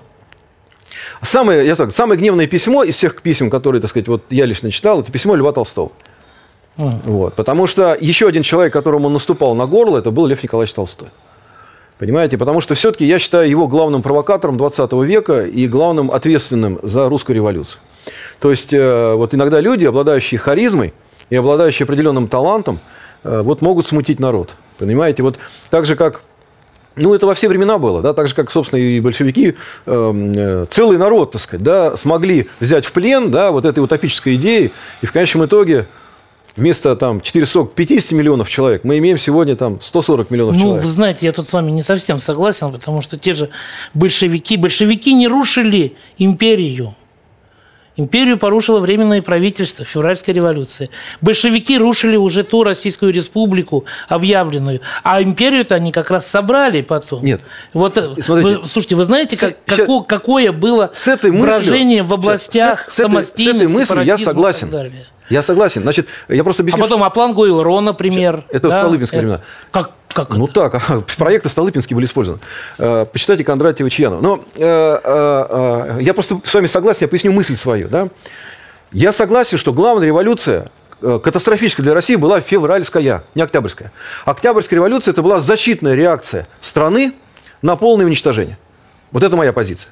самое, 1.21 1.67
я 1.67 1.75
так, 1.75 1.91
самое 1.91 2.17
гневное 2.17 2.47
письмо 2.47 2.85
из 2.85 2.95
всех 2.95 3.21
писем, 3.21 3.49
которые, 3.49 3.81
так 3.81 3.89
сказать, 3.89 4.07
вот 4.07 4.23
я 4.29 4.45
лично 4.45 4.71
читал, 4.71 5.01
это 5.01 5.11
письмо 5.11 5.35
Льва 5.35 5.51
Толстого. 5.51 5.91
Вот. 6.77 7.33
Потому 7.33 7.67
что 7.67 7.97
еще 7.99 8.27
один 8.27 8.43
человек, 8.43 8.73
которому 8.73 9.09
наступал 9.09 9.55
на 9.55 9.65
горло, 9.65 9.97
это 9.97 10.11
был 10.11 10.27
Лев 10.27 10.43
Николаевич 10.43 10.73
Толстой. 10.73 11.09
Понимаете? 11.97 12.37
Потому 12.37 12.61
что 12.61 12.75
все-таки 12.75 13.05
я 13.05 13.17
считаю 13.17 13.49
его 13.49 13.67
главным 13.67 14.03
провокатором 14.03 14.57
20 14.57 14.93
века 14.93 15.45
и 15.45 15.67
главным 15.67 16.11
ответственным 16.11 16.79
за 16.83 17.09
русскую 17.09 17.35
революцию. 17.35 17.81
То 18.39 18.51
есть 18.51 18.71
э, 18.71 19.13
вот 19.15 19.33
иногда 19.33 19.59
люди, 19.59 19.85
обладающие 19.85 20.39
харизмой 20.39 20.93
и 21.31 21.35
обладающие 21.35 21.85
определенным 21.85 22.27
талантом, 22.27 22.79
э, 23.23 23.41
вот 23.41 23.61
могут 23.61 23.87
смутить 23.87 24.19
народ. 24.19 24.51
Понимаете? 24.77 25.23
Вот 25.23 25.37
так 25.71 25.87
же, 25.87 25.95
как 25.95 26.21
ну, 26.95 27.13
это 27.13 27.25
во 27.27 27.33
все 27.33 27.47
времена 27.47 27.77
было, 27.77 28.01
да, 28.01 28.13
так 28.13 28.27
же, 28.27 28.33
как, 28.33 28.49
собственно, 28.49 28.79
и 28.79 28.99
большевики, 28.99 29.55
эм, 29.85 30.33
э, 30.35 30.65
целый 30.69 30.97
народ, 30.97 31.31
так 31.31 31.41
сказать, 31.41 31.63
да, 31.63 31.95
смогли 31.95 32.47
взять 32.59 32.85
в 32.85 32.91
плен, 32.91 33.29
да, 33.29 33.51
вот 33.51 33.65
этой 33.65 33.83
утопической 33.83 34.35
идеи, 34.35 34.71
и 35.01 35.05
в 35.05 35.11
конечном 35.11 35.45
итоге 35.45 35.85
вместо 36.57 36.95
там 36.95 37.21
450 37.21 38.11
миллионов 38.11 38.49
человек 38.49 38.83
мы 38.83 38.97
имеем 38.97 39.17
сегодня 39.17 39.55
там 39.55 39.79
140 39.79 40.31
миллионов 40.31 40.55
ну, 40.55 40.61
человек. 40.61 40.81
Ну, 40.81 40.87
вы 40.87 40.93
знаете, 40.93 41.25
я 41.25 41.31
тут 41.31 41.47
с 41.47 41.53
вами 41.53 41.71
не 41.71 41.83
совсем 41.83 42.19
согласен, 42.19 42.71
потому 42.71 43.01
что 43.01 43.17
те 43.17 43.33
же 43.33 43.49
большевики, 43.93 44.57
большевики 44.57 45.13
не 45.13 45.27
рушили 45.27 45.95
империю. 46.17 46.95
Империю 47.97 48.37
порушило 48.37 48.79
Временное 48.79 49.23
правительство, 49.23 49.83
февральская 49.83 50.33
революция. 50.33 50.87
Большевики 51.19 51.79
рушили 51.79 52.15
уже 52.15 52.43
ту 52.43 52.63
Российскую 52.63 53.11
Республику, 53.11 53.85
объявленную. 54.07 54.81
А 55.03 55.21
империю-то 55.21 55.73
они 55.73 55.91
как 55.91 56.11
раз 56.11 56.27
собрали 56.27 56.83
потом. 56.83 57.25
Нет. 57.25 57.41
Вот, 57.73 57.97
э, 57.97 58.03
Смотрите, 58.21 58.59
вы, 58.59 58.67
слушайте, 58.67 58.95
вы 58.95 59.03
знаете, 59.03 59.35
как, 59.35 59.57
сейчас, 59.65 59.79
какое, 59.79 60.01
какое 60.01 60.51
было 60.51 60.91
с 60.93 61.07
этой 61.07 61.31
мыслью, 61.31 61.47
брожение 61.47 62.03
в 62.03 62.13
областях 62.13 62.85
с, 62.87 62.93
с, 62.93 62.97
самостийности, 62.97 63.65
с 63.65 63.65
этой 63.65 63.79
мыслью 63.79 64.03
я 64.03 64.17
согласен. 64.19 64.91
Я 65.29 65.41
согласен. 65.41 65.81
Значит, 65.81 66.07
я 66.29 66.43
просто 66.43 66.63
объясню. 66.63 66.81
А 66.81 66.83
потом 66.83 66.99
что... 66.99 67.05
Аплан 67.05 67.33
Гуилро, 67.33 67.79
например. 67.81 68.43
Это 68.49 68.69
да? 68.69 68.79
Столыпинские 68.79 69.21
времена. 69.21 69.41
Как, 69.71 69.91
как 70.07 70.29
ну 70.29 70.45
это? 70.45 70.69
так, 70.69 71.05
проекты 71.17 71.49
Столыпинские 71.49 71.95
были 71.95 72.05
использованы. 72.05 72.41
Э, 72.79 73.05
почитайте 73.11 73.43
Кондратьева 73.43 73.89
Чьянова. 73.89 74.21
Но 74.21 74.43
э, 74.55 74.99
э, 75.03 75.97
я 76.01 76.13
просто 76.13 76.39
с 76.43 76.53
вами 76.53 76.67
согласен, 76.67 76.99
я 77.01 77.07
поясню 77.07 77.33
мысль 77.33 77.55
свою. 77.55 77.89
Да? 77.89 78.07
Я 78.91 79.11
согласен, 79.11 79.57
что 79.57 79.73
главная 79.73 80.07
революция 80.07 80.71
катастрофическая 80.99 81.83
для 81.83 81.93
России 81.93 82.15
была 82.15 82.41
февральская, 82.41 83.23
не 83.35 83.41
октябрьская. 83.41 83.91
Октябрьская 84.25 84.77
революция– 84.77 85.11
это 85.13 85.21
была 85.21 85.39
защитная 85.39 85.93
реакция 85.93 86.47
страны 86.59 87.13
на 87.61 87.75
полное 87.75 88.05
уничтожение. 88.05 88.57
Вот 89.11 89.23
это 89.23 89.35
моя 89.35 89.53
позиция. 89.53 89.91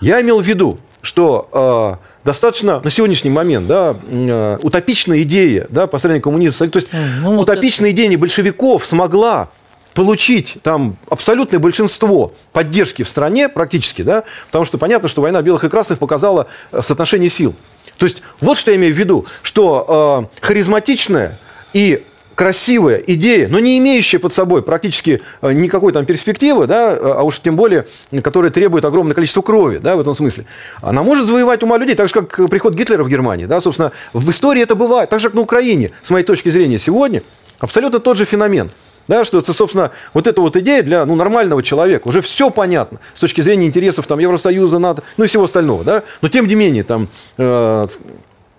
Я 0.00 0.20
имел 0.22 0.40
в 0.40 0.44
виду, 0.44 0.80
что 1.02 2.00
достаточно 2.24 2.80
на 2.80 2.90
сегодняшний 2.90 3.30
момент 3.30 3.66
да, 3.66 3.96
э, 4.06 4.58
утопичная 4.62 5.22
идея 5.22 5.66
да, 5.70 5.86
построения 5.86 6.22
коммунизма, 6.22 6.68
то 6.68 6.78
есть 6.78 6.90
ну, 7.20 7.38
утопичная 7.38 7.90
это... 7.90 7.96
идея 7.96 8.18
большевиков 8.18 8.86
смогла 8.86 9.50
получить 9.92 10.56
там 10.62 10.96
абсолютное 11.08 11.60
большинство 11.60 12.32
поддержки 12.52 13.02
в 13.02 13.08
стране 13.08 13.48
практически, 13.48 14.02
да, 14.02 14.24
потому 14.46 14.64
что 14.64 14.78
понятно, 14.78 15.08
что 15.08 15.22
война 15.22 15.40
белых 15.42 15.64
и 15.64 15.68
красных 15.68 15.98
показала 15.98 16.48
э, 16.72 16.80
соотношение 16.82 17.30
сил. 17.30 17.54
То 17.98 18.06
есть 18.06 18.22
вот 18.40 18.58
что 18.58 18.70
я 18.70 18.76
имею 18.76 18.94
в 18.94 18.98
виду, 18.98 19.26
что 19.42 20.28
э, 20.40 20.44
харизматичная 20.44 21.38
и 21.72 22.04
красивая 22.34 22.96
идея, 23.06 23.48
но 23.48 23.58
не 23.58 23.78
имеющая 23.78 24.18
под 24.18 24.32
собой 24.32 24.62
практически 24.62 25.22
э, 25.42 25.52
никакой 25.52 25.92
там 25.92 26.04
перспективы, 26.04 26.66
да, 26.66 26.92
а 26.92 27.22
уж 27.22 27.40
тем 27.40 27.56
более, 27.56 27.86
которая 28.22 28.50
требует 28.50 28.84
огромное 28.84 29.14
количество 29.14 29.42
крови, 29.42 29.78
да, 29.78 29.96
в 29.96 30.00
этом 30.00 30.14
смысле, 30.14 30.46
она 30.80 31.02
может 31.02 31.26
завоевать 31.26 31.62
ума 31.62 31.78
людей, 31.78 31.94
так 31.94 32.08
же, 32.08 32.14
как 32.14 32.48
приход 32.48 32.74
Гитлера 32.74 33.04
в 33.04 33.08
Германии, 33.08 33.46
да, 33.46 33.60
собственно, 33.60 33.92
в 34.12 34.30
истории 34.30 34.62
это 34.62 34.74
бывает, 34.74 35.10
так 35.10 35.20
же, 35.20 35.28
как 35.28 35.34
на 35.34 35.40
Украине, 35.40 35.92
с 36.02 36.10
моей 36.10 36.24
точки 36.24 36.48
зрения, 36.48 36.78
сегодня 36.78 37.22
абсолютно 37.60 38.00
тот 38.00 38.16
же 38.16 38.24
феномен. 38.24 38.70
Да, 39.06 39.22
что 39.24 39.38
это, 39.38 39.52
собственно, 39.52 39.90
вот 40.14 40.26
эта 40.26 40.40
вот 40.40 40.56
идея 40.56 40.82
для 40.82 41.04
ну, 41.04 41.14
нормального 41.14 41.62
человека. 41.62 42.08
Уже 42.08 42.22
все 42.22 42.48
понятно 42.48 43.00
с 43.14 43.20
точки 43.20 43.42
зрения 43.42 43.66
интересов 43.66 44.06
там, 44.06 44.18
Евросоюза, 44.18 44.78
НАТО, 44.78 45.02
ну 45.18 45.24
и 45.24 45.26
всего 45.26 45.44
остального. 45.44 45.84
Да? 45.84 46.02
Но 46.22 46.28
тем 46.28 46.46
не 46.46 46.54
менее, 46.54 46.84
там, 46.84 47.08
э, 47.36 47.86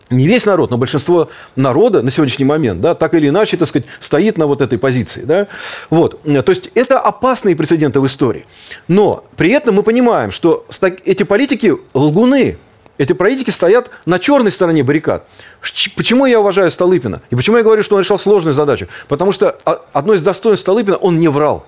не 0.09 0.27
весь 0.27 0.45
народ, 0.45 0.69
но 0.69 0.77
большинство 0.77 1.29
народа 1.55 2.01
на 2.01 2.11
сегодняшний 2.11 2.45
момент, 2.45 2.79
да, 2.79 2.93
так 2.93 3.13
или 3.15 3.29
иначе, 3.29 3.57
так 3.57 3.67
сказать, 3.67 3.87
стоит 3.99 4.37
на 4.37 4.45
вот 4.45 4.61
этой 4.61 4.77
позиции. 4.77 5.21
Да? 5.21 5.47
Вот. 5.89 6.21
То 6.23 6.49
есть 6.49 6.69
это 6.75 6.99
опасные 6.99 7.55
прецеденты 7.55 7.99
в 7.99 8.05
истории. 8.05 8.45
Но 8.87 9.23
при 9.35 9.49
этом 9.49 9.75
мы 9.75 9.83
понимаем, 9.83 10.31
что 10.31 10.65
эти 11.03 11.23
политики 11.23 11.75
лгуны, 11.93 12.57
эти 12.97 13.13
политики 13.13 13.49
стоят 13.49 13.89
на 14.05 14.19
черной 14.19 14.51
стороне 14.51 14.83
баррикад. 14.83 15.25
Почему 15.95 16.27
я 16.27 16.39
уважаю 16.39 16.69
Столыпина? 16.69 17.21
И 17.31 17.35
почему 17.35 17.57
я 17.57 17.63
говорю, 17.63 17.81
что 17.81 17.95
он 17.95 18.01
решал 18.01 18.19
сложную 18.19 18.53
задачу? 18.53 18.87
Потому 19.07 19.31
что 19.31 19.57
одно 19.91 20.13
из 20.13 20.21
достоинств 20.21 20.61
Столыпина, 20.61 20.97
он 20.97 21.19
не 21.19 21.27
врал. 21.27 21.65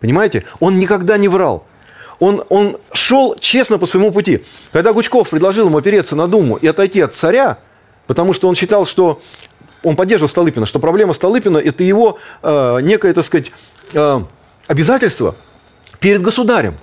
Понимаете? 0.00 0.44
Он 0.60 0.78
никогда 0.78 1.16
не 1.16 1.28
врал 1.28 1.64
он, 2.22 2.44
он 2.50 2.76
шел 2.92 3.34
честно 3.40 3.78
по 3.78 3.86
своему 3.86 4.12
пути. 4.12 4.44
Когда 4.70 4.92
Гучков 4.92 5.28
предложил 5.28 5.66
ему 5.66 5.78
опереться 5.78 6.14
на 6.14 6.28
Думу 6.28 6.54
и 6.54 6.68
отойти 6.68 7.00
от 7.00 7.14
царя, 7.14 7.58
потому 8.06 8.32
что 8.32 8.48
он 8.48 8.54
считал, 8.54 8.86
что 8.86 9.20
он 9.82 9.96
поддерживал 9.96 10.28
Столыпина, 10.28 10.64
что 10.64 10.78
проблема 10.78 11.14
Столыпина– 11.14 11.58
это 11.64 11.82
его 11.82 12.18
э, 12.44 12.78
некое, 12.82 13.12
так 13.12 13.24
сказать, 13.24 13.50
э, 13.92 14.20
обязательство 14.68 15.34
перед 15.98 16.22
государем. 16.22 16.76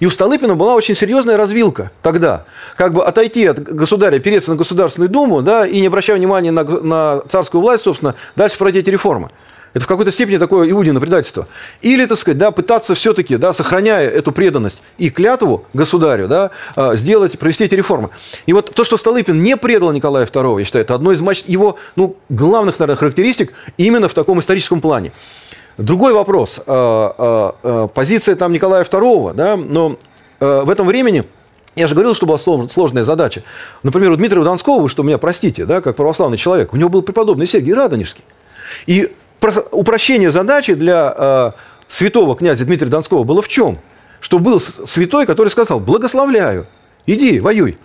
И 0.00 0.06
у 0.06 0.10
Столыпина 0.10 0.54
была 0.54 0.74
очень 0.74 0.94
серьезная 0.94 1.36
развилка 1.36 1.90
тогда. 2.00 2.44
Как 2.74 2.94
бы 2.94 3.04
отойти 3.04 3.44
от 3.44 3.62
государя, 3.62 4.18
переться 4.20 4.52
на 4.52 4.56
Государственную 4.56 5.10
Думу, 5.10 5.42
да, 5.42 5.66
и 5.66 5.80
не 5.80 5.88
обращая 5.88 6.16
внимания 6.16 6.50
на, 6.50 6.64
на 6.64 7.22
царскую 7.28 7.60
власть, 7.60 7.82
собственно, 7.82 8.14
дальше 8.36 8.56
пройти 8.56 8.78
эти 8.78 8.88
реформы. 8.88 9.28
Это 9.74 9.84
в 9.84 9.86
какой-то 9.86 10.10
степени 10.10 10.38
такое 10.38 10.70
иудино 10.70 11.00
предательство. 11.00 11.46
Или, 11.82 12.06
так 12.06 12.18
сказать, 12.18 12.38
да, 12.38 12.50
пытаться 12.50 12.94
все-таки, 12.94 13.36
да, 13.36 13.52
сохраняя 13.52 14.08
эту 14.08 14.32
преданность 14.32 14.82
и 14.96 15.10
клятву 15.10 15.64
государю, 15.74 16.28
да, 16.28 16.50
а, 16.74 16.94
сделать, 16.96 17.38
провести 17.38 17.64
эти 17.64 17.74
реформы. 17.74 18.10
И 18.46 18.52
вот 18.52 18.74
то, 18.74 18.84
что 18.84 18.96
Столыпин 18.96 19.42
не 19.42 19.56
предал 19.56 19.92
Николая 19.92 20.26
II, 20.26 20.58
я 20.58 20.64
считаю, 20.64 20.84
это 20.84 20.94
одно 20.94 21.12
из 21.12 21.20
его 21.46 21.76
ну, 21.96 22.16
главных, 22.28 22.78
наверное, 22.78 22.98
характеристик 22.98 23.52
именно 23.76 24.08
в 24.08 24.14
таком 24.14 24.40
историческом 24.40 24.80
плане. 24.80 25.12
Другой 25.76 26.12
вопрос. 26.12 26.60
А, 26.66 27.54
а, 27.62 27.88
позиция 27.88 28.36
там 28.36 28.52
Николая 28.52 28.84
II, 28.84 29.34
да, 29.34 29.56
но 29.56 29.96
в 30.40 30.70
этом 30.70 30.86
времени 30.86 31.24
я 31.74 31.86
же 31.86 31.94
говорил, 31.94 32.14
что 32.14 32.26
была 32.26 32.38
сложная 32.38 33.02
задача. 33.02 33.42
Например, 33.82 34.10
у 34.12 34.16
Дмитрия 34.16 34.42
Донского, 34.42 34.80
вы 34.80 34.88
что 34.88 35.02
меня 35.02 35.18
простите, 35.18 35.64
да, 35.64 35.80
как 35.80 35.96
православный 35.96 36.38
человек, 36.38 36.72
у 36.72 36.76
него 36.76 36.88
был 36.88 37.02
преподобный 37.02 37.46
Сергий 37.46 37.74
Радонежский. 37.74 38.24
И 38.86 39.12
упрощение 39.70 40.30
задачи 40.30 40.74
для 40.74 41.14
э, 41.16 41.50
святого 41.88 42.36
князя 42.36 42.64
Дмитрия 42.64 42.88
Донского 42.88 43.24
было 43.24 43.42
в 43.42 43.48
чем? 43.48 43.78
Что 44.20 44.38
был 44.38 44.60
святой, 44.60 45.26
который 45.26 45.48
сказал, 45.48 45.80
благословляю, 45.80 46.66
иди, 47.06 47.40
воюй. 47.40 47.78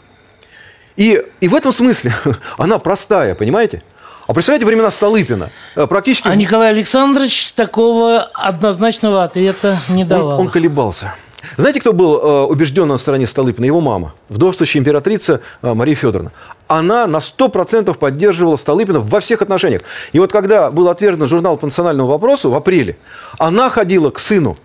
И, 0.96 1.24
и 1.40 1.48
в 1.48 1.56
этом 1.56 1.72
смысле 1.72 2.14
она 2.58 2.80
простая, 2.80 3.36
понимаете? 3.36 3.84
А 4.26 4.34
представляете 4.34 4.66
времена 4.66 4.90
Столыпина? 4.90 5.50
Э, 5.76 5.86
практически... 5.86 6.28
А 6.28 6.36
Николай 6.36 6.70
Александрович 6.70 7.52
такого 7.52 8.22
однозначного 8.34 9.24
ответа 9.24 9.78
не 9.90 10.06
давал. 10.06 10.40
Он, 10.40 10.48
он 10.48 10.50
колебался. 10.50 11.14
Знаете, 11.58 11.82
кто 11.82 11.92
был 11.92 12.18
э, 12.18 12.46
убежден 12.46 12.88
на 12.88 12.98
стороне 12.98 13.28
Столыпина? 13.28 13.66
Его 13.66 13.82
мама, 13.82 14.14
вдовствующая 14.30 14.80
императрица 14.80 15.42
э, 15.62 15.74
Мария 15.74 15.96
Федоровна. 15.96 16.32
Она 16.74 17.06
на 17.06 17.18
100% 17.18 17.94
поддерживала 18.00 18.56
Столыпина 18.56 19.00
во 19.00 19.20
всех 19.20 19.44
отношениях. 19.44 19.84
И 20.12 20.18
вот 20.18 20.32
когда 20.32 20.72
был 20.72 20.90
отвергнут 20.90 21.30
журнал 21.30 21.56
по 21.56 21.68
национальному 21.68 22.10
вопросу 22.10 22.50
в 22.50 22.56
апреле, 22.56 22.98
она 23.38 23.70
ходила 23.70 24.10
к 24.10 24.18
сыну 24.18 24.58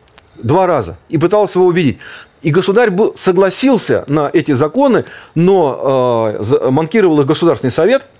два 0.43 0.67
раза 0.67 0.97
и 1.11 1.19
пыталась 1.19 1.55
его 1.55 1.67
убедить. 1.67 1.99
И 2.41 2.51
государь 2.51 2.91
был, 2.91 3.13
согласился 3.15 4.05
на 4.07 4.31
эти 4.33 4.53
законы, 4.53 5.05
но 5.35 6.33
э, 6.41 6.71
манкировал 6.71 7.21
их 7.21 7.27
Государственный 7.27 7.73
совет– 7.73 8.07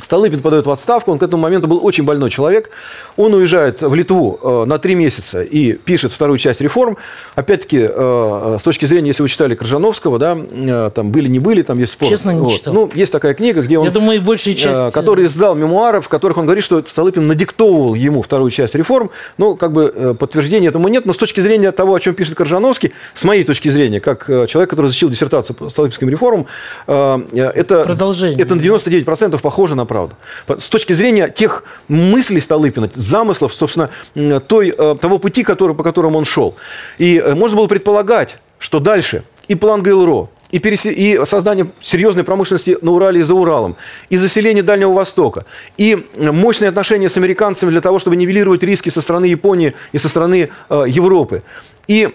Столыпин 0.00 0.40
подает 0.40 0.66
в 0.66 0.70
отставку, 0.70 1.12
он 1.12 1.18
к 1.18 1.22
этому 1.22 1.42
моменту 1.42 1.68
был 1.68 1.84
очень 1.84 2.04
больной 2.04 2.30
человек. 2.30 2.70
Он 3.16 3.32
уезжает 3.32 3.80
в 3.80 3.94
Литву 3.94 4.38
э, 4.42 4.64
на 4.66 4.78
три 4.78 4.96
месяца 4.96 5.42
и 5.42 5.74
пишет 5.74 6.12
вторую 6.12 6.38
часть 6.38 6.60
реформ. 6.60 6.96
Опять-таки, 7.36 7.78
э, 7.78 7.88
э, 7.88 8.56
с 8.58 8.62
точки 8.62 8.86
зрения, 8.86 9.08
если 9.08 9.22
вы 9.22 9.28
читали 9.28 9.54
Крыжановского, 9.54 10.18
да, 10.18 10.90
там 10.90 11.10
были, 11.10 11.28
не 11.28 11.38
были, 11.38 11.62
там 11.62 11.78
есть 11.78 11.92
спор. 11.92 12.08
Честно, 12.08 12.32
не 12.32 12.40
вот. 12.40 12.52
читал. 12.52 12.74
Ну, 12.74 12.90
есть 12.92 13.12
такая 13.12 13.34
книга, 13.34 13.62
где 13.62 13.78
он... 13.78 13.86
Я 13.86 13.92
думаю, 13.92 14.20
большая 14.20 14.54
часть... 14.54 14.92
Который 14.94 15.26
издал 15.26 15.54
мемуары, 15.54 16.00
в 16.00 16.08
которых 16.08 16.38
он 16.38 16.46
говорит, 16.46 16.64
что 16.64 16.82
Столыпин 16.84 17.26
надиктовывал 17.26 17.94
ему 17.94 18.20
вторую 18.20 18.50
часть 18.50 18.74
реформ. 18.74 19.10
Ну, 19.38 19.56
как 19.56 19.72
бы 19.72 20.16
подтверждения 20.18 20.68
этому 20.68 20.88
нет, 20.88 21.06
но 21.06 21.12
с 21.12 21.16
точки 21.16 21.40
зрения 21.40 21.70
того, 21.70 21.94
о 21.94 22.00
чем 22.00 22.14
пишет 22.14 22.34
Крыжановский, 22.34 22.92
с 23.14 23.22
моей 23.24 23.44
точки 23.44 23.68
зрения, 23.68 24.00
как 24.00 24.26
человек, 24.26 24.70
который 24.70 24.86
защитил 24.86 25.08
диссертацию 25.08 25.56
по 25.56 25.68
Столыпинским 25.68 26.08
реформам, 26.08 26.46
это, 26.86 27.84
Продолжение. 27.84 28.40
это 28.40 28.54
на 28.54 28.60
99% 28.60 29.38
похоже 29.40 29.76
на 29.76 29.83
правду. 29.84 30.16
С 30.46 30.68
точки 30.68 30.92
зрения 30.92 31.28
тех 31.28 31.64
мыслей 31.88 32.40
Столыпина, 32.40 32.90
замыслов, 32.94 33.54
собственно, 33.54 33.90
той, 34.40 34.74
э, 34.76 34.96
того 35.00 35.18
пути, 35.18 35.42
который, 35.42 35.74
по 35.74 35.82
которому 35.82 36.18
он 36.18 36.24
шел. 36.24 36.56
И 36.98 37.18
э, 37.18 37.34
можно 37.34 37.56
было 37.56 37.66
предполагать, 37.66 38.38
что 38.58 38.80
дальше 38.80 39.24
и 39.48 39.54
план 39.54 39.82
ГЛРО, 39.82 40.30
и, 40.50 40.58
пересе... 40.58 40.92
и 40.92 41.24
создание 41.26 41.72
серьезной 41.80 42.24
промышленности 42.24 42.78
на 42.80 42.92
Урале 42.92 43.20
и 43.20 43.22
за 43.22 43.34
Уралом, 43.34 43.76
и 44.08 44.16
заселение 44.16 44.62
Дальнего 44.62 44.92
Востока, 44.92 45.44
и 45.76 46.06
мощные 46.16 46.68
отношения 46.68 47.08
с 47.08 47.16
американцами 47.16 47.70
для 47.70 47.80
того, 47.80 47.98
чтобы 47.98 48.16
нивелировать 48.16 48.62
риски 48.62 48.88
со 48.88 49.02
стороны 49.02 49.26
Японии 49.26 49.74
и 49.92 49.98
со 49.98 50.08
стороны 50.08 50.50
э, 50.70 50.84
Европы. 50.86 51.42
И 51.88 52.14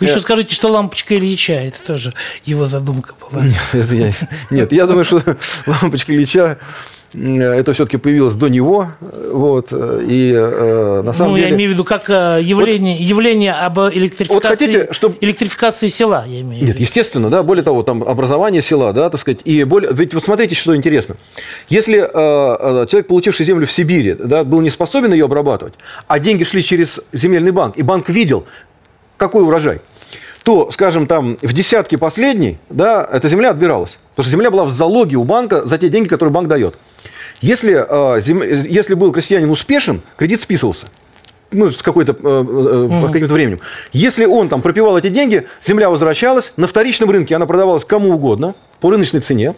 вы 0.00 0.06
еще 0.06 0.20
скажите, 0.20 0.54
что 0.54 0.68
лампочка 0.68 1.14
Ильича, 1.16 1.54
это 1.54 1.82
тоже 1.82 2.12
его 2.44 2.66
задумка 2.66 3.14
была. 3.20 3.44
Нет, 3.44 3.92
я, 3.92 4.12
нет, 4.50 4.72
я 4.72 4.86
думаю, 4.86 5.04
что 5.04 5.22
лампочка 5.66 6.14
Ильича 6.14 6.58
это 7.12 7.72
все-таки 7.72 7.96
появилось 7.96 8.34
до 8.34 8.48
него. 8.48 8.88
Вот, 9.32 9.72
и 9.72 10.32
э, 10.34 11.02
на 11.04 11.12
самом 11.12 11.32
ну, 11.32 11.36
деле... 11.36 11.48
я 11.48 11.54
имею 11.54 11.70
в 11.70 11.72
виду 11.74 11.84
как 11.84 12.08
э, 12.08 12.40
явление, 12.42 12.94
вот, 12.94 13.02
явление 13.02 13.52
об 13.52 13.78
электрификации, 13.78 14.34
вот 14.34 14.44
хотите, 14.44 14.88
чтобы... 14.92 15.16
электрификации 15.20 15.88
села, 15.88 16.24
я 16.26 16.40
имею 16.40 16.58
в 16.58 16.62
виду. 16.62 16.66
Нет, 16.66 16.80
естественно, 16.80 17.30
да, 17.30 17.42
более 17.42 17.64
того, 17.64 17.82
там 17.82 18.02
образование 18.02 18.62
села, 18.62 18.92
да, 18.92 19.10
так 19.10 19.20
сказать, 19.20 19.40
и 19.44 19.64
более... 19.64 19.90
Ведь 19.92 20.14
вот 20.14 20.24
смотрите, 20.24 20.54
что 20.54 20.74
интересно. 20.74 21.16
Если 21.68 21.98
э, 21.98 22.06
э, 22.06 22.86
человек, 22.88 23.06
получивший 23.06 23.46
землю 23.46 23.66
в 23.66 23.72
Сибири, 23.72 24.14
да, 24.14 24.44
был 24.44 24.60
не 24.60 24.70
способен 24.70 25.12
ее 25.12 25.26
обрабатывать, 25.26 25.74
а 26.06 26.18
деньги 26.18 26.44
шли 26.44 26.62
через 26.62 27.02
земельный 27.12 27.52
банк, 27.52 27.76
и 27.76 27.82
банк 27.82 28.08
видел, 28.08 28.46
какой 29.16 29.42
урожай, 29.42 29.80
то, 30.46 30.70
скажем, 30.70 31.08
там 31.08 31.38
в 31.42 31.52
десятке 31.52 31.98
последней, 31.98 32.58
да, 32.70 33.04
эта 33.10 33.28
земля 33.28 33.50
отбиралась. 33.50 33.98
Потому 34.14 34.24
что 34.24 34.30
земля 34.30 34.50
была 34.52 34.64
в 34.64 34.70
залоге 34.70 35.16
у 35.16 35.24
банка 35.24 35.66
за 35.66 35.76
те 35.76 35.88
деньги, 35.88 36.06
которые 36.06 36.32
банк 36.32 36.46
дает. 36.46 36.78
Если, 37.40 37.84
э, 37.88 38.20
зем... 38.20 38.42
если 38.42 38.94
был 38.94 39.12
крестьянин 39.12 39.50
успешен, 39.50 40.02
кредит 40.16 40.40
списывался 40.40 40.86
ну, 41.50 41.70
с 41.70 41.82
какой-то, 41.82 42.12
э, 42.12 42.16
э, 42.22 43.12
каким-то 43.12 43.34
временем. 43.34 43.60
Если 43.92 44.24
он 44.24 44.48
там 44.48 44.62
пропивал 44.62 44.98
эти 44.98 45.08
деньги, 45.08 45.46
земля 45.64 45.90
возвращалась, 45.90 46.52
на 46.56 46.66
вторичном 46.66 47.10
рынке 47.10 47.36
она 47.36 47.46
продавалась 47.46 47.84
кому 47.84 48.14
угодно 48.14 48.54
по 48.80 48.90
рыночной 48.90 49.20
цене. 49.20 49.54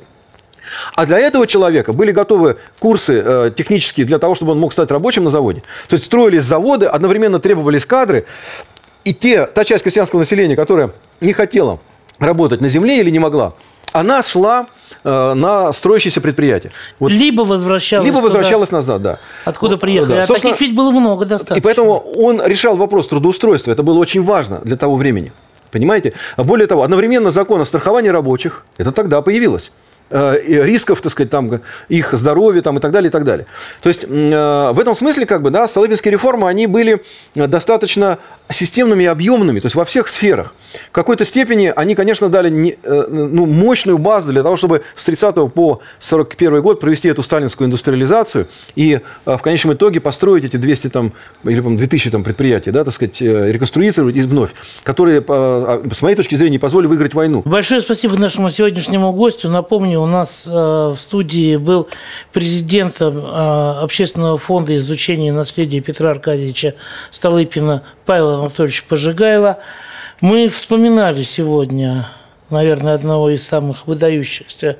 А 0.94 1.06
для 1.06 1.18
этого 1.18 1.46
человека 1.46 1.92
были 1.92 2.12
готовы 2.12 2.56
курсы 2.78 3.22
э, 3.24 3.50
технические 3.56 4.04
для 4.04 4.18
того, 4.18 4.34
чтобы 4.34 4.52
он 4.52 4.60
мог 4.60 4.72
стать 4.72 4.90
рабочим 4.90 5.24
на 5.24 5.30
заводе. 5.30 5.62
То 5.88 5.94
есть 5.94 6.04
строились 6.04 6.44
заводы, 6.44 6.86
одновременно 6.86 7.38
требовались 7.38 7.86
кадры. 7.86 8.26
И 9.04 9.14
те, 9.14 9.46
та 9.46 9.64
часть 9.64 9.82
крестьянского 9.82 10.20
населения, 10.20 10.56
которая 10.56 10.90
не 11.20 11.32
хотела 11.32 11.78
работать 12.18 12.60
на 12.60 12.68
земле 12.68 13.00
или 13.00 13.10
не 13.10 13.18
могла, 13.18 13.54
она 13.92 14.22
шла 14.22 14.66
на 15.04 15.72
строящиеся 15.72 16.20
предприятия. 16.20 16.70
Вот. 16.98 17.10
Либо 17.10 17.42
возвращалась 17.42 18.06
Либо 18.06 18.18
возвращалась 18.18 18.68
туда, 18.68 18.78
назад, 18.78 19.02
да. 19.02 19.18
Откуда 19.44 19.76
приехали. 19.76 20.16
Да. 20.16 20.22
А 20.22 20.26
таких 20.26 20.60
ведь 20.60 20.74
было 20.74 20.90
много 20.90 21.24
достаточно. 21.24 21.58
И 21.58 21.62
поэтому 21.62 21.98
он 21.98 22.42
решал 22.44 22.76
вопрос 22.76 23.08
трудоустройства. 23.08 23.72
Это 23.72 23.82
было 23.82 23.98
очень 23.98 24.22
важно 24.22 24.60
для 24.64 24.76
того 24.76 24.96
времени. 24.96 25.32
Понимаете? 25.70 26.14
А 26.36 26.44
более 26.44 26.66
того, 26.66 26.82
одновременно 26.82 27.30
закон 27.30 27.60
о 27.60 27.64
страховании 27.64 28.08
рабочих, 28.08 28.64
это 28.78 28.92
тогда 28.92 29.20
появилось. 29.22 29.72
Э, 30.10 30.38
рисков, 30.42 31.02
так 31.02 31.12
сказать, 31.12 31.30
там, 31.30 31.60
их 31.90 32.14
здоровья 32.14 32.62
там, 32.62 32.78
и 32.78 32.80
так 32.80 32.92
далее, 32.92 33.08
и 33.08 33.12
так 33.12 33.24
далее. 33.24 33.46
То 33.82 33.90
есть, 33.90 34.04
э, 34.08 34.70
в 34.72 34.80
этом 34.80 34.94
смысле, 34.94 35.26
как 35.26 35.42
бы, 35.42 35.50
да, 35.50 35.68
Столыпинские 35.68 36.12
реформы, 36.12 36.48
они 36.48 36.66
были 36.66 37.02
достаточно 37.34 38.18
системными 38.50 39.02
и 39.02 39.06
объемными, 39.06 39.60
то 39.60 39.66
есть 39.66 39.76
во 39.76 39.84
всех 39.84 40.08
сферах. 40.08 40.54
В 40.88 40.92
какой-то 40.92 41.26
степени 41.26 41.70
они, 41.76 41.94
конечно, 41.94 42.30
дали 42.30 42.48
не, 42.48 42.78
э, 42.82 43.06
ну, 43.10 43.44
мощную 43.44 43.98
базу 43.98 44.32
для 44.32 44.42
того, 44.42 44.56
чтобы 44.56 44.82
с 44.96 45.04
30 45.04 45.48
по 45.48 45.80
41 45.98 46.62
год 46.62 46.80
провести 46.80 47.08
эту 47.08 47.22
сталинскую 47.22 47.66
индустриализацию 47.66 48.48
и 48.76 49.00
в 49.26 49.38
конечном 49.38 49.74
итоге 49.74 50.00
построить 50.00 50.44
эти 50.44 50.56
200 50.56 50.88
там, 50.88 51.12
или 51.44 51.60
2000 51.60 52.10
там, 52.10 52.24
предприятий, 52.24 52.70
да, 52.70 52.84
так 52.84 52.94
сказать, 52.94 53.20
реконструировать 53.20 54.16
и 54.16 54.22
вновь, 54.22 54.50
которые, 54.84 55.22
а, 55.28 55.82
с 55.92 56.00
моей 56.00 56.16
точки 56.16 56.34
зрения, 56.34 56.58
позволили 56.58 56.88
выиграть 56.88 57.14
войну. 57.14 57.42
Большое 57.44 57.82
спасибо 57.82 58.16
нашему 58.16 58.48
сегодняшнему 58.50 59.12
гостю. 59.12 59.48
Напомню, 59.48 59.97
у 59.98 60.06
нас 60.06 60.46
э, 60.46 60.50
в 60.50 60.96
студии 60.96 61.56
был 61.56 61.88
президентом 62.32 63.18
э, 63.18 63.80
Общественного 63.82 64.38
фонда 64.38 64.76
изучения 64.78 65.32
наследия 65.32 65.80
Петра 65.80 66.10
Аркадьевича 66.10 66.74
Столыпина 67.10 67.82
Павел 68.06 68.40
Анатольевич 68.40 68.84
Пожигаева. 68.84 69.58
Мы 70.20 70.48
вспоминали 70.48 71.22
сегодня, 71.22 72.08
наверное, 72.50 72.94
одного 72.94 73.30
из 73.30 73.46
самых 73.46 73.86
выдающихся 73.86 74.78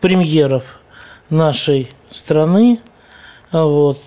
премьеров 0.00 0.80
нашей 1.28 1.90
страны. 2.08 2.78
Вот. 3.52 4.00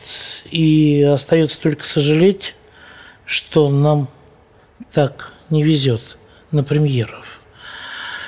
И 0.51 1.03
остается 1.03 1.61
только 1.61 1.84
сожалеть, 1.84 2.55
что 3.26 3.70
нам 3.70 4.09
так 4.91 5.34
не 5.49 5.64
везет 5.64 6.18
на 6.51 6.64
премьеров. 6.64 7.41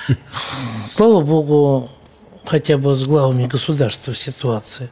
Слава 0.88 1.20
богу, 1.20 1.90
хотя 2.46 2.78
бы 2.78 2.94
с 2.94 3.02
главами 3.04 3.46
государства 3.46 4.14
ситуация 4.14 4.88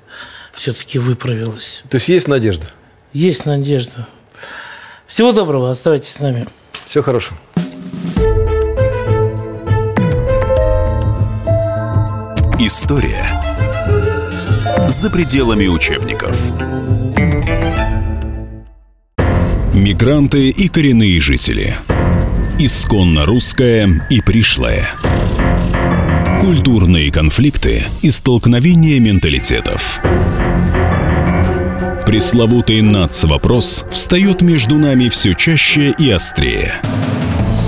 все-таки 0.53 0.99
выправилась. 0.99 1.83
То 1.89 1.97
есть 1.97 2.09
есть 2.09 2.29
надежда? 2.29 2.67
Есть 3.13 3.47
надежда. 3.47 4.07
Всего 5.07 5.33
доброго, 5.33 5.71
оставайтесь 5.71 6.11
с 6.11 6.21
нами. 6.21 6.47
Все 6.87 7.03
хорошо. 7.03 7.35
История 12.59 13.29
за 14.89 15.11
пределами 15.11 15.67
учебников. 15.67 16.37
Мигранты 19.75 20.51
и 20.51 20.69
коренные 20.69 21.21
жители. 21.21 21.75
Исконно 22.59 23.27
русская 23.27 24.07
и 24.09 24.21
пришлая. 24.21 24.89
Культурные 26.41 27.11
конфликты 27.11 27.85
и 28.03 28.11
столкновения 28.11 29.01
менталитетов. 29.01 30.01
Пресловутый 32.07 32.83
НАЦ-вопрос 32.83 33.85
встает 33.91 34.43
между 34.43 34.77
нами 34.77 35.09
все 35.09 35.35
чаще 35.35 35.95
и 35.99 36.11
острее. 36.11 36.75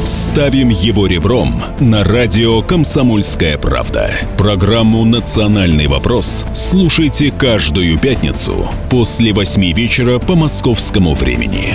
Ставим 0.05 0.69
его 0.69 1.07
ребром 1.07 1.63
на 1.81 2.05
радио 2.05 2.63
«Комсомольская 2.63 3.57
правда». 3.59 4.11
Программу 4.37 5.05
«Национальный 5.05 5.87
вопрос» 5.87 6.45
слушайте 6.55 7.31
каждую 7.31 7.99
пятницу 7.99 8.69
после 8.91 9.33
восьми 9.33 9.73
вечера 9.73 10.19
по 10.19 10.35
московскому 10.35 11.15
времени. 11.15 11.75